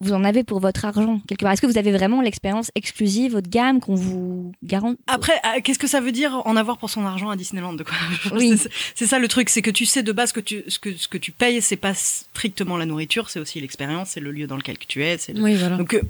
[0.00, 1.52] vous en avez pour votre argent quelque part?
[1.52, 5.60] Est-ce que vous avez vraiment l'expérience exclusive haut de gamme qu'on vous garantit Après, euh,
[5.62, 7.76] qu'est-ce que ça veut dire en avoir pour son argent à Disneyland?
[7.78, 7.96] Quoi?
[8.36, 8.58] Oui.
[8.94, 11.08] C'est- ça le truc, c'est que tu sais de base que tu, ce, que, ce
[11.08, 14.56] que tu payes, c'est pas strictement la nourriture, c'est aussi l'expérience, c'est le lieu dans
[14.56, 15.16] lequel tu es.
[15.32, 15.76] le- Oui, voilà.
[15.76, 16.02] Donc, euh,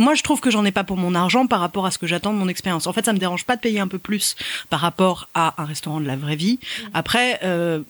[0.00, 2.06] moi, je trouve que j'en ai pas pour mon argent par rapport à ce que
[2.06, 2.86] j'attends de mon expérience.
[2.86, 4.34] En fait, ça me dérange pas de payer un peu plus
[4.70, 6.58] par rapport à un restaurant de la vraie vie.
[6.94, 7.80] Après, euh,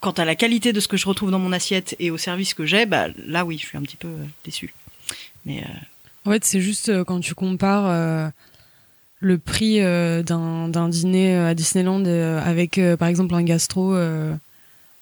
[0.00, 2.54] quant à la qualité de ce que je retrouve dans mon assiette et au service
[2.54, 4.72] que j'ai, bah, là, oui, je suis un petit peu euh, déçue.
[5.44, 5.66] Mais euh,
[6.24, 8.28] En fait, c'est juste quand tu compares euh,
[9.20, 13.96] le prix euh, d'un dîner à Disneyland euh, avec, euh, par exemple, un gastro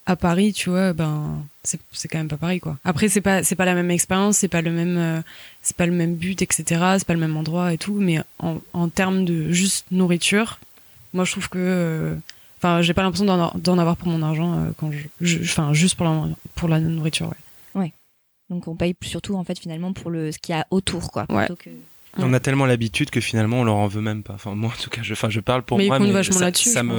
[0.06, 2.78] à Paris, tu vois, ben c'est c'est quand même pas pareil, quoi.
[2.84, 5.20] Après, c'est pas c'est pas la même expérience, c'est pas le même euh,
[5.62, 6.64] c'est pas le même but, etc.
[6.98, 10.58] C'est pas le même endroit et tout, mais en, en termes de juste nourriture,
[11.12, 12.14] moi, je trouve que euh,
[12.58, 14.90] Enfin, j'ai pas l'impression d'en d'en avoir pour mon argent euh, quand
[15.20, 17.28] je, enfin, juste pour la, pour la nourriture,
[17.74, 17.92] ouais.
[18.48, 21.26] Donc on paye surtout en fait finalement pour le ce qu'il y a autour quoi.
[21.28, 21.48] Ouais.
[22.18, 24.34] On a tellement l'habitude que finalement on leur en veut même pas.
[24.34, 26.38] Enfin moi en tout cas, je, enfin je parle pour mais ils moi, mais vachement
[26.38, 26.98] ça, là-dessus, ça me,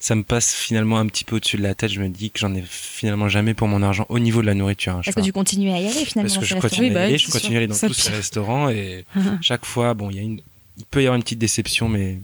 [0.00, 1.90] ça me passe finalement un petit peu au-dessus de la tête.
[1.92, 4.54] Je me dis que j'en ai finalement jamais pour mon argent au niveau de la
[4.54, 4.92] nourriture.
[4.94, 5.00] hein.
[5.04, 6.32] Parce que tu continues à y aller finalement.
[6.32, 7.74] parce que je continue Oui, à bah y aller, oui, je continue à aller dans
[7.74, 9.04] Ça tous ces restaurants et
[9.40, 10.40] chaque fois, bon, il y a une,
[10.78, 12.18] il peut y avoir une petite déception, mais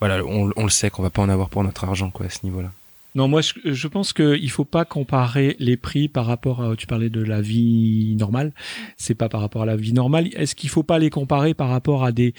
[0.00, 2.30] voilà, on, on le sait qu'on va pas en avoir pour notre argent, quoi, à
[2.30, 2.70] ce niveau-là.
[3.18, 6.86] Non, moi, je, je pense qu'il faut pas comparer les prix par rapport à, tu
[6.86, 8.52] parlais de la vie normale.
[8.96, 10.28] C'est pas par rapport à la vie normale.
[10.36, 12.32] Est-ce qu'il faut pas les comparer par rapport à des,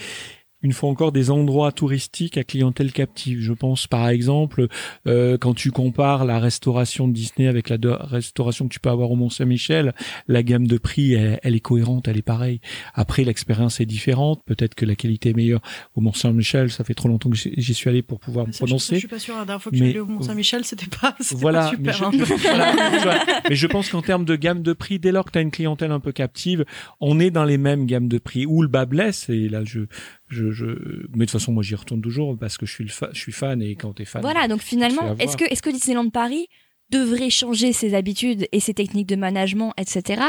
[0.61, 3.39] une fois encore, des endroits touristiques à clientèle captive?
[3.41, 4.67] Je pense, par exemple,
[5.07, 9.11] euh, quand tu compares la restauration de Disney avec la restauration que tu peux avoir
[9.11, 9.93] au Mont-Saint-Michel,
[10.27, 12.59] la gamme de prix, elle, elle est cohérente, elle est pareille.
[12.93, 14.41] Après, l'expérience est différente.
[14.45, 15.61] Peut-être que la qualité est meilleure
[15.95, 16.69] au Mont-Saint-Michel.
[16.71, 18.99] Ça fait trop longtemps que j'y suis allé pour pouvoir me ça, je, je prononcer.
[18.99, 19.35] suis pas sûre.
[19.37, 21.75] La dernière fois que Mais- je suis allée au Mont-Saint-Michel, c'était pas, c'était Voilà, pas
[21.79, 21.93] mais super.
[21.93, 22.11] je, hein.
[23.01, 23.23] voilà.
[23.49, 25.51] Mais je pense qu'en termes de gamme de prix, dès lors que tu as une
[25.51, 26.65] clientèle un peu captive,
[26.99, 28.45] on est dans les mêmes gammes de prix.
[28.45, 29.81] Où le bas blesse, et là, je,
[30.29, 32.89] je, je, mais de toute façon, moi, j'y retourne toujours parce que je suis, le
[32.89, 34.21] fa- je suis fan et quand t'es fan.
[34.21, 36.47] Voilà, donc finalement, est-ce que, est-ce que Disneyland Paris
[36.91, 40.21] devrait changer ses habitudes et ses techniques de management, etc.,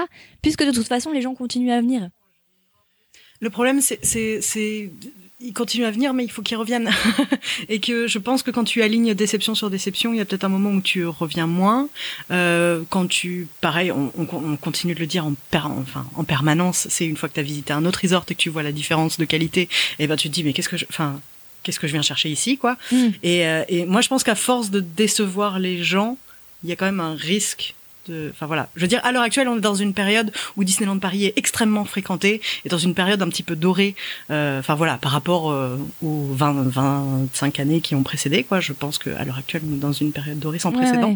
[0.43, 2.09] puisque de toute façon, les gens continuent à venir?
[3.41, 3.99] Le problème, c'est,
[5.41, 6.91] il continue à venir, mais il faut qu'il revienne.
[7.69, 10.45] et que je pense que quand tu alignes déception sur déception, il y a peut-être
[10.45, 11.89] un moment où tu reviens moins.
[12.31, 16.25] Euh, quand tu, pareil, on, on, on continue de le dire en, per, enfin, en
[16.25, 16.87] permanence.
[16.91, 18.73] C'est une fois que tu as visité un autre resort et que tu vois la
[18.73, 19.69] différence de qualité,
[19.99, 21.21] et ben tu te dis mais qu'est-ce que je, enfin,
[21.63, 22.77] qu'est-ce que je viens chercher ici, quoi?
[22.93, 23.09] Mm.
[23.23, 26.19] Et, euh, et moi, je pense qu'à force de décevoir les gens,
[26.65, 27.75] il y a quand même un risque.
[28.09, 30.65] De- Enfin voilà, je veux dire, à l'heure actuelle, on est dans une période où
[30.65, 33.95] Disneyland Paris est extrêmement fréquenté et dans une période un petit peu dorée.
[34.31, 38.61] euh, Enfin voilà, par rapport euh, aux 20, 25 années qui ont précédé, quoi.
[38.61, 41.11] Je pense qu'à l'heure actuelle, on est dans une période dorée sans Ouais, précédent.
[41.11, 41.15] ouais.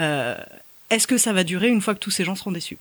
[0.00, 0.36] Euh,
[0.90, 2.78] Est-ce que ça va durer une fois que tous ces gens seront déçus?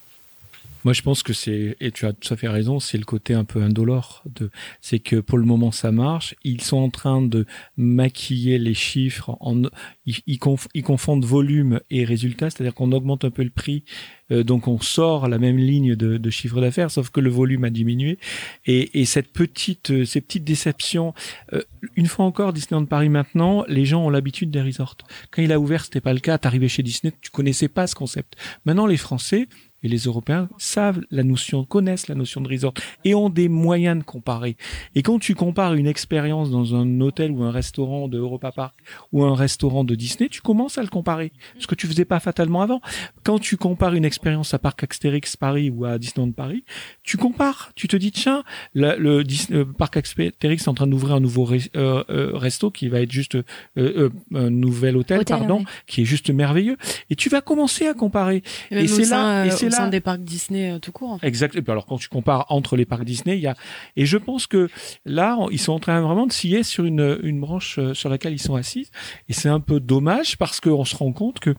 [0.86, 3.34] Moi, je pense que c'est, et tu as tout à fait raison, c'est le côté
[3.34, 6.36] un peu indolore de, c'est que pour le moment, ça marche.
[6.44, 9.64] Ils sont en train de maquiller les chiffres en,
[10.06, 13.84] ils, ils, conf- ils confondent volume et résultat, c'est-à-dire qu'on augmente un peu le prix,
[14.32, 17.72] euh, donc on sort la même ligne de, chiffre d'affaires, sauf que le volume a
[17.72, 18.20] diminué.
[18.68, 21.16] Et, et cette petite, euh, ces petites déceptions,
[21.54, 21.64] euh,
[21.96, 24.98] une fois encore, Disneyland Paris maintenant, les gens ont l'habitude des resorts.
[25.32, 26.38] Quand il a ouvert, c'était pas le cas.
[26.38, 28.36] T'arrivais chez Disney, tu connaissais pas ce concept.
[28.66, 29.48] Maintenant, les Français,
[29.86, 32.74] et les Européens savent la notion, connaissent la notion de resort
[33.04, 34.58] et ont des moyens de comparer.
[34.96, 38.76] Et quand tu compares une expérience dans un hôtel ou un restaurant de Europa Park
[39.14, 41.32] ou un restaurant de Disney, tu commences à le comparer.
[41.60, 42.82] Ce que tu faisais pas fatalement avant.
[43.24, 46.64] Quand tu compares une expérience à Parc Astérix Paris ou à Disneyland Paris,
[47.04, 47.72] tu compares.
[47.76, 51.70] Tu te dis, tiens, le, euh, Parc Astérix est en train d'ouvrir un nouveau re-
[51.76, 53.38] euh, euh, resto qui va être juste
[53.78, 55.66] euh, un nouvel hôtel, Hôtel, pardon, ouais.
[55.86, 56.78] qui est juste merveilleux.
[57.12, 58.42] Et tu vas commencer à comparer.
[58.72, 61.12] Et, c'est là- et c'est là- des parcs Disney euh, tout court.
[61.12, 61.28] En fait.
[61.28, 61.56] Exact.
[61.56, 63.56] Et puis alors quand tu compares entre les parcs Disney, il y a
[63.96, 64.70] et je pense que
[65.06, 68.10] là on- ils sont en train vraiment de scier sur une une branche euh, sur
[68.10, 68.90] laquelle ils sont assis
[69.30, 71.54] et c'est un peu dommage parce qu'on se rend compte que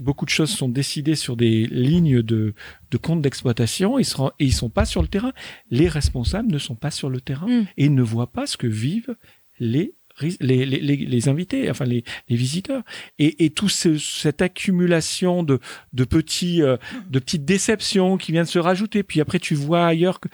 [0.00, 2.54] beaucoup de choses sont décidées sur des lignes de
[2.90, 4.04] de compte d'exploitation et,
[4.38, 5.32] ils sont pas sur le terrain.
[5.70, 7.66] Les responsables ne sont pas sur le terrain Mm.
[7.76, 9.14] et ne voient pas ce que vivent
[9.58, 12.82] les les, invités, enfin les, visiteurs,
[13.18, 15.60] et, et tout ce, cette accumulation de,
[16.04, 16.76] petits, euh,
[17.10, 20.28] de petites déceptions qui viennent se rajouter, puis après tu vois ailleurs que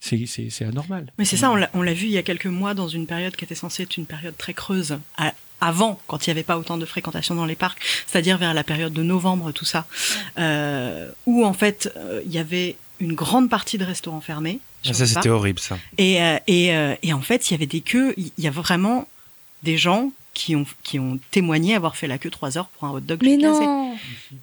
[0.00, 1.12] c'est, anormal.
[1.18, 3.44] Mais c'est ça, on l'a- vu il y a quelques mois dans une période qui
[3.44, 4.98] était censée être une période très creuse.
[5.60, 8.64] avant, quand il n'y avait pas autant de fréquentation dans les parcs, c'est-à-dire vers la
[8.64, 9.86] période de novembre, tout ça,
[10.38, 14.60] euh, où en fait euh, il y avait une grande partie de restaurants fermés.
[14.90, 15.78] Ah, ça, c'était horrible, ça.
[15.98, 18.14] Et, euh, et, euh, et en fait, il y avait des queues.
[18.16, 19.08] Il y a vraiment
[19.62, 22.90] des gens qui ont, qui ont témoigné avoir fait la queue trois heures pour un
[22.90, 23.64] hot dog Mais Casey.
[23.64, 23.94] non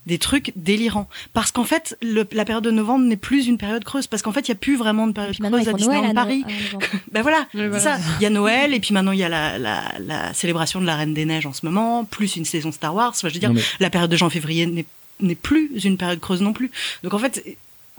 [0.05, 1.09] Des trucs délirants.
[1.33, 4.07] Parce qu'en fait, le- la période de novembre n'est plus une période creuse.
[4.07, 6.45] Parce qu'en fait, il n'y a plus vraiment de période creuse à Disneyland à Paris.
[6.47, 6.85] à novembre.
[7.11, 7.97] Ben voilà, c'est ça.
[8.19, 10.85] Il y a Noël et puis maintenant il y a la, la, la célébration de
[10.85, 13.09] la Reine des Neiges en ce moment, plus une saison Star Wars.
[13.09, 14.85] Enfin, je veux dire, mais- la période de janvier-février n'est
[15.19, 16.71] n'est plus une période creuse non plus.
[17.03, 17.43] Donc en fait,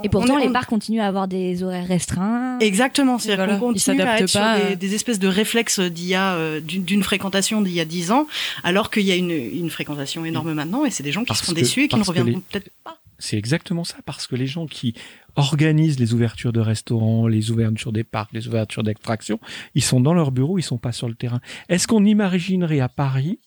[0.04, 2.58] Et pourtant, on est- les on- parcs continuent à avoir des horaires restreints.
[2.60, 4.76] Exactement, c'est-à-dire Voilà, qu'on ils continue à s'adaptent être pas, sur des, euh.
[4.76, 8.26] des espèces de réflexes d'il y a euh, d'une fréquentation d'il y a dix ans,
[8.64, 11.40] alors qu'il y a une, une fréquentation énorme maintenant, et c'est des gens qui Parce
[11.42, 12.98] seront que- déçus et qui ne reviendront les- peut-être pas.
[13.18, 14.94] C'est exactement ça, parce que les gens qui
[15.36, 19.38] organisent les ouvertures de restaurants, les ouvertures des parcs, les ouvertures d'extraction,
[19.76, 21.40] ils sont dans leur bureau, ils sont pas sur le terrain.
[21.68, 23.38] Est-ce qu'on imaginerait à Paris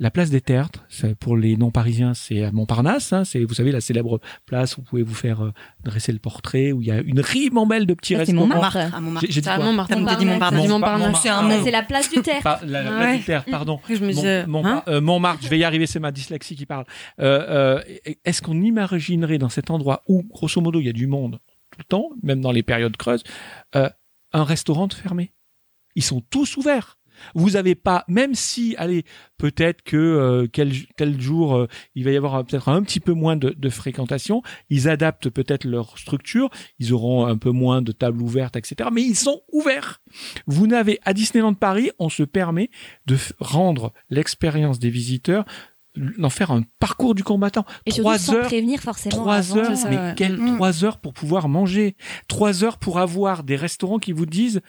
[0.00, 0.84] la place des Tertres
[1.18, 3.12] Pour les non-parisiens, c'est à Montparnasse.
[3.12, 6.18] Hein, c'est vous savez la célèbre place où vous pouvez vous faire euh, dresser le
[6.20, 8.46] portrait, où il y a une ribambelle de petits Ça, c'est restaurants.
[8.54, 8.76] Montmartre.
[8.94, 9.26] à Montmartre.
[9.28, 9.96] J'ai- dit C'est à quoi Montmartre.
[9.98, 11.20] Montparnasse.
[11.22, 11.60] C'est un Ah.
[11.64, 12.42] C'est la place du terre.
[12.42, 12.96] Pas- la, la Ouais.
[12.98, 13.80] place des Terres, pardon.
[13.88, 16.54] Je me Mon- disais, mon- hein euh, Montmartre, je vais y arriver, c'est ma dyslexie
[16.56, 16.84] qui parle.
[17.20, 21.06] Euh, euh, Est-ce qu'on imaginerait dans cet endroit où, grosso modo, il y a du
[21.06, 21.40] monde
[21.70, 23.24] tout le temps, même dans les périodes creuses,
[23.76, 23.88] euh,
[24.32, 25.32] un restaurant de fermé?
[25.94, 26.97] Ils sont tous ouverts.
[27.34, 29.04] Vous avez pas, même si, allez,
[29.36, 33.12] peut-être que euh, quel, tel jour euh, il va y avoir peut-être un petit peu
[33.12, 37.92] moins de, de fréquentation, ils adaptent peut-être leur structure, ils auront un peu moins de
[37.92, 38.90] tables ouvertes, etc.
[38.92, 40.00] Mais ils sont ouverts.
[40.46, 42.70] Vous n'avez à Disneyland Paris, on se permet
[43.06, 45.44] de rendre l'expérience des visiteurs
[46.18, 47.64] d'en faire un parcours du combattant.
[47.84, 49.16] Et surtout trois sans heures, prévenir forcément.
[49.16, 50.54] trois heures, mais quelles Mm.
[50.54, 51.96] trois heures pour pouvoir manger,
[52.28, 54.60] trois heures pour avoir des restaurants qui vous disent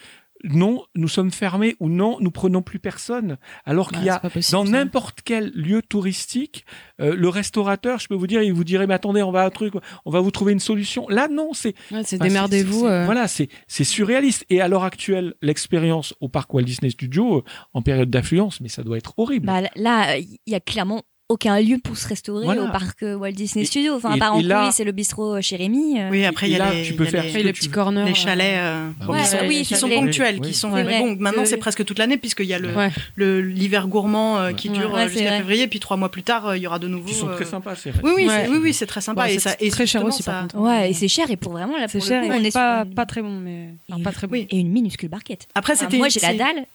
[0.44, 4.52] non, nous sommes fermés ou non, nous prenons plus personne, alors qu'il y a possible,
[4.52, 6.66] dans n'importe quel lieu touristique,
[7.02, 9.50] euh, le restaurateur, je peux vous dire, il vous dirait, mais attendez, on va un
[9.50, 9.74] truc,
[10.06, 11.08] on va vous trouver une solution.
[11.10, 12.86] Là, non, c'est Ouais, c'est démerdez-vous.
[12.86, 13.06] euh.
[13.06, 14.46] Voilà, c'est c'est surréaliste.
[14.50, 18.70] Et à l'heure actuelle, l'expérience au parc Walt Disney Studios, euh, en période d'affluence, mais
[18.70, 19.46] ça doit être horrible.
[19.48, 22.64] Bah, là, il y a clairement aucun lieu pour se restaurer Voilà.
[22.64, 23.94] au parc euh, Walt Disney Studios.
[23.96, 26.00] Enfin, et- à part en là- c'est le bistrot euh, chez Rémi.
[26.00, 26.10] euh.
[26.10, 27.70] Oui, après il y a là, les, tu peux il y a faire les- petits
[27.70, 28.04] corners.
[28.06, 30.48] les chalets euh, Bah Ouais, oui, qui ça, sont ponctuels, oui.
[30.48, 30.84] qui sont vrai.
[31.00, 32.90] bon, maintenant c'est presque toute l'année puisqu'il y a le Ouais.
[33.16, 34.78] le- l'hiver gourmand euh, qui Ouais.
[34.80, 35.38] dure jusqu'à vrai.
[35.38, 37.08] février, puis trois mois plus tard euh, il y aura de nouveau.
[37.08, 39.70] Qui sont très sympas, c'est Oui, oui, oui, c'est très sympa et c'est ça et
[39.70, 40.58] très cher aussi, par contre.
[40.58, 43.22] Ouais, et c'est cher, et pour vraiment, là, C'est pour on est pas, pas très
[43.22, 43.70] bon, mais.
[43.96, 44.34] Et- pas très bon.
[44.34, 44.48] Oui.
[44.50, 45.48] Et une minuscule barquette.
[45.54, 46.66] Après c'était moi, j'ai la dalle.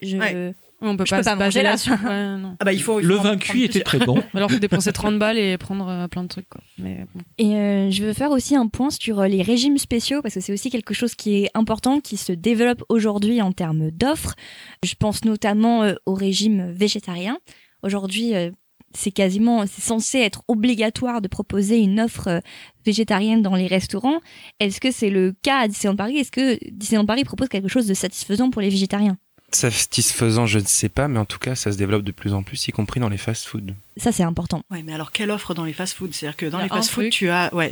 [0.85, 1.71] On peut Je pas peux pas manger là.
[1.71, 1.89] là-dessus.
[2.05, 2.55] Ouais, non.
[2.59, 4.21] Ah bah il faut il Le faut cuit était très bon.
[4.33, 6.61] Alors faut dépenser 30 balles et prendre euh, plein de trucs, quoi.
[6.77, 7.21] Mais bon.
[7.37, 10.39] Et euh, je veux faire aussi un point sur euh, les régimes spéciaux parce que
[10.39, 14.35] c'est aussi quelque chose qui est important, qui se développe aujourd'hui en termes d'offres.
[14.83, 17.37] Je pense notamment euh, au régime végétarien.
[17.83, 18.51] Aujourd'hui, euh,
[18.97, 22.39] c'est quasiment, c'est censé être obligatoire de proposer une offre euh,
[22.85, 24.19] végétarienne dans les restaurants.
[24.61, 26.17] Est-ce que c'est le cas à Disneyland Paris?
[26.17, 29.17] Est-ce que Disneyland Paris propose quelque chose de satisfaisant pour les végétariens?
[29.55, 32.43] Satisfaisant, je ne sais pas, mais en tout cas, ça se développe de plus en
[32.43, 33.73] plus, y compris dans les fast-foods.
[33.97, 34.61] Ça, c'est important.
[34.71, 37.53] Ouais, mais alors quelle offre dans les fast-foods C'est-à-dire que dans les fast-foods, tu as,
[37.53, 37.71] ouais,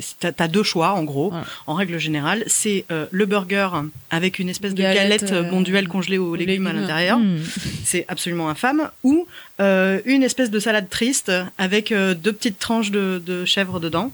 [0.49, 1.29] deux choix en gros.
[1.29, 1.45] Voilà.
[1.67, 3.69] En règle générale, c'est euh, le burger
[4.09, 7.19] avec une espèce de Galette, euh, bonduelle congelée aux aux légumes, à l'intérieur.
[7.19, 7.37] Hmm.
[7.83, 8.89] C'est absolument infâme.
[9.03, 9.27] Ou
[9.59, 14.11] euh, une espèce de salade triste avec euh, deux petites tranches de, de chèvre dedans.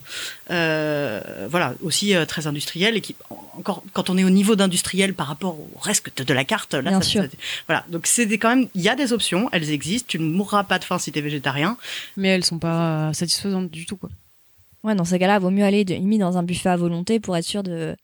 [0.51, 3.15] Euh, voilà, aussi euh, très industriel et qui
[3.55, 6.81] encore quand on est au niveau d'industriel par rapport au reste de la carte, là,
[6.81, 7.21] Bien ça- sûr.
[7.23, 7.27] ça-
[7.67, 7.85] voilà.
[7.89, 10.07] Donc c'est quand même, il y a des options, elles existent.
[10.09, 11.77] Tu ne mourras pas de faim si t'es végétarien.
[12.17, 14.09] Mais elles sont pas satisfaisantes du tout, quoi.
[14.83, 17.35] Ouais, dans ces cas-là, vaut mieux aller de, limite dans un buffet à volonté pour
[17.35, 17.95] être sûr de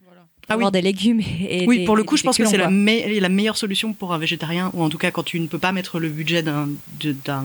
[0.49, 0.73] Ah avoir oui.
[0.73, 2.71] des légumes et Oui, des- pour le coup, je pense que c'est la, quoi.
[2.71, 5.57] me- la meilleure solution pour un végétarien, ou en tout cas quand tu ne peux
[5.57, 6.67] pas mettre le budget d'un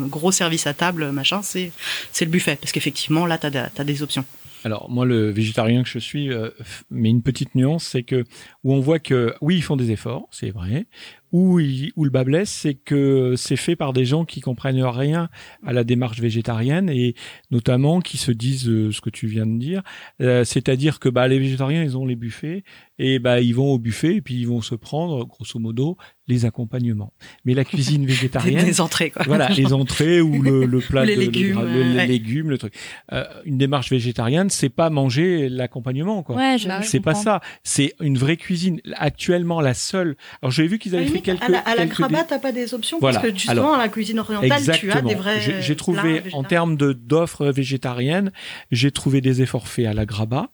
[0.01, 1.70] gros service à table, machin, c'est
[2.12, 2.56] c'est le buffet.
[2.56, 4.24] Parce qu'effectivement, là, t'as as des options.
[4.64, 6.51] Alors moi, le végétarien que je suis, euh,
[6.90, 8.24] mais une petite nuance, c'est que
[8.62, 10.85] où on voit que oui, ils font des efforts, c'est vrai.
[11.32, 14.82] Où, il- où le bas blesse, c'est que c'est fait par des gens qui comprennent
[14.82, 15.28] rien
[15.65, 17.15] à la démarche végétarienne et
[17.51, 19.82] notamment qui se disent euh, ce que tu viens de dire,
[20.20, 22.65] Euh, c'est-à-dire que bah les végétariens ils ont les buffets
[22.98, 25.97] et bah ils vont au buffet et puis ils vont se prendre grosso modo
[26.28, 27.12] les accompagnements.
[27.44, 29.23] Mais la cuisine végétarienne, des entrées, quoi.
[29.27, 32.74] voilà, les entrées ou le, le plat Les de, légumes, le- les légumes, le truc.
[33.12, 36.36] Euh, une démarche végétarienne, c'est pas manger l'accompagnement, quoi.
[36.36, 37.23] Ouais, je, je c'est pas comprends.
[37.24, 37.40] ça.
[37.65, 38.81] C'est une vraie cuisine.
[38.94, 40.16] Actuellement, la seule.
[40.40, 41.42] Alors, j'ai vu qu'ils avaient fait quelques.
[41.42, 43.20] à la, à la quelques t'as pas des options Voilà.
[43.20, 45.40] parce que justement, Alors, à la cuisine orientale, tu as des vrais.
[45.60, 48.32] J'ai- trouvé, en termes de d'offres végétariennes,
[48.70, 50.51] j'ai trouvé des efforts faits à la Graba.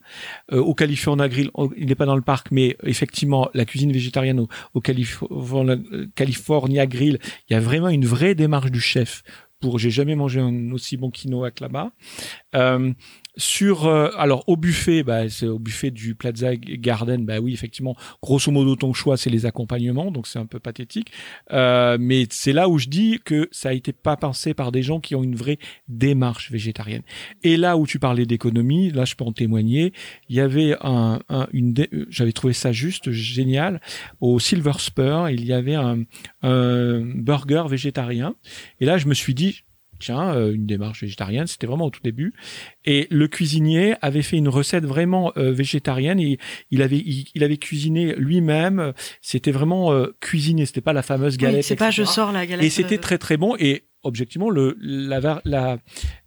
[0.51, 3.91] Euh, au California Grill, oh, il n'est pas dans le parc, mais effectivement, la cuisine
[3.91, 5.75] végétarienne au, au California,
[6.15, 7.19] California Grill,
[7.49, 9.23] il y a vraiment une vraie démarche du chef.
[9.59, 11.91] Pour, j'ai jamais mangé un aussi bon quinoa que là-bas.
[12.55, 12.93] Euh,
[13.37, 17.95] sur, euh, alors au buffet, bah, c'est au buffet du Plaza Garden, bah oui, effectivement,
[18.21, 21.11] grosso modo ton choix c'est les accompagnements, donc c'est un peu pathétique.
[21.51, 24.81] Euh, mais c'est là où je dis que ça a été pas pensé par des
[24.83, 27.03] gens qui ont une vraie démarche végétarienne.
[27.43, 29.93] Et là où tu parlais d'économie, là je peux en témoigner.
[30.29, 33.81] Il y avait un, un- une, euh, j'avais trouvé ça juste génial.
[34.19, 36.03] Au Silver Spur, il y avait un,
[36.41, 38.35] un burger végétarien.
[38.79, 39.61] Et là je me suis dit
[39.99, 42.33] tiens, euh, une démarche végétarienne, c'était vraiment au tout début.
[42.85, 46.19] Et le cuisinier avait fait une recette vraiment euh, végétarienne.
[46.19, 46.37] Et
[46.71, 48.93] il avait, il, il avait cuisiné lui-même.
[49.21, 50.65] C'était vraiment euh, cuisiné.
[50.65, 51.63] C'était pas la fameuse Oui, galette.
[51.63, 52.65] c'est pas je sors la galette.
[52.65, 53.55] Et c'était euh, très très bon.
[53.59, 55.77] Et objectivement, le, la, la,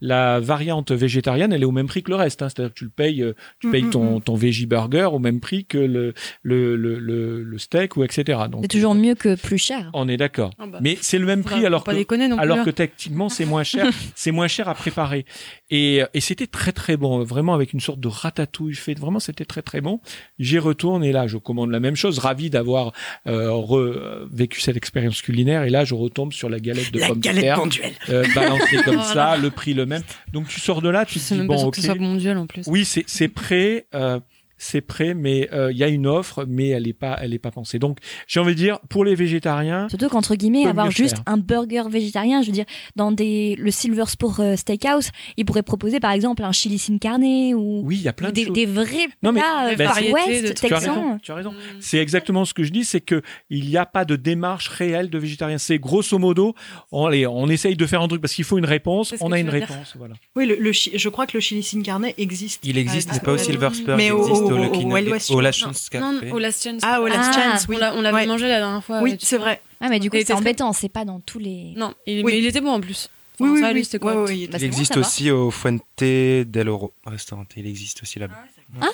[0.00, 2.42] la variante végétarienne, elle est au même prix que le reste.
[2.42, 2.48] Hein.
[2.48, 4.22] C'est-à-dire que tu le payes, euh, tu Mm, payes mm, ton, mm.
[4.22, 8.38] ton veggie burger au même prix que le, le, le, le, le steak ou etc.
[8.50, 9.90] Donc, C'est toujours mieux que plus cher.
[9.94, 10.52] on est d'accord.
[10.58, 10.78] Ah bah.
[10.80, 12.64] Mais c'est le même prix alors pas que non plus, alors hein.
[12.64, 15.24] que techniquement c'est moins cher, c'est moins cher à préparer.
[15.70, 18.98] Et, et c'était très très bon, vraiment avec une sorte de ratatouille fait.
[18.98, 20.00] Vraiment c'était très très bon.
[20.38, 22.92] J'y retourne et là je commande la même chose, ravi d'avoir
[23.26, 25.62] euh, vécu cette expérience culinaire.
[25.64, 27.94] Et là je retombe sur la galette de La pommes de galette penduelle.
[28.08, 30.02] euh, balancée comme ça, le prix le même.
[30.32, 31.74] Donc tu sors de là, tu te dis pas bon ok.
[31.74, 32.64] que ce soit mondial en plus.
[32.66, 34.20] Oui, c'est c'est prêt, euh,
[34.62, 37.38] c'est prêt, mais euh, il y a une offre, mais elle est pas elle est
[37.38, 37.78] pas pensée.
[37.78, 37.96] Donc
[38.26, 41.24] j'ai envie de dire pour les végétariens, Surtout qu'entre guillemets, avoir juste faire.
[41.26, 45.62] un burger végétarien, je veux dire, dans des, le Silver Spur euh, Steakhouse, ils pourraient
[45.62, 47.20] proposer par exemple un chili sin carne
[47.54, 48.52] ou, oui, il y a plein de des, choses.
[48.54, 50.92] des vrais Non, mais- plats ben, Far c'est- West, Tu as raison.
[50.94, 51.18] texans.
[51.22, 51.54] Tu as raison.
[51.80, 55.08] C'est exactement ce que je dis, c'est que il n'y a pas de démarche réelle
[55.10, 55.56] de végétarien.
[55.58, 56.54] C'est grosso modo,
[56.92, 59.38] on, allez, on essaye de faire un truc parce qu'il faut une réponse, on a
[59.40, 60.14] une réponse, voilà.
[60.36, 62.60] Oui, le, je crois que le chili sin carne existe.
[62.64, 64.62] Il existe, Ah, mais pas au Silver Spur, mais il au- existe au- au, au
[64.64, 66.32] Lucky Wild Nugget- West, au je Last Non, Chance non, Café.
[66.32, 66.80] au Last Chance.
[66.84, 67.76] Ah, au Last Ah, Chance, oui.
[67.76, 68.26] On l'a- on l'avait Ouais.
[68.26, 69.00] mangé la dernière fois.
[69.02, 69.60] Oui, c'est vrai.
[69.80, 71.72] Ah, mais du coup, c'est embêtant, c'est pas dans tous les.
[71.76, 72.32] Non, il, Oui.
[72.32, 73.08] mais il était bon en plus.
[73.40, 73.74] Oui, Enfin, oui, ça, oui.
[73.74, 77.46] lui, Bah, Il bon, existe aussi au Fuente del Oro restaurant.
[77.56, 78.34] Il existe aussi là-bas.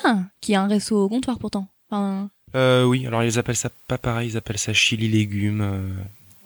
[0.05, 1.67] Ah, qui a un resto au comptoir pourtant.
[1.91, 5.61] Enfin, Euh, oui, alors ils appellent ça pas pareil, ils appellent ça chili légumes.
[5.63, 5.89] euh,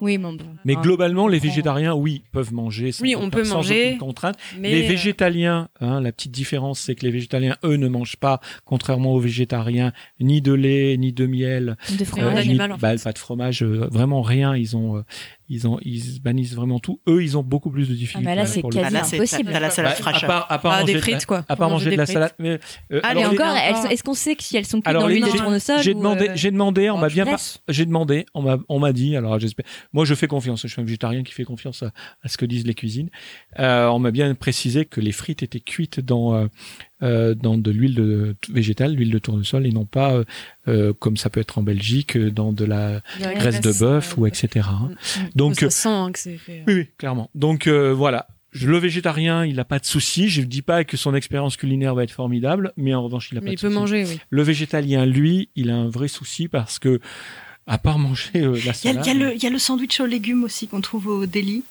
[0.01, 0.39] oui, mais bon.
[0.65, 2.93] Mais Ah, globalement, les végétariens, oui, peuvent manger.
[2.93, 4.37] Sans Oui, on peut sans manger, aucune contrainte.
[4.59, 8.17] Mais les euh, végétaliens, hein, la petite différence, c'est que les végétaliens, eux, ne mangent
[8.17, 12.49] pas, contrairement aux végétariens, ni de lait, ni de miel, De Euh, fromage.
[12.49, 14.57] ni- bah, pas de fromage, euh, vraiment rien.
[14.57, 15.03] Ils ont, euh,
[15.53, 17.01] ils ont, ils bannissent vraiment tout.
[17.09, 18.25] Eux, ils ont beaucoup plus de difficultés.
[18.27, 19.51] Ah, mais là, c'est quasi là, impossible.
[19.53, 20.25] t'as la salade Bah, fraîche.
[20.25, 21.45] à part, à part Ah, manger des de- frites, quoi.
[21.49, 22.15] À part manger de la frites.
[22.15, 22.33] salade.
[22.39, 22.59] Mais,
[22.93, 25.07] euh, Ah, alors, les- encore, les- est-ce qu'on sait que si elles sont cuites dans
[25.09, 28.27] l'huile de j'ai- tournesol J'ai demandé, euh, j'ai demandé, on m'a bien, par- j'ai demandé,
[28.33, 31.25] on m'a, on m'a dit, alors j'espère, moi je fais confiance, je suis un végétarien
[31.25, 31.91] qui fait confiance à,
[32.23, 33.11] à ce que disent les cuisines.
[33.59, 36.49] Euh, on m'a bien précisé que les frites étaient cuites dans,
[37.03, 40.25] euh, dans de l'huile de, végétale, l'huile de tournesol, et non pas, euh,
[40.69, 44.27] euh, comme ça peut être en Belgique, euh, dans de la graisse de bœuf ou
[44.27, 44.67] etc.
[44.71, 44.91] hein.
[45.35, 46.65] Donc, ça sent hein, que c'est fait.
[46.67, 47.31] oui, oui, clairement.
[47.35, 48.27] Donc euh, voilà.
[48.53, 50.29] Le végétarien, il n'a pas de souci.
[50.29, 53.37] Je ne dis pas que son expérience culinaire va être formidable, mais en revanche, il
[53.37, 53.79] n'a pas Mais de il peut souci.
[53.79, 54.19] manger, oui.
[54.29, 56.99] Le végétalien, lui, il a un vrai souci parce que,
[57.69, 59.59] à part manger euh, la Il salade, il y a le- il y a le
[59.61, 61.63] sandwich aux légumes aussi qu'on trouve au Delhi,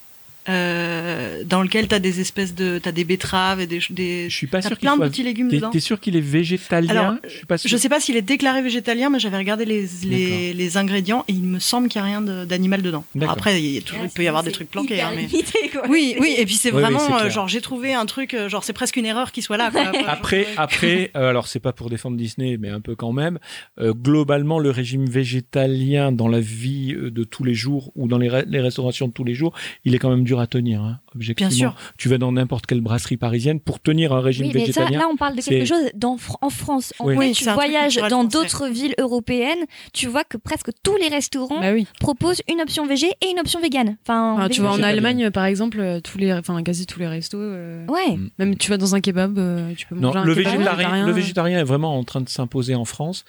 [0.49, 4.47] euh, dans lequel t'as des espèces de, t'as des betteraves et des, des je suis
[4.47, 5.09] pas t'as sûr qu'il plein de soit.
[5.09, 5.69] petits légumes dedans.
[5.69, 7.69] t'es sûr qu'il est végétalien Alors, Je suis pas sûr.
[7.69, 11.33] Je sais pas s'il est déclaré végétalien, mais j'avais regardé les, les, les ingrédients et
[11.33, 13.03] il me semble qu'il n'y a rien de- d'animal dedans.
[13.27, 15.01] Après, il, y a toujours, il peut y avoir des trucs planqués.
[15.01, 15.27] hein, mais...
[15.69, 15.83] quoi.
[15.89, 18.63] Oui, oui, et puis c'est Oui, vraiment, euh, genre, j'ai trouvé un truc, euh, genre,
[18.63, 19.71] c'est presque une erreur qu'il soit là.
[19.71, 19.91] Quoi.
[20.07, 23.39] Après, après, euh, alors c'est pas pour défendre Disney, mais un peu quand même.
[23.79, 28.29] euh, globalement, le régime végétalien dans la vie de tous les jours ou dans les,
[28.47, 29.53] les restaurations de tous les jours,
[29.85, 31.49] il est quand même dur dur à tenir, hein, objectivement.
[31.49, 31.75] Bien sûr.
[31.97, 34.99] Tu vas dans n'importe quelle brasserie parisienne pour tenir un régime Oui, mais ça, végétalien.
[34.99, 36.93] là, on parle de quelque chose dans, en France.
[36.99, 37.13] En Oui.
[37.15, 41.59] fait, Oui, tu voyages dans d'autres villes européennes, tu vois que presque tous les restaurants
[41.61, 41.87] Bah oui.
[41.99, 43.97] proposent une option végé et une option végane.
[44.03, 44.81] Enfin, Enfin, tu vois, en.
[44.83, 47.37] Allemagne, par exemple, euh, tous les, enfin, quasi tous les restos.
[47.39, 48.15] euh, Ouais.
[48.15, 48.29] Mm.
[48.39, 51.05] Même tu vas dans un kebab, euh, tu peux Non, manger un le kebab végétarien,
[51.05, 53.25] le végétarien est vraiment en train de s'imposer en France.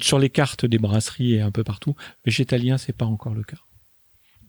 [0.00, 3.56] Sur les cartes des brasseries et un peu partout, végétalien, c'est pas encore le cas.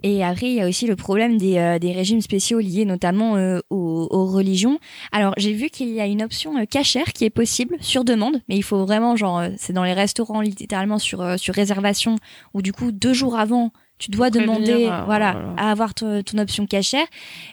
[0.03, 3.35] Et après, il y a aussi le problème des, euh, des régimes spéciaux liés notamment
[3.37, 4.79] euh, aux, aux religions.
[5.11, 8.41] Alors, j'ai vu qu'il y a une option euh, cachère qui est possible sur demande,
[8.49, 12.17] mais il faut vraiment, genre, euh, c'est dans les restaurants littéralement sur, euh, sur réservation,
[12.53, 16.21] où du coup, deux jours avant, tu dois Prévenir, demander euh, voilà, à avoir ton,
[16.23, 17.05] ton option cachère.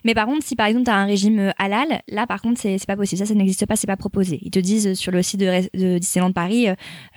[0.04, 2.78] Mais par contre, si par exemple, tu as un régime halal, là, par contre, c'est
[2.78, 3.18] c'est pas possible.
[3.20, 4.40] Ça, ça n'existe pas, c'est pas proposé.
[4.42, 6.68] Ils te disent sur le site de, Disneyland Paris,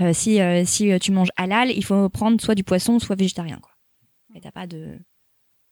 [0.02, 3.58] euh, si, euh, si tu manges halal, il faut prendre soit du poisson, soit végétarien.
[3.62, 3.72] Quoi.
[4.34, 5.00] Mais t'as pas de.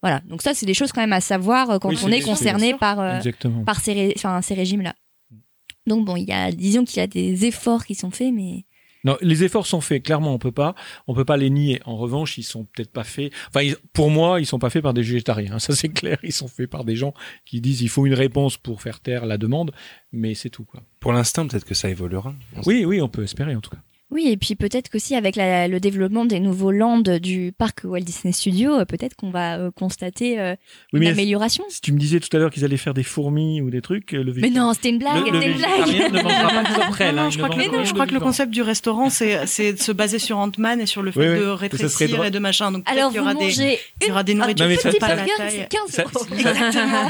[0.01, 2.21] Voilà, donc ça, c'est des choses quand même à savoir euh, quand Oui, on est
[2.21, 3.19] concerné par, euh,
[3.65, 4.95] par ces, ré- enfin, ces régimes-là.
[5.87, 8.65] Donc bon, il y a, disons qu'il y a des efforts qui sont faits, mais
[9.03, 10.03] Non, les efforts sont faits.
[10.03, 10.75] Clairement, on peut pas,
[11.07, 11.81] on peut pas les nier.
[11.85, 13.33] En revanche, ils sont peut-être pas faits.
[13.49, 15.57] Enfin, ils- pour moi, ils sont pas faits par des végétariens.
[15.59, 16.17] Ça, c'est clair.
[16.23, 17.13] Ils sont faits par des gens
[17.45, 19.71] qui disent il faut une réponse pour faire taire la demande,
[20.11, 20.81] mais c'est tout quoi.
[20.99, 22.33] Pour l'instant, peut-être que ça évoluera.
[22.67, 23.81] Oui, oui, on peut espérer en tout cas.
[24.11, 28.01] Oui, et puis peut-être qu'aussi avec la- le développement des nouveaux lands du parc Walt
[28.01, 30.55] Disney Studios, euh, peut-être qu'on va euh, constater euh,
[30.93, 31.63] Oui, une mais amélioration.
[31.69, 34.11] si tu me disais tout à l'heure qu'ils allaient faire des fourmis ou des trucs,
[34.11, 35.85] le Mais non, c'était une blague, le, le c'était une blague.
[35.87, 37.41] végétarien ne mangera pas de sauterelles, Non, je il
[37.93, 41.01] crois, que, le concept du restaurant, c'est c'est de se baser sur Ant-Man et sur
[41.01, 42.71] le fait Oui, oui, de rétrécir et de machin.
[42.71, 44.67] Donc peut-être Alors qu'il y vous aura des, mangez il y une, aura des nourritures
[44.67, 45.51] mais tout ça- pas la burger, taille.
[45.51, 46.25] c'est 15 Ça- euros.
[46.33, 47.09] Exactement.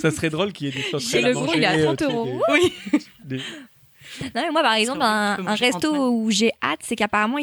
[0.00, 1.72] Ça- serait drôle qu'il y ait des sauterelles le à gros, manger, il est à
[1.72, 2.40] euh, 30 tu sais, euros.
[2.52, 2.72] Oui.
[3.24, 3.40] des-
[4.22, 7.38] Non, mais moi, par exemple, un, resto où j'ai hâte, c'est qu'apparemment,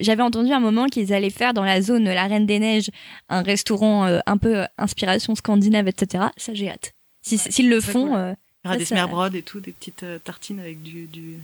[0.00, 2.90] j'avais entendu un moment qu'ils allaient faire dans la zone La Reine des Neiges
[3.28, 6.24] un restaurant euh, un peu euh, inspiration scandinave, etc.
[6.36, 6.92] Ça, j'ai hâte.
[7.20, 8.16] Si- Ouais, S'ils le font, cool.
[8.16, 8.34] euh,
[8.64, 11.38] Il y aura Ça, des et tout, des petites tartines avec du, du,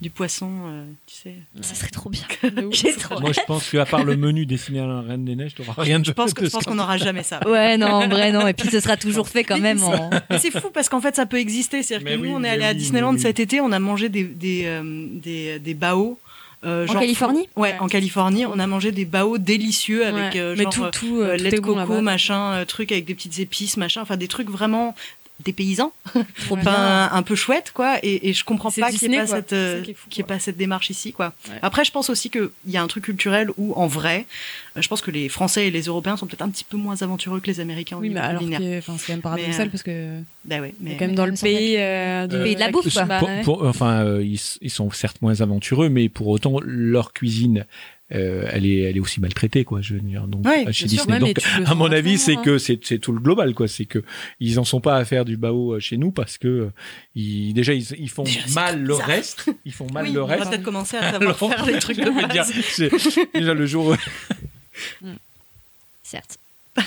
[0.00, 1.34] du poisson, euh, tu sais.
[1.60, 2.22] ça serait trop bien.
[3.00, 5.74] Trop Moi, je pense qu'à part le menu destiné à la Reine des Neiges, t'auras
[5.82, 7.40] rien de Je pense que- de je pense qu'on n'aura jamais ça.
[7.46, 8.46] Ouais, non, en vrai, non.
[8.48, 10.10] Et puis, ce sera toujours fait quand même en.
[10.30, 11.82] Mais c'est fou parce qu'en fait, ça peut exister.
[11.82, 13.20] C'est-à-dire Mais que nous, oui, on est allé à Disneyland oui.
[13.20, 16.18] cet été, on a mangé des, des, euh, des, des bao.
[16.64, 20.40] euh, En Californie Ouais, en Californie, on a mangé des bao délicieux avec Ouais.
[20.40, 23.04] euh, mais genre tout, tout, euh, tout lait de bon coco, machin, euh, truc avec
[23.04, 24.94] des petites épices, machin, enfin des trucs vraiment
[25.44, 25.92] des paysans,
[26.46, 26.60] Trop bien.
[26.60, 27.98] enfin un peu chouette quoi.
[28.02, 29.82] Et, et je comprends pas qu'il n'y ait cette euh,
[30.16, 31.32] ait pas cette démarche ici quoi.
[31.48, 31.56] Ouais.
[31.62, 34.26] Après, je pense aussi qu'il y a un truc culturel où en vrai,
[34.76, 37.00] euh, je pense que les Français et les Européens sont peut-être un petit peu moins
[37.02, 40.20] aventureux que les Américains Oui, mais alors c'est quand même paradoxal Mais, euh, parce que
[40.44, 43.04] Bah ouais, mais quand même dans le pays euh, de, pays de la bouffe, quoi.
[43.04, 47.66] Bah, Pour- enfin, euh, ils, ils sont certes moins aventureux, mais pour autant, leur cuisine,
[48.12, 49.80] euh, elle, est, elle est aussi maltraitée, quoi.
[49.80, 51.04] Je veux dire, donc Ouais, euh, chez sûr.
[51.04, 51.14] Disney.
[51.14, 52.42] Ouais, mais donc, à mon avis, c'est hein.
[52.44, 53.68] que c'est c'est tout le global, quoi.
[53.68, 54.02] C'est que
[54.40, 56.72] ils en sont pas à faire du bao euh, chez nous parce que euh,
[57.14, 59.06] ils, déjà ils, ils font Déjà, mal le bizarre.
[59.06, 60.50] reste, ils font mal oui, le on va reste.
[60.50, 62.52] peut-être commencer à savoir Alors, faire les trucs de dire, base.
[62.70, 63.86] c'est- déjà le jour.
[65.02, 65.06] où-
[66.02, 66.38] Certes.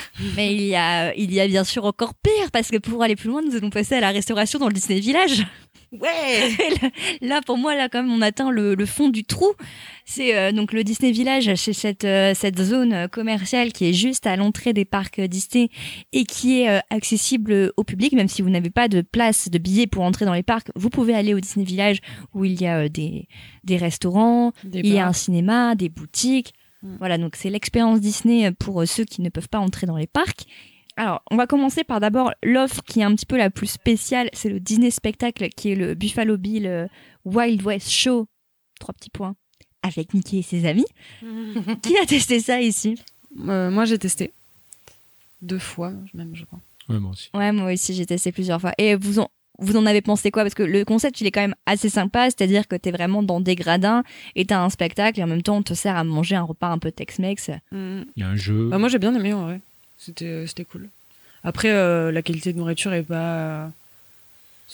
[0.35, 3.15] Mais il y, a, il y a bien sûr encore pire, parce que pour aller
[3.15, 5.45] plus loin, nous allons passer à la restauration dans le Disney Village.
[5.91, 6.49] Ouais.
[6.81, 6.89] Là,
[7.21, 9.51] là, pour moi, là, quand même, on atteint le, le fond du trou.
[10.05, 14.25] C'est euh, donc le Disney Village, c'est cette, euh, cette zone commerciale qui est juste
[14.25, 15.69] à l'entrée des parcs Disney
[16.11, 19.57] et qui est euh, accessible au public, même si vous n'avez pas de place, de
[19.59, 20.67] billets pour entrer dans les parcs.
[20.75, 21.99] Vous pouvez aller au Disney Village
[22.33, 23.27] où il y a des,
[23.63, 26.53] des restaurants, Des il y a un cinéma, des boutiques.
[26.83, 26.95] Mm.
[26.99, 30.07] Voilà, donc c'est l'expérience Disney pour euh, ceux qui ne peuvent pas entrer dans les
[30.07, 30.45] parcs.
[30.95, 34.29] Alors, on va commencer par d'abord l'offre qui est un petit peu la plus spéciale,
[34.33, 36.87] c'est le Disney Spectacle qui est le Buffalo Bill euh,
[37.25, 38.27] Wild West Show.
[38.79, 39.35] Trois petits points.
[39.81, 40.85] Avec Mickey et ses amis.
[41.81, 42.95] qui a testé ça ici?
[43.47, 44.31] Euh, moi, j'ai testé
[45.43, 46.59] deux fois, même, je crois.
[46.89, 47.29] Ouais, moi aussi.
[47.33, 48.73] Ouais, moi aussi j'ai testé plusieurs fois.
[48.77, 49.29] Et vous en,
[49.63, 50.43] vous en avez pensé quoi?
[50.43, 53.39] Parce que le concept il est quand même assez sympa, c'est-à-dire que t'es vraiment dans
[53.39, 54.03] des gradins
[54.35, 56.67] et t'as un spectacle et en même temps on te sert à manger un repas
[56.67, 57.49] un peu Tex-Mex.
[57.71, 58.05] Mhm.
[58.15, 58.67] Il y a un jeu.
[58.69, 59.59] Bah, moi, j'ai bien aimé en vrai.
[59.97, 60.89] C'était, euh, c'était cool.
[61.43, 63.71] Après, euh, la qualité de nourriture est pas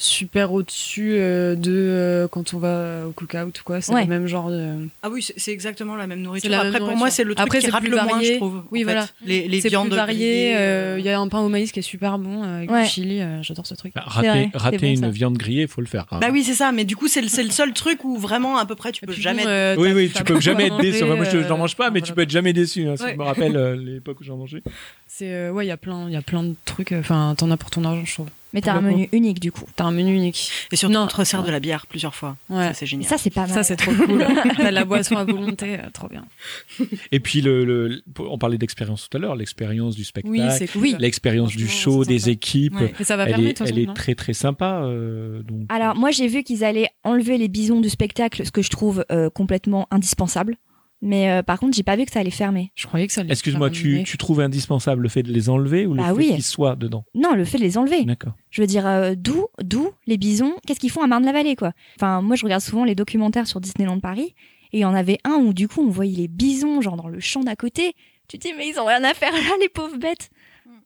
[0.01, 3.81] super au-dessus euh, de euh, quand on va au cookout ou quoi.
[3.81, 4.03] C'est Ouais.
[4.03, 4.87] le même genre de.
[5.03, 6.49] Ah oui, c'est exactement la même nourriture.
[6.49, 6.99] La Après, même pour nourriture.
[6.99, 8.33] moi, c'est le truc Après, qui c'est rate plus le moins, varié.
[8.33, 8.63] je trouve.
[8.71, 9.07] Oui, voilà.
[9.07, 9.13] fait.
[9.25, 10.15] Les, les c'est viandes plus varié.
[10.15, 12.83] grillées, euh, Il y a un pain au maïs qui est super bon avec Ouais.
[12.83, 13.19] du chili.
[13.21, 13.93] euh, J'adore ce truc.
[13.93, 15.09] Bah, rater c'est rater bon, une ça.
[15.09, 16.05] viande grillée, il faut le faire.
[16.11, 16.19] hein.
[16.21, 16.71] Bah oui, c'est ça.
[16.71, 19.21] Mais du coup, c'est le, seul truc où vraiment, à peu près, tu peux puis
[19.21, 19.43] jamais.
[19.43, 21.03] bon, euh, Oui, oui, tu peux jamais être déçu.
[21.03, 22.87] Moi, je n'en mange pas, mais tu peux être jamais déçu.
[22.87, 24.63] hein, je me rappelle l'époque où j'en mangeais.
[25.07, 26.93] C'est ouais, il y a plein, il y a plein de trucs.
[26.93, 28.27] Enfin, t'en as pour ton argent, je trouve.
[28.53, 28.85] Mais t'as un coup.
[28.85, 29.65] menu unique du coup.
[29.75, 30.51] T'as un menu unique.
[30.71, 31.01] Et surtout, Non.
[31.03, 32.35] on te resserre de la bière plusieurs fois.
[32.49, 32.67] Ouais.
[32.69, 33.07] Ça, c'est génial.
[33.07, 33.49] Ça, c'est pas mal.
[33.51, 34.25] Ça, c'est trop cool.
[34.57, 36.25] T'as de la boisson à volonté, euh, trop bien.
[37.11, 40.67] Et puis, le, le- on parlait d'expérience tout à l'heure, l'expérience du spectacle, Oui, c'est
[40.67, 40.81] cool.
[40.81, 40.95] Oui.
[40.99, 42.31] l'expérience du show, des sympa.
[42.31, 42.75] équipes.
[42.79, 42.93] Ouais.
[43.03, 44.81] Ça va Elle permettre, est, toute elle est très très sympa.
[44.83, 45.65] euh, donc.
[45.69, 49.05] Alors moi j'ai vu qu'ils allaient enlever les bisons du spectacle, ce que je trouve
[49.11, 50.55] euh, complètement indispensable.
[51.01, 52.71] Mais euh, par contre j'ai pas vu que ça allait fermer.
[52.75, 55.49] Je croyais que ça allait Excuse-moi, se tu, tu trouves indispensable le fait de les
[55.49, 56.33] enlever ou le Bah fait oui.
[56.33, 57.05] qu'ils soient dedans?
[57.15, 58.03] Non, le fait de les enlever.
[58.03, 58.33] D'accord.
[58.51, 60.53] Je veux dire, euh, d'où, d'où les bisons?
[60.67, 61.71] Qu'est-ce qu'ils font à Marne-la-Vallée, quoi?
[61.97, 64.33] Enfin, moi, je regarde souvent les documentaires sur Disneyland Paris,
[64.73, 67.07] et il y en avait un où, du coup, on voyait les bisons, genre dans
[67.07, 67.93] le champ d'à côté.
[68.27, 70.29] Tu te dis, mais ils ont rien à faire là, les pauvres bêtes.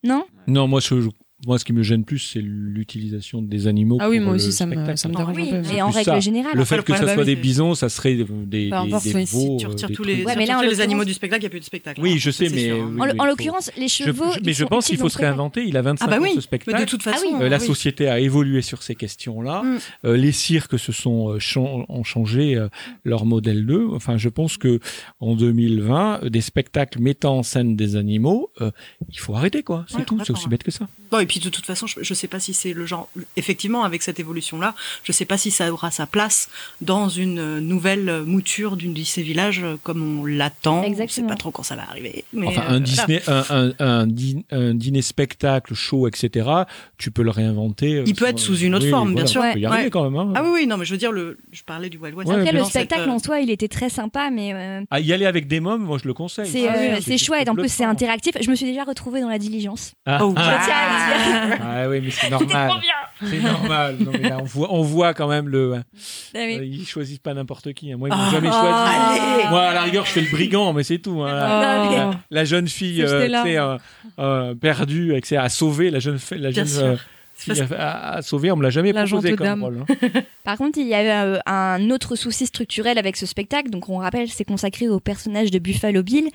[0.03, 0.26] Non?
[0.48, 1.10] Non, moi, ce,
[1.45, 3.98] moi, ce qui me gêne plus, c'est l'utilisation des animaux.
[3.99, 4.98] Ah oui, pour moi le aussi, ça me, spectacle.
[4.98, 5.68] ça me dérange Oui, un peu.
[5.74, 6.20] mais en règle ça.
[6.20, 6.52] générale.
[6.56, 9.03] Le fait le que ce problème, soit des bisons, ça serait des, des, Peu importe,
[9.03, 11.41] des oui, Si veaux, tu retires des tous les, Ouais, mais là, animaux du spectacle,
[11.41, 12.02] il n'y a plus de spectacle.
[12.02, 12.70] Oui, je sais, Ça, mais.
[12.72, 12.76] hein.
[12.94, 14.32] oui, En, oui, en faut- l'occurrence, les chevaux.
[14.34, 15.64] je- mais je pense qu'il faut se réinventer.
[15.65, 16.80] Il a 25 Ah bah ans ce mais spectacle.
[16.80, 17.26] de toute Ah façon.
[17.32, 17.44] oui.
[17.44, 17.65] Euh, la oui.
[17.65, 19.64] société a évolué sur ces questions-là.
[19.64, 19.78] Mm.
[20.06, 22.57] Euh, les cirques se sont euh, ont changé
[23.03, 23.88] leur modèle d'eux.
[23.94, 24.80] Enfin, je pense que
[25.20, 28.52] en 2020, euh, des spectacles mettant en scène des animaux,
[29.10, 29.86] il faut arrêter quoi.
[29.88, 30.20] C'est tout.
[30.24, 30.88] C'est aussi bête que ça.
[31.34, 33.10] Puis de toute façon, je, je sais pas si c'est le genre.
[33.38, 36.47] Effectivement, avec cette évolution-là, je sais pas si ça aura sa place
[36.80, 40.81] dans une euh, nouvelle euh, mouture d'une Disney Village euh, comme on l'attend.
[40.81, 41.27] On sait Exactement.
[41.30, 42.23] pas trop quand ça va arriver.
[42.34, 42.80] Mais Enfin, euh, un voilà.
[42.81, 46.47] Disney, un, un, un, dî- un dîner spectacle, show, etc.
[46.99, 47.95] Tu peux le réinventer.
[47.95, 49.41] euh, Il peut être sous une autre Oui, forme, bien sûr.
[49.47, 49.89] Tu peux y arriver Ouais.
[49.89, 50.15] quand même.
[50.19, 50.34] hein.
[50.35, 52.30] Ah oui, oui, non, mais je veux dire, le, je parlais du Wild West.
[52.30, 54.99] Ouais, Après, le spectacle Cette, euh, en soi, il était très sympa, mais euh, Ah,
[54.99, 56.47] y aller avec des mômes, moi je le conseille.
[56.47, 57.49] c'est Ah euh, chouette.
[57.49, 58.35] En plus, c'est interactif.
[58.39, 59.93] Je me suis déjà retrouvée dans la diligence.
[60.05, 61.23] Ah, Oh, ah, Je tiens à le dire.
[61.62, 62.72] ah oui, mais c'est normal.
[63.24, 63.98] C'est normal.
[64.00, 65.76] Non, mais là, on voit, on voit quand même le.
[65.76, 65.82] Ah
[66.36, 66.58] oui.
[66.60, 67.91] Euh, Ils choisissent pas n'importe qui.
[67.91, 67.98] hein.
[67.98, 69.38] Moi, ils m'ont Ah, jamais choisi.
[69.38, 69.50] allez.
[69.50, 71.22] Moi, à la rigueur, je fais le brigand, mais c'est tout.
[71.22, 71.34] hein.
[71.34, 73.45] La, Non, mais- la- la jeune fille Faut jeter euh, l'arme.
[73.48, 73.78] tu sais, euh,
[74.20, 76.84] euh, perdue, avec ses- à sauver, la jeune, fi- la Bien jeune sûr.
[76.84, 76.95] euh,
[77.36, 79.84] fille à, à- à sauver, on me l'a jamais L'agent proposé comme rôle.
[79.90, 80.08] hein.
[80.44, 83.70] Par contre, il y avait euh, un autre souci structurel avec ce spectacle.
[83.70, 86.30] Donc, on rappelle, c'est consacré au personnage de Buffalo Bill.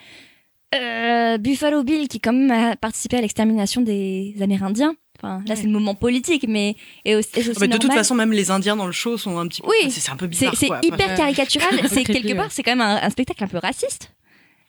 [0.74, 4.95] Euh, Buffalo Bill, qui quand même a participé à l'extermination des Amérindiens.
[5.19, 5.57] Enfin, là, Ouais.
[5.57, 8.15] c'est le moment politique, mais et aussi, et c'est aussi Ah bah, de toute façon,
[8.15, 9.69] même les Indiens dans le show sont un petit peu.
[9.69, 9.90] Oui.
[9.90, 10.55] c'est un peu bizarre.
[10.55, 11.69] c'est hyper caricatural.
[11.89, 14.15] C'est quelque part, c'est quand même un, un spectacle un peu raciste.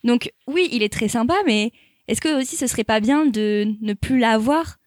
[0.04, 1.72] Donc, oui, il est très sympa, mais
[2.08, 4.78] est-ce que aussi ce serait pas bien de ne plus l'avoir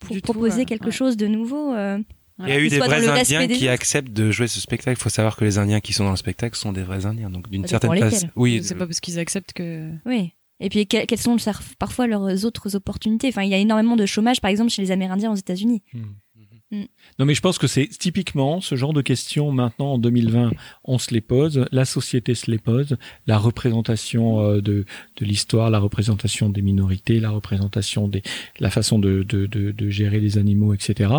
[0.00, 0.64] pour Du tout, proposer ouais.
[0.64, 0.90] quelque Ouais.
[0.90, 1.98] chose de nouveau euh,
[2.40, 3.68] Il y a eu des vrais Indiens qui autres.
[3.68, 4.98] acceptent de jouer ce spectacle.
[4.98, 7.30] Il faut savoir que les Indiens qui sont dans le spectacle sont des vrais Indiens.
[7.30, 8.14] Donc d'une dépend certaine place.
[8.14, 8.30] lesquels.
[8.34, 9.90] Oui, C'est pas parce qu'ils acceptent que.
[10.06, 10.32] Oui.
[10.62, 11.36] Et puis, que- quelles sont
[11.78, 13.28] parfois leurs autres opportunités?
[13.28, 15.82] Enfin, il y a énormément de chômage, par exemple, chez les Amérindiens aux États-Unis.
[17.18, 20.52] Non, mais je pense que c'est typiquement ce genre de questions maintenant en 2020,
[20.84, 22.96] on se les pose, la société se les pose,
[23.26, 24.86] la représentation euh, de,
[25.16, 28.22] de l'histoire, la représentation des minorités, la représentation des,
[28.58, 31.12] la façon de, de, de, de gérer les animaux, etc.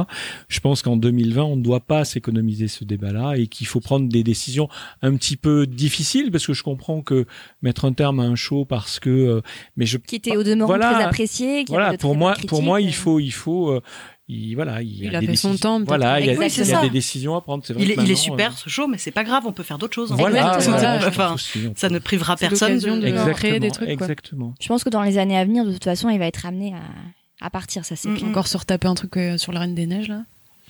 [0.47, 4.09] Je pense qu'en 2020, on ne doit pas s'économiser ce débat-là et qu'il faut prendre
[4.09, 4.69] des décisions
[5.01, 7.25] un petit peu difficiles parce que je comprends que
[7.61, 9.41] mettre un terme à un show parce que, euh,
[9.77, 11.09] mais je Qui étaient au demeurant Voilà.
[11.11, 13.81] très qui avaient voilà, pour moi, pour moi, il faut, il faut, euh,
[14.29, 15.81] il, voilà, il, a des fait son temps.
[15.83, 17.63] Voilà, il y a, Oui, il y a des décisions à prendre.
[17.65, 19.51] C'est vrai Il est, il est super euh, ce show, mais c'est pas grave, on
[19.51, 20.11] peut faire d'autres choses.
[20.13, 21.35] Voilà, voilà, Enfin,
[21.75, 22.89] ça ne privera personne de.
[23.01, 24.05] de- Exactement, créer des trucs, quoi.
[24.05, 24.53] exactement.
[24.61, 26.73] Je pense que dans les années à venir, de toute façon, il va être amené
[26.73, 28.29] à, à partir, ça c'est Mm.
[28.29, 30.23] Encore se retaper un truc euh, sur la Reine des Neiges, là.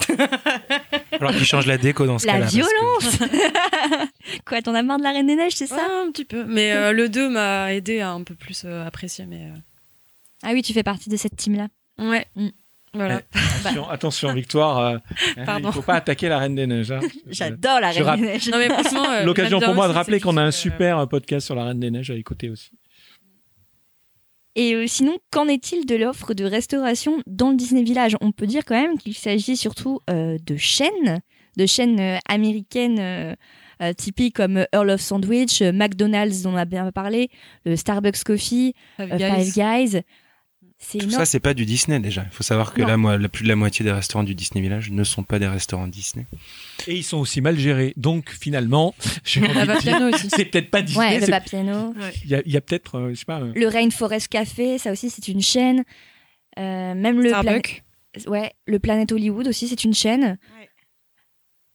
[1.19, 2.45] Alors qu'ils changent la déco dans ce La cas-là.
[2.47, 3.19] que- violence
[4.45, 6.45] Quoi, t'en as marre de la Reine des Neiges, c'est ça un petit peu.
[6.45, 9.25] Mais euh, le 2 m'a aidé à un peu plus apprécier.
[9.27, 9.49] Mais
[10.41, 11.67] Ah oui, tu fais partie de cette team-là.
[11.99, 12.25] Ouais.
[12.93, 13.21] Voilà.
[13.59, 14.77] Attention, attention, Victoire.
[14.79, 14.97] euh,
[15.37, 15.69] hein, Pardon.
[15.69, 16.91] Il faut pas attaquer la Reine des Neiges.
[16.91, 16.99] hein.
[17.27, 18.49] J'adore la Reine des Neiges.
[18.49, 19.05] Non, mais franchement.
[19.09, 21.79] euh, L'occasion pour moi de rappeler qu'on a un euh, super podcast sur la Reine
[21.79, 22.71] des Neiges à écouter aussi.
[24.55, 28.15] Et euh, sinon, qu'en est-il de l'offre de restauration dans le Disney Village?
[28.21, 31.21] On peut dire quand même qu'il s'agit surtout euh, de chaînes,
[31.57, 33.35] de chaînes euh, américaines euh,
[33.81, 37.31] euh, typiques comme Earl of Sandwich, euh, McDonald's dont on a bien parlé,
[37.65, 39.51] le Starbucks Coffee, Five euh, Guys.
[39.51, 40.01] Five Guys.
[40.91, 41.11] Tout énorme.
[41.11, 42.25] ça, c'est pas du Disney déjà.
[42.29, 42.87] Il faut savoir que Non.
[42.87, 45.39] là, moi, la plus de la moitié des restaurants du Disney Village ne sont pas
[45.39, 46.25] des restaurants Disney.
[46.87, 47.93] Et ils sont aussi mal gérés.
[47.97, 48.93] Donc finalement,
[49.23, 51.05] c'est peut-être pas Disney.
[51.05, 51.93] Ouais, le Vapiano.
[52.25, 53.39] Il y a, peut-être, euh, je sais pas.
[53.41, 55.83] euh, Le Rainforest Café, ça aussi c'est une chaîne.
[56.59, 57.83] Euh, même le Starbucks.
[58.27, 60.37] Ouais, le Planet Hollywood aussi c'est une chaîne.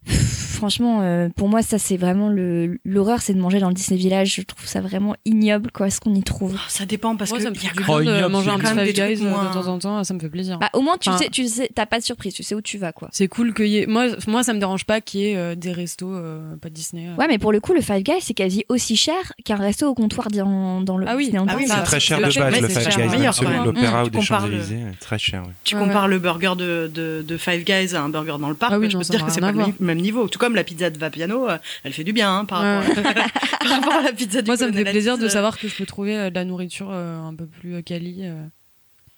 [0.58, 3.98] franchement, euh, pour moi, ça c'est vraiment le l'horreur, c'est de manger dans le Disney
[3.98, 4.34] Village.
[4.34, 6.52] Je trouve ça vraiment ignoble, quoi, ce qu'on y trouve.
[6.56, 8.04] Oh, Ça dépend parce Moi, que ça me il y a fait du Oh, de
[8.04, 10.28] ignoble, manger un petit Five Guys euh, moins- de temps en temps, ça me fait
[10.28, 10.58] plaisir.
[10.58, 12.60] Bah, au moins, tu Enfin- sais, tu sais, t'as pas de surprise, tu sais où
[12.60, 13.08] tu vas, quoi.
[13.12, 13.86] C'est cool qu'il y ait.
[13.86, 16.74] Moi, moi, ça me dérange pas qu'il y ait euh, des restos, euh, pas de
[16.74, 17.06] Disney.
[17.08, 17.14] euh.
[17.16, 19.14] Ouais, mais pour le coup, le Five Guys, c'est quasi aussi cher
[19.44, 21.32] qu'un resto au comptoir dans, dans le Ah oui.
[21.36, 24.82] Ah oui, C'est très cher c'est de base, le Five Guys, l'Opéra ou des Champs-Élysées,
[25.00, 25.42] très cher.
[25.46, 25.52] oui.
[25.64, 28.90] Tu compares le burger de, Five Guys à un burger dans le parc, Ah oui,
[28.90, 30.26] je peux te dire que c'est pas le même niveau.
[30.28, 32.78] Tout comme la pizza de Vapiano, euh, elle fait du bien hein, par, Ouais.
[32.78, 33.02] rapport,
[33.60, 35.28] par rapport à la pizza du Moi, ça me fait plaisir de euh.
[35.28, 38.22] savoir que je peux trouver euh, de la nourriture un peu plus quali.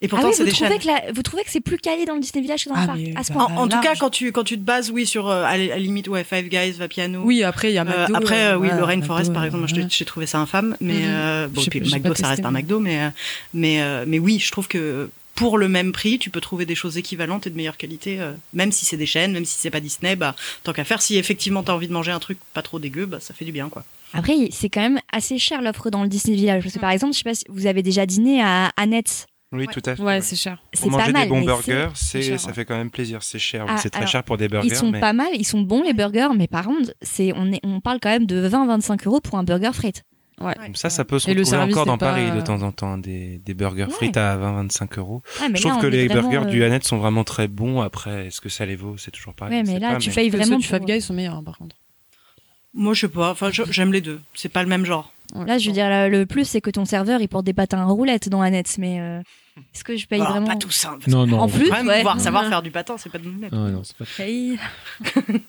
[0.02, 1.76] Et Ah pourtant, oui, c'est vous des trouvez, que la- vous trouvez que c'est plus
[1.76, 3.54] calé dans le Disney Village que dans Ah, le parc mais à ce bah, point
[3.54, 5.76] En, en tout cas, quand tu, quand tu te bases, oui, sur, euh, à, la
[5.78, 7.20] limite, ouais, Five Guys, Vapiano.
[7.22, 8.14] Oui, après, il y a Euh, McDo.
[8.16, 10.94] après, euh, oui, le Rainforest, McDo, par exemple, moi, euh, j'ai trouvé ça infâme, mais
[10.94, 11.00] Mhm.
[11.06, 13.10] euh, bon, puis McDo, ça reste un McDo, mais,
[13.52, 15.10] mais, euh, mais oui, je trouve que
[15.40, 18.32] pour le même prix, tu peux trouver des choses équivalentes et de meilleure qualité, euh,
[18.52, 21.16] même si c'est des chaînes, même si c'est pas Disney, bah, tant qu'à faire, si
[21.16, 23.70] effectivement t'as envie de manger un truc pas trop dégueu, bah, ça fait du bien,
[23.70, 23.82] quoi.
[24.12, 26.62] Après, c'est quand même assez cher l'offre dans le Disney Village.
[26.64, 29.28] Parce que par exemple, je sais pas si vous avez déjà dîné à Annette.
[29.52, 30.02] Oui, tout à fait.
[30.02, 30.62] Ouais, c'est cher.
[30.74, 31.22] C'est Pour pas manger mal.
[31.22, 32.54] des bons burgers, c'est ça ouais.
[32.54, 33.22] fait quand même plaisir.
[33.22, 33.64] C'est cher.
[33.66, 34.68] Ah, c'est très alors, cher pour des burgers.
[34.68, 35.00] Ils sont mais...
[35.00, 37.98] pas mal, ils sont bons les burgers, mais par contre, c'est on est on parle
[37.98, 40.02] quand même de 20-25 euros pour un burger frites.
[40.40, 40.54] Ouais.
[40.74, 43.52] Ça, ça peut se retrouver encore dans pas- Paris de temps en temps, des, des
[43.54, 43.90] burgers Ouais.
[43.90, 45.22] frites à 20-25 euros.
[45.54, 47.80] Je trouve que les burgers du euh, Annette sont vraiment très bons.
[47.82, 48.96] Après, est-ce que ça les vaut?
[48.96, 49.58] C'est toujours pareil.
[49.58, 50.56] Ouais, mais là, pas, tu mais- payes Ceux vraiment.
[50.58, 51.76] du Five pour- Guys sont meilleurs, hein, par contre?
[52.72, 54.20] Moi, je sais pas, enfin, j'aime les deux.
[54.34, 55.12] C'est pas le même genre.
[55.34, 57.78] Là, je veux dire, là, le plus, c'est que ton serveur, il porte des patins
[57.80, 59.20] à roulettes dans Annette, mais euh,
[59.74, 60.96] est-ce que je paye Alors, vraiment pas tout ça.
[61.06, 61.38] Non, non.
[61.40, 64.04] En plus, pouvoir savoir faire du patin, c'est pas de nous Ah, non, c'est pas
[64.22, 64.58] Hey.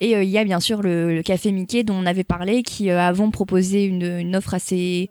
[0.00, 2.90] Et euh, il y a bien sûr le, café Mickey dont on avait parlé, qui
[2.90, 5.10] euh, avant proposait une, une offre assez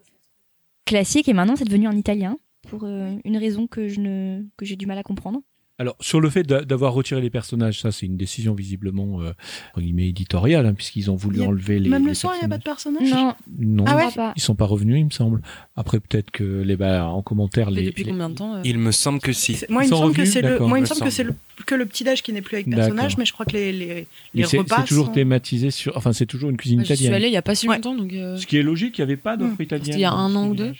[0.84, 2.36] classique et maintenant c'est devenu en italien
[2.68, 5.40] pour euh, une raison que je ne que j'ai du mal à comprendre.
[5.80, 9.32] Alors, sur le fait d'a- d'avoir retiré les personnages, ça, c'est une décision visiblement, euh,
[9.78, 11.88] éditoriale, hein, puisqu'ils ont voulu a- enlever les.
[11.88, 13.00] Même le soir, il n'y a pas de personnages.
[13.08, 15.40] personnage Non, Non, Ah ouais je ils sont pas revenus, il me semble.
[15.76, 17.84] Après, peut-être que les, bah, en commentaire, les.
[17.86, 19.54] depuis les- combien de temps euh Il me semble que si.
[19.54, 21.00] C'est- Moi, Ils il me sont semble que revenus c'est le, moi, il me semble
[21.00, 21.34] que c'est le,
[21.64, 24.06] que le petit déj qui n'est plus avec personnage, mais je crois que les, les,
[24.34, 25.96] les c'est repas c'est toujours sont- thématisé sur.
[25.96, 27.14] Enfin, c'est toujours une cuisine Moi, J'y suis italienne.
[27.22, 27.76] allée il y a pas si Ouais.
[27.76, 29.62] longtemps, donc euh, Ce qui est logique, il n'y avait pas d'offre Hmm.
[29.62, 29.84] italienne.
[29.86, 30.74] C'était il y a un an ou deux.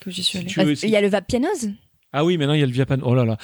[0.00, 0.74] que j'y suis allée.
[0.82, 1.70] Il y a le Vapianoz.
[2.12, 3.04] Ah oui, maintenant il y a le Viapano.
[3.06, 3.38] Oh là là.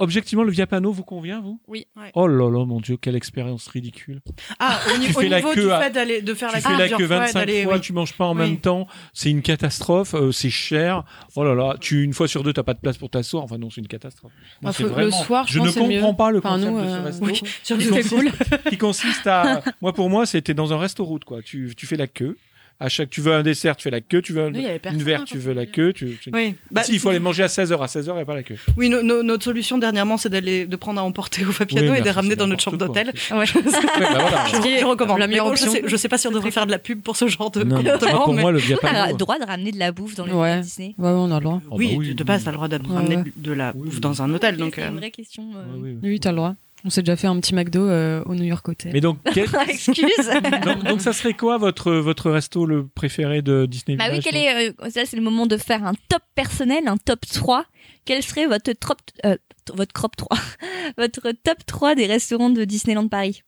[0.00, 1.60] Objectivement, le Viapano vous convient, vous?
[1.66, 1.86] Oui.
[1.96, 2.12] Ouais.
[2.14, 4.20] Oh là là, mon Dieu, quelle expérience ridicule.
[4.60, 6.68] Ah, au, au fais la niveau queue du fait d'aller, de faire tu la fais
[6.68, 7.80] queue la plusieurs queue fois, 25 d'aller- fois, oui.
[7.80, 8.42] tu manges pas en Oui.
[8.42, 11.02] même temps, c'est une catastrophe, euh, c'est cher.
[11.34, 13.42] Oh là là, tu une fois sur deux, t'as pas de place pour t'asseoir.
[13.42, 14.30] Enfin non, c'est une catastrophe.
[14.64, 16.16] Ah, c'est faut- le vraiment- soir, je je ne comprends mieux.
[16.16, 17.24] pas le Enfin, concept nous, de ce euh, resto.
[17.26, 17.42] oui.
[17.64, 21.42] Sur qui, consiste, qui consiste à, moi pour moi, c'était dans un resto route quoi.
[21.42, 22.36] Tu, tu fais la queue.
[22.80, 24.22] À chaque, tu veux un dessert, tu fais la queue.
[24.22, 25.92] Tu veux un- Oui, il y avait une verre, hein, tu veux la queue.
[25.92, 27.82] Tu, tu- Oui, bah, si, il faut aller manger à 16h.
[27.82, 28.54] À 16h, il n'y a pas la queue.
[28.76, 31.96] oui no- no- notre solution dernièrement, c'est d'aller de prendre à emporter au Fapiano Oui,
[31.98, 33.12] et de les ramener dans notre chambre d'hôtel.
[33.32, 33.44] Ouais.
[33.52, 34.44] Bah voilà.
[34.46, 35.18] Je, je recommande.
[35.18, 35.72] la meilleure je option.
[35.72, 37.64] sais, je sais pas si on devrait faire de la pub pour ce genre de
[37.64, 40.14] Non, comportement, pour mais- moi, le On a le droit de ramener de la bouffe
[40.14, 40.50] dans le Ouais.
[40.54, 40.94] parc Disney.
[40.98, 41.60] Ouais, on a le droit.
[41.66, 42.44] Oh, bah oui, de base, oui.
[42.44, 44.74] t'as le droit de ramener de la bouffe dans un hôtel, donc.
[44.76, 45.42] c'est euh, une vraie question.
[45.56, 45.76] euh.
[45.80, 46.10] Ouais, oui.
[46.10, 46.54] Oui, t'as le droit.
[46.84, 48.92] On s'est déjà fait un petit McDo euh, au New York Hotel.
[48.92, 49.96] Mais donc, quel- Excuse.
[50.64, 54.36] donc, donc ça serait quoi votre, votre resto le préféré de Disney Bah oui, quel
[54.36, 57.64] est, euh, ça c'est le moment de faire un top personnel, un top 3.
[58.04, 59.36] Quel serait votre top, euh,
[59.74, 60.38] votre crop 3,
[60.98, 63.42] votre top 3 des restaurants de Disneyland Paris?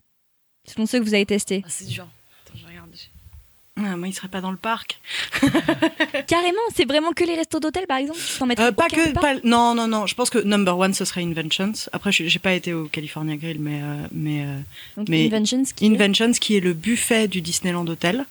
[0.67, 1.63] Selon ceux que vous avez testés.
[1.65, 2.07] Ah, c'est dur.
[3.83, 5.01] Ah, moi, il serait pas dans le parc.
[6.27, 8.19] Carrément, c'est vraiment que les restos d'hôtel par exemple
[8.59, 10.07] Euh, pas que, pas, non, non, non.
[10.07, 11.73] Je pense que number one, ce serait Inventions.
[11.93, 14.57] Après, je- j'ai pas été au California Grill, mais, euh, mais euh,
[14.97, 18.27] Donc, mais Inventions qui est- Inventions, qui est le buffet du Disneyland Hotel,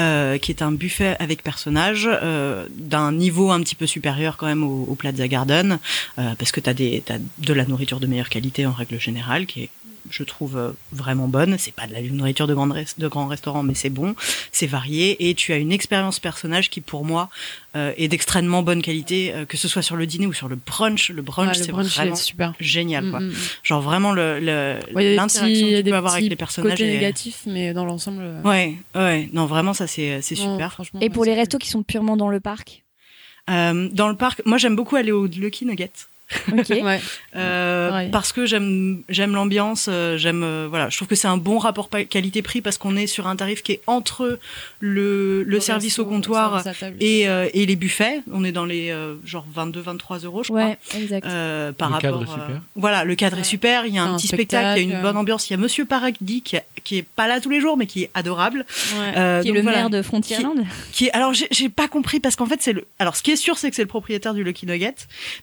[0.00, 4.46] euh, qui est un buffet avec personnages euh, d'un niveau un petit peu supérieur quand
[4.46, 5.78] même au, au Plaza Garden,
[6.16, 9.62] parce que t'as des, t'as de la nourriture de meilleure qualité en règle générale, qui
[9.64, 9.68] est
[10.10, 11.56] je trouve euh, vraiment bonne.
[11.58, 14.14] C'est pas de la nourriture de, grande res- de grand restaurant, mais c'est bon,
[14.50, 17.30] c'est varié, et tu as une expérience personnage qui, pour moi,
[17.76, 20.56] euh, est d'extrêmement bonne qualité, euh, que ce soit sur le dîner ou sur le
[20.56, 21.10] brunch.
[21.10, 22.54] Le brunch, Ouais, c'est vraiment super.
[22.60, 23.20] génial, quoi.
[23.20, 23.34] Mm, mm, mm.
[23.62, 25.90] Genre vraiment le, le- Ouais, il y a des l'interaction y que a tu des
[25.90, 26.78] peux avoir avec les personnages.
[26.78, 28.22] côtés est- négatifs, mais dans l'ensemble.
[28.22, 30.72] euh, Ouais, ouais, non, vraiment, ça c'est super.
[30.72, 32.82] franchement, Et pour ouais, les restos qui sont purement dans le parc?
[33.50, 35.90] Euh, dans le parc, moi j'aime beaucoup aller au Lucky Nugget.
[36.82, 37.00] Ouais.
[37.36, 41.36] Euh, parce que j'aime j'aime l'ambiance, euh, j'aime euh, voilà, je trouve que c'est un
[41.36, 44.38] bon rapport qualité-prix parce qu'on est sur un tarif qui est entre
[44.80, 46.62] le, le, service au comptoir
[47.00, 48.22] et, euh, et les buffets.
[48.32, 50.74] On est dans les euh, genre 22-23 euros, je crois.
[50.94, 51.26] Exact.
[51.26, 52.60] Euh, par Le rapport, cadre est euh, super.
[52.76, 53.86] voilà, le cadre est super.
[53.86, 55.48] Il y a un un petit spectacle, il y a une bonne ambiance.
[55.48, 58.04] Il y a Monsieur Paradis qui, qui est pas là tous les jours, mais qui
[58.04, 58.66] est adorable.
[58.98, 59.12] Ouais.
[59.16, 59.78] Euh, qui est donc le voilà.
[59.78, 62.86] maire de Frontierland qui est alors j'ai j'ai pas compris parce qu'en fait c'est le
[62.98, 64.94] alors ce qui est sûr c'est que c'est le propriétaire du Lucky Nugget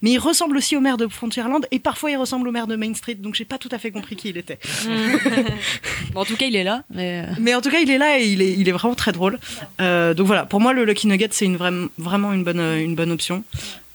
[0.02, 2.68] mais il ressemble aussi aussi au maire de Frontierland et parfois il ressemble au maire
[2.68, 4.60] de Main Street, donc j'ai pas tout à fait compris qui il était.
[6.14, 6.84] Bon, en tout cas, il est là.
[6.92, 7.24] Mais...
[7.28, 9.12] euh, Mais en tout cas, il est là et il est, il est vraiment très
[9.12, 9.40] drôle.
[9.82, 12.96] Euh, donc voilà, pour moi, le Lucky Nugget, c'est une vraie- vraiment une bonne, une
[12.96, 13.44] bonne option.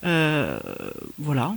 [0.05, 0.59] Euh,
[1.19, 1.55] voilà.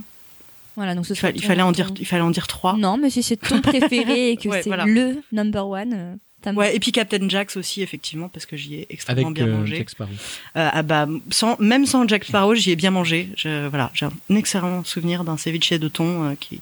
[0.76, 2.76] Voilà, donc ce Il, sera fa- il fallait en dire, il fallait en dire trois.
[2.76, 4.84] Non, mais si c'est ton préféré et que Ouais, c'est voilà.
[4.86, 6.14] le number one, euh,
[6.48, 9.34] ça me- Ouais, et puis Captain Jax aussi, effectivement, parce que j'y ai extrêmement Avec
[9.34, 9.76] bien euh, mangé.
[9.76, 10.10] Jack Sparrow.
[10.56, 13.28] Euh, ah bah, sans, même sans Jack Sparrow, j'y ai bien mangé.
[13.36, 16.60] Je, voilà, j'ai un excellent souvenir d'un ceviche de thon euh, qui.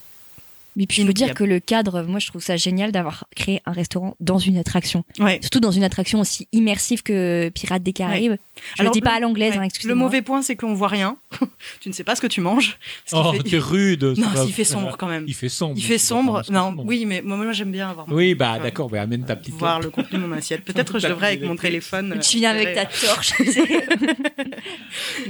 [0.77, 3.63] Mais puis je veux dire que le cadre, moi je trouve ça génial d'avoir créé
[3.67, 5.05] un restaurant dans une attraction.
[5.19, 5.39] Ouais.
[5.41, 8.37] Surtout dans une attraction aussi immersive que Pirates des Caraïbes.
[8.77, 9.65] Je Alors, le dis pas à l'anglaise, ouais.
[9.65, 11.17] hein, Le mauvais point, c'est qu'on voit rien.
[11.81, 12.79] tu ne sais pas ce que tu manges.
[13.13, 14.05] Oh, fait- t'es rude.
[14.17, 14.45] Non, va.
[14.45, 15.25] s'il fait sombre quand même.
[15.27, 15.75] Il fait sombre.
[15.77, 16.43] Il fait sombre.
[16.51, 18.09] Non, oui, mais moi, moi j'aime bien avoir.
[18.09, 20.63] mon- Oui, bah d'accord, bah, amène ta petite voir le contenu de mon assiette.
[20.65, 22.15] Peut-être je devrais avec mon téléphone.
[22.17, 23.33] euh, Tu viens avec ta tirer, torche.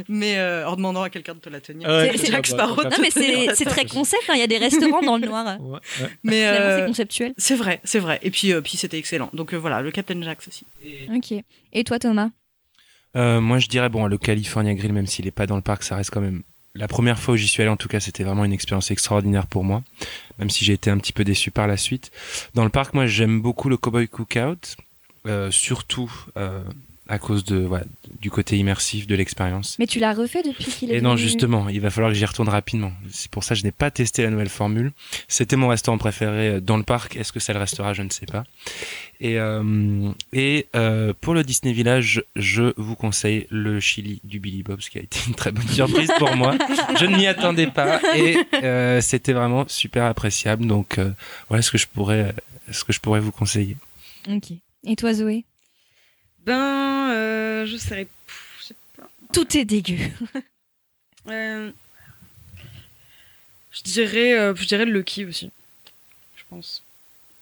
[0.08, 1.88] Mais euh, en demandant à quelqu'un de te la tenir.
[1.88, 2.82] C'est- Jack Sparrow.
[2.82, 5.35] non mais c'est c'est très concept, hein, il y a des restaurants dans le noir.
[5.44, 6.08] Ouais, ouais.
[6.22, 7.34] Mais Finalement, euh, c'est conceptuel.
[7.36, 8.18] c'est vrai, c'est vrai.
[8.22, 9.30] Et puis, euh, puis c'était excellent.
[9.32, 10.66] Donc euh, voilà, le Captain Jax aussi.
[11.14, 11.34] Ok.
[11.72, 12.30] Et toi Thomas?
[13.16, 15.82] Euh, moi, je dirais, bon, le California Grill, même s'il est pas dans le parc,
[15.82, 16.42] ça reste quand même.
[16.74, 19.46] La première fois où j'y suis allé, en tout cas, c'était vraiment une expérience extraordinaire
[19.46, 19.82] pour moi,
[20.38, 22.10] même si j'ai été un petit peu déçu par la suite.
[22.52, 24.76] Dans le parc, moi, j'aime beaucoup le Cowboy Cookout,
[25.26, 26.62] euh, surtout euh,
[27.08, 27.84] à cause de, voilà,
[28.20, 29.76] du côté immersif de l'expérience.
[29.78, 32.24] Mais tu l'as refait depuis qu'il est Et non, justement, il va falloir que j'y
[32.24, 32.92] retourne rapidement.
[33.10, 34.92] C'est pour ça que je n'ai pas testé la nouvelle formule.
[35.28, 37.16] C'était mon restaurant préféré euh, dans le parc.
[37.16, 37.92] Est-ce que ça le restera?
[37.92, 38.44] Je ne sais pas.
[39.20, 44.62] Et, euh, et euh, pour le Disney Village, je vous conseille le chili du Billy
[44.62, 46.56] Bob, ce qui a été une très bonne surprise pour moi.
[46.98, 50.66] Je ne m'y attendais pas et euh, c'était vraiment super appréciable.
[50.66, 51.10] Donc euh,
[51.48, 52.34] voilà ce que je pourrais,
[52.70, 53.76] ce que je pourrais vous conseiller.
[54.28, 54.52] Ok.
[54.84, 55.44] Et toi Zoé?
[56.46, 59.08] Ben, euh, je pff, je sais pas.
[59.32, 59.98] Tout est dégueu.
[61.28, 61.72] Euh,
[63.72, 65.50] je dirais, euh, je dirais le Lucky aussi.
[66.36, 66.84] Je pense.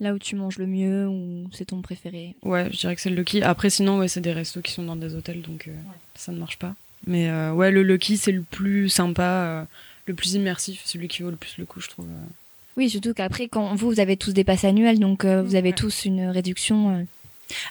[0.00, 3.10] Là où tu manges le mieux ou c'est ton préféré Ouais, je dirais que c'est
[3.10, 3.42] le Lucky.
[3.42, 5.68] Après, sinon, ouais, c'est des restos qui sont dans des hôtels, donc
[6.14, 6.74] ça ne marche pas.
[7.06, 9.66] Mais ouais, le Lucky, c'est le plus sympa,
[10.06, 12.06] le plus immersif, celui qui vaut le plus le coup, je trouve.
[12.78, 15.68] Oui, surtout qu'après, quand vous, vous avez tous des passes annuelles, donc euh, vous avez
[15.68, 15.74] Ouais.
[15.74, 16.96] tous une réduction.
[16.96, 17.02] euh.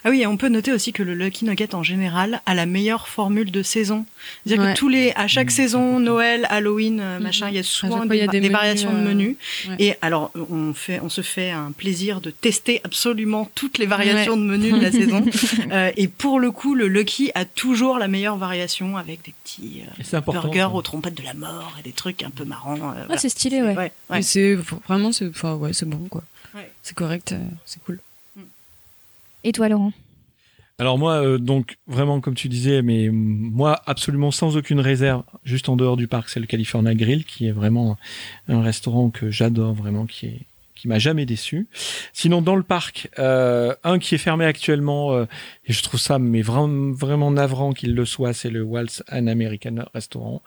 [0.04, 2.64] Ah oui, et on peut noter aussi que le Lucky Nugget en général a la
[2.66, 4.06] meilleure formule de saison.
[4.46, 4.72] C'est-à-dire Ouais.
[4.72, 7.22] que tous les, à chaque Mmh, saison, c'est Noël, Halloween, euh, Mhm.
[7.22, 8.98] machin, il y a souvent fois, des, il y a des des menus, variations de
[8.98, 9.36] euh, menus.
[9.68, 9.76] ouais.
[9.80, 14.36] Et alors, on fait, on se fait un plaisir de tester absolument toutes les variations
[14.36, 15.24] de menus de la saison.
[15.72, 19.82] Euh, et pour le coup, le Lucky a toujours la meilleure variation avec des petits
[20.12, 22.76] euh, burgers aux trompettes de la mort et des trucs un peu marrants.
[22.76, 23.20] euh, Ah, voilà.
[23.20, 23.76] c'est stylé, ouais.
[23.76, 24.18] Ouais, ouais.
[24.20, 24.54] Et c'est
[24.86, 26.22] vraiment, c'est, enfin, ouais, c'est bon, quoi.
[26.54, 26.70] Ouais.
[26.82, 27.98] C'est correct, euh, c'est cool.
[29.44, 29.92] Et toi, Laurent
[30.78, 35.68] Alors moi, euh, donc vraiment comme tu disais, mais moi absolument sans aucune réserve, juste
[35.68, 37.96] en dehors du parc, c'est le California Grill qui est vraiment
[38.48, 40.46] un restaurant que j'adore vraiment, qui est
[40.88, 41.66] m'a jamais déçu.
[42.12, 45.26] Sinon dans le parc, euh, un qui est fermé actuellement euh,
[45.66, 49.26] et je trouve ça mais vraiment vraiment navrant qu'il le soit, c'est le Waltz An
[49.26, 50.42] American Restaurant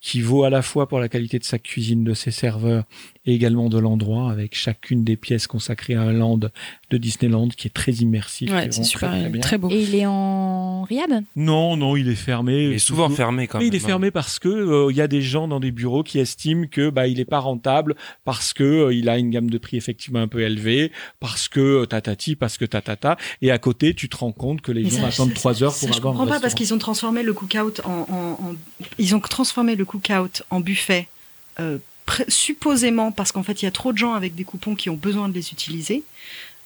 [0.00, 2.84] qui vaut à la fois pour la qualité de sa cuisine, de ses serveurs
[3.24, 6.38] et également de l'endroit avec chacune des pièces consacrées à un land
[6.90, 8.50] de Disneyland qui est très immersif.
[8.50, 9.40] Ouais, c'est super, très, très bien.
[9.40, 9.70] très beau.
[9.70, 12.64] Et il est en riab Non, non, il est fermé.
[12.64, 13.72] Il est souvent fermé quand Mais même.
[13.72, 16.18] il est fermé parce que euh, il y a des gens dans des bureaux qui
[16.18, 17.94] estiment que bah il est pas rentable
[18.24, 20.90] parce que euh, il a une gamme de prix effectivement un peu élevée,
[21.20, 24.72] parce que euh, tatati, parce que tatata, et à côté tu te rends compte que
[24.72, 26.40] les Mais gens ça, attendent ça, trois heures ça, pour je avoir comprends un pas
[26.40, 28.14] parce qu'ils ont transformé le cookout en, en,
[28.50, 28.54] en-
[28.98, 31.08] ils ont transformé le cookout en buffet
[31.60, 31.78] euh,
[32.28, 34.96] supposément parce qu'en fait il y a trop de gens avec des coupons qui ont
[34.96, 36.02] besoin de les utiliser.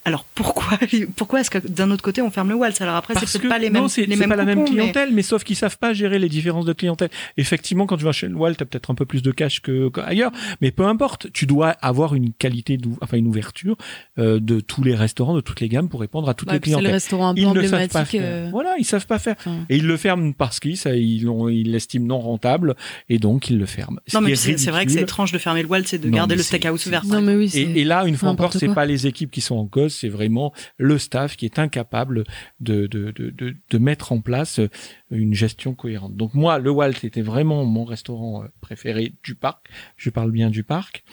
[0.07, 0.78] Alors pourquoi
[1.16, 2.81] pourquoi est-ce que d'un autre côté on ferme le Waltz?
[2.81, 4.61] Alors après c'est peut-être pas les non, mêmes c'est les c'est mêmes pas la même
[4.61, 5.23] mais- clientèle, mais...
[5.23, 7.11] sauf qu'ils savent pas gérer les différences de clientèle.
[7.37, 9.89] Effectivement, quand tu vas chez le Walt, t'as peut-être un peu plus de cash que
[9.89, 10.31] qu'ailleurs,
[10.61, 11.31] mais peu importe.
[11.33, 13.77] Tu dois avoir une qualité, enfin une ouverture
[14.19, 16.61] euh, de tous les restaurants, de toutes les gammes pour répondre à toutes Ouais, les
[16.61, 16.95] puis c'est le clientèles.
[16.95, 18.23] restaurant un peu Ils ne savent pas faire.
[18.24, 19.35] euh, Voilà, ils savent pas faire.
[19.39, 21.24] enfin, Et ils le ferment parce qu'ils ça, ils
[21.65, 22.77] l'estiment non rentable
[23.09, 23.99] et donc ils le ferment.
[24.15, 26.16] Non mais est c'est vrai que c'est étrange de fermer le Waltz et de Non,
[26.19, 27.05] garder le steakhouse ouvert.
[27.05, 27.61] Non, mais oui, c'est.
[27.62, 30.09] Et, et là, une fois encore, c'est pas les équipes qui sont en cause, c'est
[30.09, 32.24] vraiment le staff qui est incapable
[32.60, 34.68] de, de, de, de, de mettre en place euh,
[35.10, 36.16] une gestion cohérente.
[36.16, 39.66] Donc moi, le Walt était vraiment mon restaurant euh, préféré du parc.
[39.97, 41.05] Je parle bien du parc.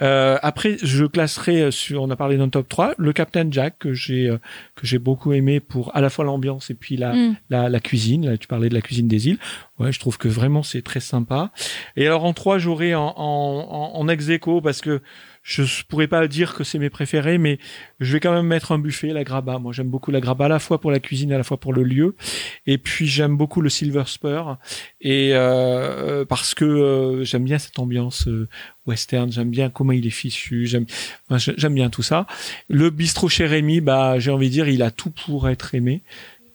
[0.00, 3.92] Euh, après, je classerai sur, on a parlé d'un top 3, le Captain Jack que
[3.92, 4.34] j'ai
[4.74, 7.36] que j'ai beaucoup aimé pour à la fois l'ambiance et puis la, Mm.
[7.50, 8.26] la, la cuisine.
[8.26, 9.38] Là, tu parlais de la cuisine des îles.
[9.78, 11.50] Ouais, je trouve que vraiment c'est très sympa.
[11.96, 15.02] Et alors en trois, j'aurais en, en, en, en ex aequo parce que
[15.42, 17.58] je pourrais pas dire que c'est mes préférés, mais
[17.98, 19.58] je vais quand même mettre un buffet, la Graba.
[19.58, 21.72] Moi, j'aime beaucoup la Graba à la fois pour la cuisine, à la fois pour
[21.72, 22.14] le lieu.
[22.66, 24.58] Et puis, j'aime beaucoup le Silver Spur.
[25.00, 28.48] Et euh, parce que euh, j'aime bien cette ambiance euh,
[28.86, 30.86] western, j'aime bien comment il est fichu, j'aime
[31.74, 32.26] bien tout ça.
[32.68, 36.02] Le bistrot chez Rémi, bah, j'ai envie de dire, il a tout pour être aimé.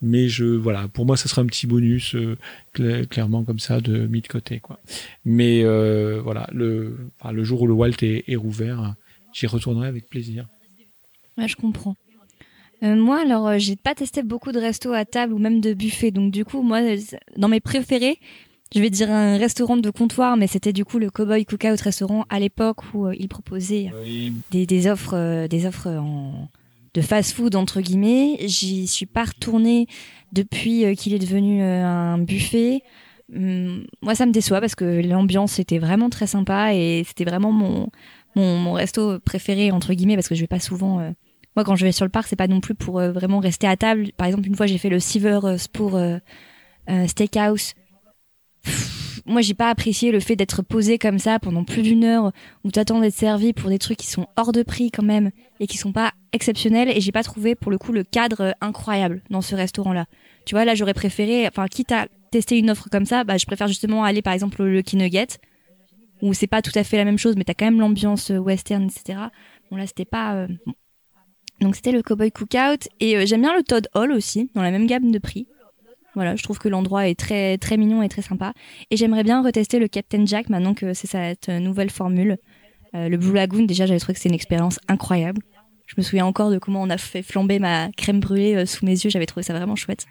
[0.02, 2.38] Mais je, voilà, pour moi, ça sera un petit bonus, euh,
[2.76, 4.80] cla- clairement comme ça, de mis de côté, quoi.
[5.26, 8.96] Mais euh, voilà, le, enfin, le jour où le Walt est, est rouvert,
[9.34, 10.48] j'y retournerai avec plaisir.
[11.38, 11.96] Ouais, je comprends.
[12.84, 15.74] Euh, moi, alors, euh, j'ai pas testé beaucoup de restos à table ou même de
[15.74, 16.12] buffet.
[16.12, 16.82] Donc, du coup, moi,
[17.36, 18.20] dans mes préférés,
[18.76, 22.26] je vais dire un restaurant de comptoir, mais c'était du coup le Cowboy Cookout restaurant
[22.30, 23.90] à l'époque où euh, il proposait
[24.52, 26.50] des, des offres, euh, des offres en,
[26.98, 28.38] de fast-food entre guillemets.
[28.42, 29.88] J'y suis pas retournée
[30.34, 32.82] depuis euh, qu'il est devenu euh, un buffet.
[33.34, 37.52] Hum, moi, ça me déçoit parce que l'ambiance était vraiment très sympa et c'était vraiment
[37.52, 37.90] mon,
[38.36, 41.00] mon, resto préféré entre guillemets parce que je vais pas souvent.
[41.00, 41.12] euh,
[41.56, 43.76] moi, quand je vais sur le parc, c'est pas non plus pour vraiment rester à
[43.76, 44.12] table.
[44.16, 47.74] Par exemple, une fois, j'ai fait le Silver euh, Steakhouse.
[49.28, 52.32] Moi, j'ai pas apprécié le fait d'être posé comme ça pendant plus d'une heure
[52.64, 55.68] où t'attends d'être servi pour des trucs qui sont hors de prix quand même et
[55.68, 56.90] qui sont pas exceptionnels.
[56.90, 60.06] Et j'ai pas trouvé pour le coup le cadre euh, incroyable dans ce restaurant-là.
[60.46, 63.46] Tu vois, là, j'aurais préféré, enfin, quitte à tester une offre comme ça, bah, je
[63.46, 65.28] préfère justement aller par exemple au Lucky Nugget
[66.22, 68.38] où c'est pas tout à fait la même chose, mais t'as quand même l'ambiance euh,
[68.38, 69.20] western, etc.
[69.70, 70.36] Bon, là, c'était pas.
[70.36, 70.74] euh, bon.
[71.62, 72.88] Donc, c'était le Cowboy Cookout.
[73.00, 75.48] Et euh, j'aime bien le Todd Hall aussi, dans la même gamme de prix.
[76.18, 78.54] Voilà, je trouve que l'endroit est très, très mignon et très sympa.
[78.90, 82.38] Et j'aimerais bien retester le Captain Jack maintenant que c'est cette euh, nouvelle formule.
[82.96, 85.44] Euh, le Blue Lagoon, déjà, j'avais trouvé que c'est une expérience incroyable.
[85.86, 88.84] Je me souviens encore de comment on a fait flamber ma crème brûlée euh, sous
[88.84, 89.12] mes yeux.
[89.12, 90.08] J'avais trouvé ça vraiment chouette.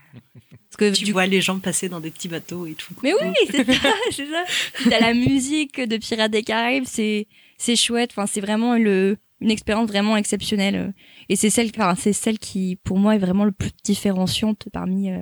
[0.70, 2.94] Parce que Tu du vois les gens passer dans des petits bateaux et tout.
[3.02, 4.44] mais oui, c'est ça, c'est ça.
[4.74, 7.26] Puis T'as la musique de Pirates des Caraïbes, c'est
[7.58, 8.10] c'est chouette.
[8.12, 10.94] Enfin, c'est vraiment le une expérience vraiment exceptionnelle.
[11.28, 15.10] Et c'est celle, enfin, c'est celle qui, pour moi, est vraiment le plus différenciante parmi
[15.10, 15.18] euh,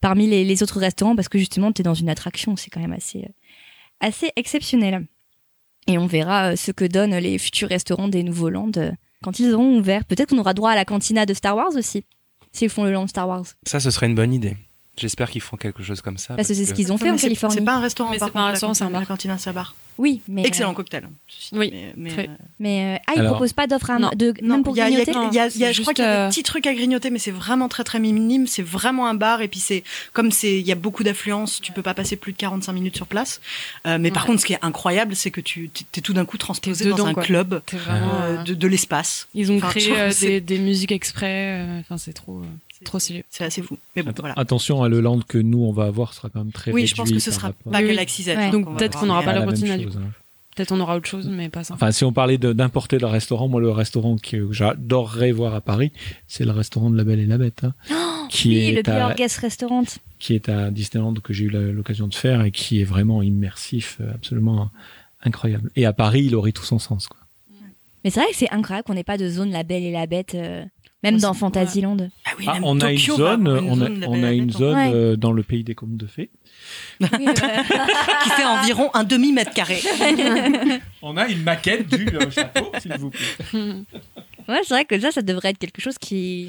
[0.00, 2.56] parmi les, les autres restaurants parce que justement, t'es dans une attraction.
[2.56, 3.32] C'est quand même assez euh,
[4.00, 5.06] assez exceptionnel.
[5.86, 9.38] Et on verra euh, ce que donnent les futurs restaurants des Nouveaux Landes euh, quand
[9.38, 10.04] ils auront ouvert.
[10.04, 12.04] Peut-être qu'on aura droit à la cantina de Star Wars aussi,
[12.52, 13.44] s'ils font le land Star Wars.
[13.66, 14.56] Ça, ce serait une bonne idée.
[14.98, 16.34] J'espère qu'ils feront quelque chose comme ça.
[16.34, 17.56] Parce que c'est ce qu'ils ont fait en c'est- Californie.
[17.56, 19.00] C'est pas un restaurant, c'est pas un un.
[19.00, 19.74] La cantine, c'est un bar.
[20.00, 21.06] Oui, mais Excellent euh, cocktail.
[21.52, 22.28] Oui, mais, mais, très.
[22.28, 24.74] euh, Mais euh, ah, ils Alors- proposent pas d'offre à Non, de Non, même pour
[24.74, 25.28] il y a- il y a- grignoter.
[25.30, 26.72] il y a- y a- je crois qu'il y a euh, des petits trucs à
[26.72, 28.46] grignoter, mais c'est vraiment très très minime.
[28.46, 31.72] C'est vraiment un bar et puis c'est comme c'est il y a beaucoup d'affluence, tu
[31.72, 33.42] peux pas passer plus de 45 minutes sur place.
[33.86, 36.38] Euh, mais par contre, ce qui est incroyable, c'est que tu t'es tout d'un coup
[36.38, 37.22] transposé dans un quoi.
[37.22, 37.62] club
[38.46, 39.28] de, de l'espace.
[39.34, 41.58] Ils ont Enfin, créé euh, des, des musiques exprès.
[41.60, 42.44] euh, Enfin, c'est trop, euh,
[42.84, 43.24] trop stylé.
[43.30, 43.78] C'est assez fou.
[43.96, 44.34] Mais bon, Att- voilà.
[44.36, 46.88] Attention à le land que nous on va avoir sera quand même très Oui, réduit.
[46.88, 47.82] je pense que ce sera rapport- pas.
[47.82, 48.28] Galaxy Z.
[48.28, 48.36] Ouais.
[48.36, 49.46] hein, Donc, peut-être qu'on aura mais, pas la
[49.78, 49.92] du coup.
[49.98, 50.10] hein.
[50.56, 51.74] Peut-être on aura autre chose, mais pas ça.
[51.74, 55.92] Enfin, si on parlait d'importer le restaurant, moi le restaurant que j'adorerais voir à Paris,
[56.26, 57.72] c'est le restaurant de La Belle et la Bête, hein,
[58.28, 59.84] qui oui, est le à, Pure Guest Restaurant.
[60.18, 63.98] qui est à Disneyland que j'ai eu l'occasion de faire et qui est vraiment immersif,
[64.00, 64.70] euh, absolument
[65.22, 65.70] incroyable.
[65.76, 67.06] Et à Paris, il aurait tout son sens.
[67.06, 67.18] Quoi.
[68.04, 70.06] Mais c'est vrai que c'est incroyable qu'on n'ait pas de zone La Belle et la
[70.06, 70.64] Bête, euh,
[71.02, 71.96] même dans Fantasyland.
[72.24, 74.32] Ah oui, Ah, on a une Tokyo va zone, avoir on a, zone, on a
[74.32, 74.90] une zone Ouais.
[74.94, 76.30] euh, dans le pays des contes de fées.
[77.00, 77.08] Oui,
[78.22, 79.80] qui fait environ un demi mètre carré.
[81.02, 83.56] On a une maquette du euh, château, s'il vous plaît.
[84.48, 86.48] ouais, c'est vrai que ça, ça devrait être quelque chose qui,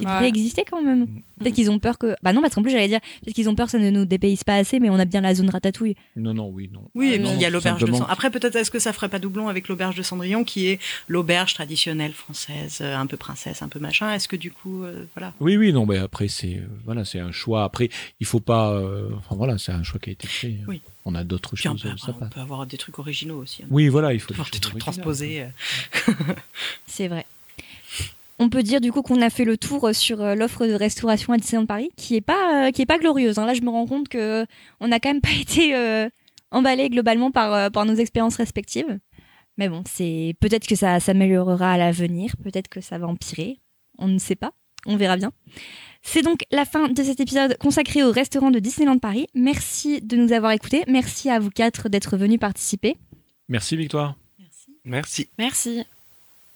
[0.00, 0.12] qui Ouais.
[0.12, 1.06] devrait exister quand même.
[1.38, 2.16] Peut-être qu'ils ont peur que.
[2.22, 4.04] Bah non, parce qu'en plus, j'allais dire, peut-être qu'ils ont peur que ça ne nous
[4.04, 5.94] dépayse pas assez, mais on a bien la zone ratatouille.
[6.16, 6.82] Non, non, oui, non.
[6.94, 7.86] Oui, et Ah, puis il y a l'auberge de.
[7.86, 8.06] Cendrillon.
[8.08, 11.54] Après, peut-être est-ce que ça ferait pas doublon avec l'auberge de Cendrillon, qui est l'auberge
[11.54, 14.12] traditionnelle française, euh, un peu princesse, un peu machin?
[14.12, 15.32] Est-ce que du coup, euh, voilà.
[15.40, 17.64] Oui, oui, non, mais après, c'est euh, voilà, c'est un choix.
[17.64, 17.88] Après,
[18.20, 18.72] il faut pas.
[18.72, 20.56] euh, enfin, voilà, c'est un choix qui a été fait.
[20.66, 20.80] Oui.
[21.04, 21.80] On a d'autres choses.
[21.80, 23.62] peut, avoir, on peut avoir des trucs originaux aussi.
[23.62, 23.66] hein.
[23.70, 25.42] Oui, voilà, il faut Avoir des trucs transposés.
[25.42, 26.12] euh.
[26.86, 27.24] C'est vrai.
[28.38, 31.32] On peut dire du coup qu'on a fait le tour sur euh, l'offre de restauration
[31.32, 33.38] à Disneyland Paris, qui est pas, euh, qui est pas glorieuse.
[33.38, 33.46] hein.
[33.46, 34.46] Là, je me rends compte que
[34.80, 36.08] on n'a quand même pas été euh,
[36.50, 38.98] emballé globalement par, euh, par nos expériences respectives.
[39.56, 43.58] Mais bon, c'est peut-être que ça s'améliorera à l'avenir, peut-être que ça va empirer.
[43.98, 44.52] On ne sait pas.
[44.86, 45.32] On verra bien.
[46.02, 49.26] C'est donc la fin de cet épisode consacré au restaurant de Disneyland Paris.
[49.34, 50.84] Merci de nous avoir écoutés.
[50.86, 52.94] Merci à vous quatre d'être venus participer.
[53.48, 54.14] Merci, Victoire.
[54.84, 55.28] Merci.
[55.38, 55.97] Merci.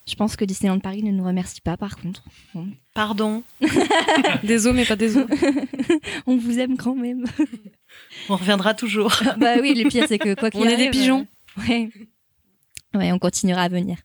[0.05, 2.23] Je pense que Disneyland Paris ne nous remercie pas par contre.
[2.93, 3.41] Pardon,
[4.43, 5.25] Des os, mais pas des os.
[6.27, 7.23] On vous aime quand même.
[8.29, 9.13] on reviendra toujours.
[9.37, 11.25] bah oui, le pire c'est que quoi qu'il On est des pigeons.
[11.59, 11.89] euh, Ouais.
[12.95, 13.97] Ouais, on continuera à venir.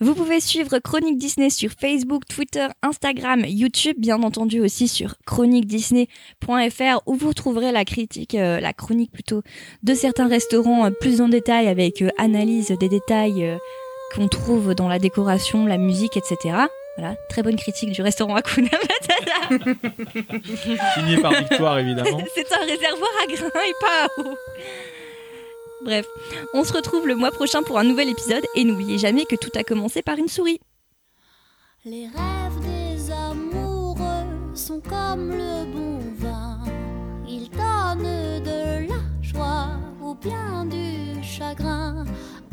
[0.00, 7.00] Vous pouvez suivre Chronique Disney sur Facebook, Twitter, Instagram, YouTube, bien entendu aussi sur chroniquedisney.fr
[7.06, 9.42] où vous trouverez la critique, euh, la chronique plutôt,
[9.82, 13.56] de certains restaurants euh, plus en détail avec euh, analyse des détails euh,
[14.14, 16.56] qu'on trouve dans la décoration, la musique, etc.
[16.96, 19.64] Voilà, très bonne critique du restaurant Hakuna Matata.
[20.94, 22.20] Signé par Victoire, évidemment.
[22.34, 24.34] C'est un réservoir à grains et pas à eau.
[25.84, 26.06] Bref,
[26.54, 29.50] on se retrouve le mois prochain pour un nouvel épisode et n'oubliez jamais que tout
[29.56, 30.60] a commencé par une souris.
[31.84, 34.24] Les rêves des amoureux
[34.54, 36.60] sont comme le bon vin.
[37.28, 39.70] Ils donnent de la joie
[40.00, 42.04] ou bien du chagrin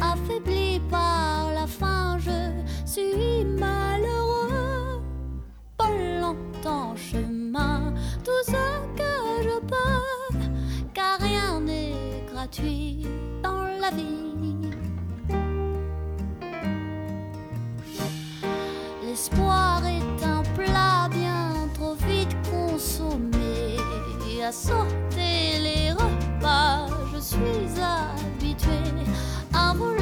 [0.01, 2.39] affaibli par la faim, je
[2.85, 5.01] suis malheureux.
[5.77, 8.63] Pas longtemps chemin, tout ce
[8.99, 9.13] que
[9.43, 10.37] je peux,
[10.93, 13.05] car rien n'est gratuit
[13.43, 14.71] dans la vie.
[19.03, 23.77] L'espoir est un plat bien trop vite consommé.
[24.43, 28.07] À sortir les repas, je suis à
[29.61, 30.00] 好不容易。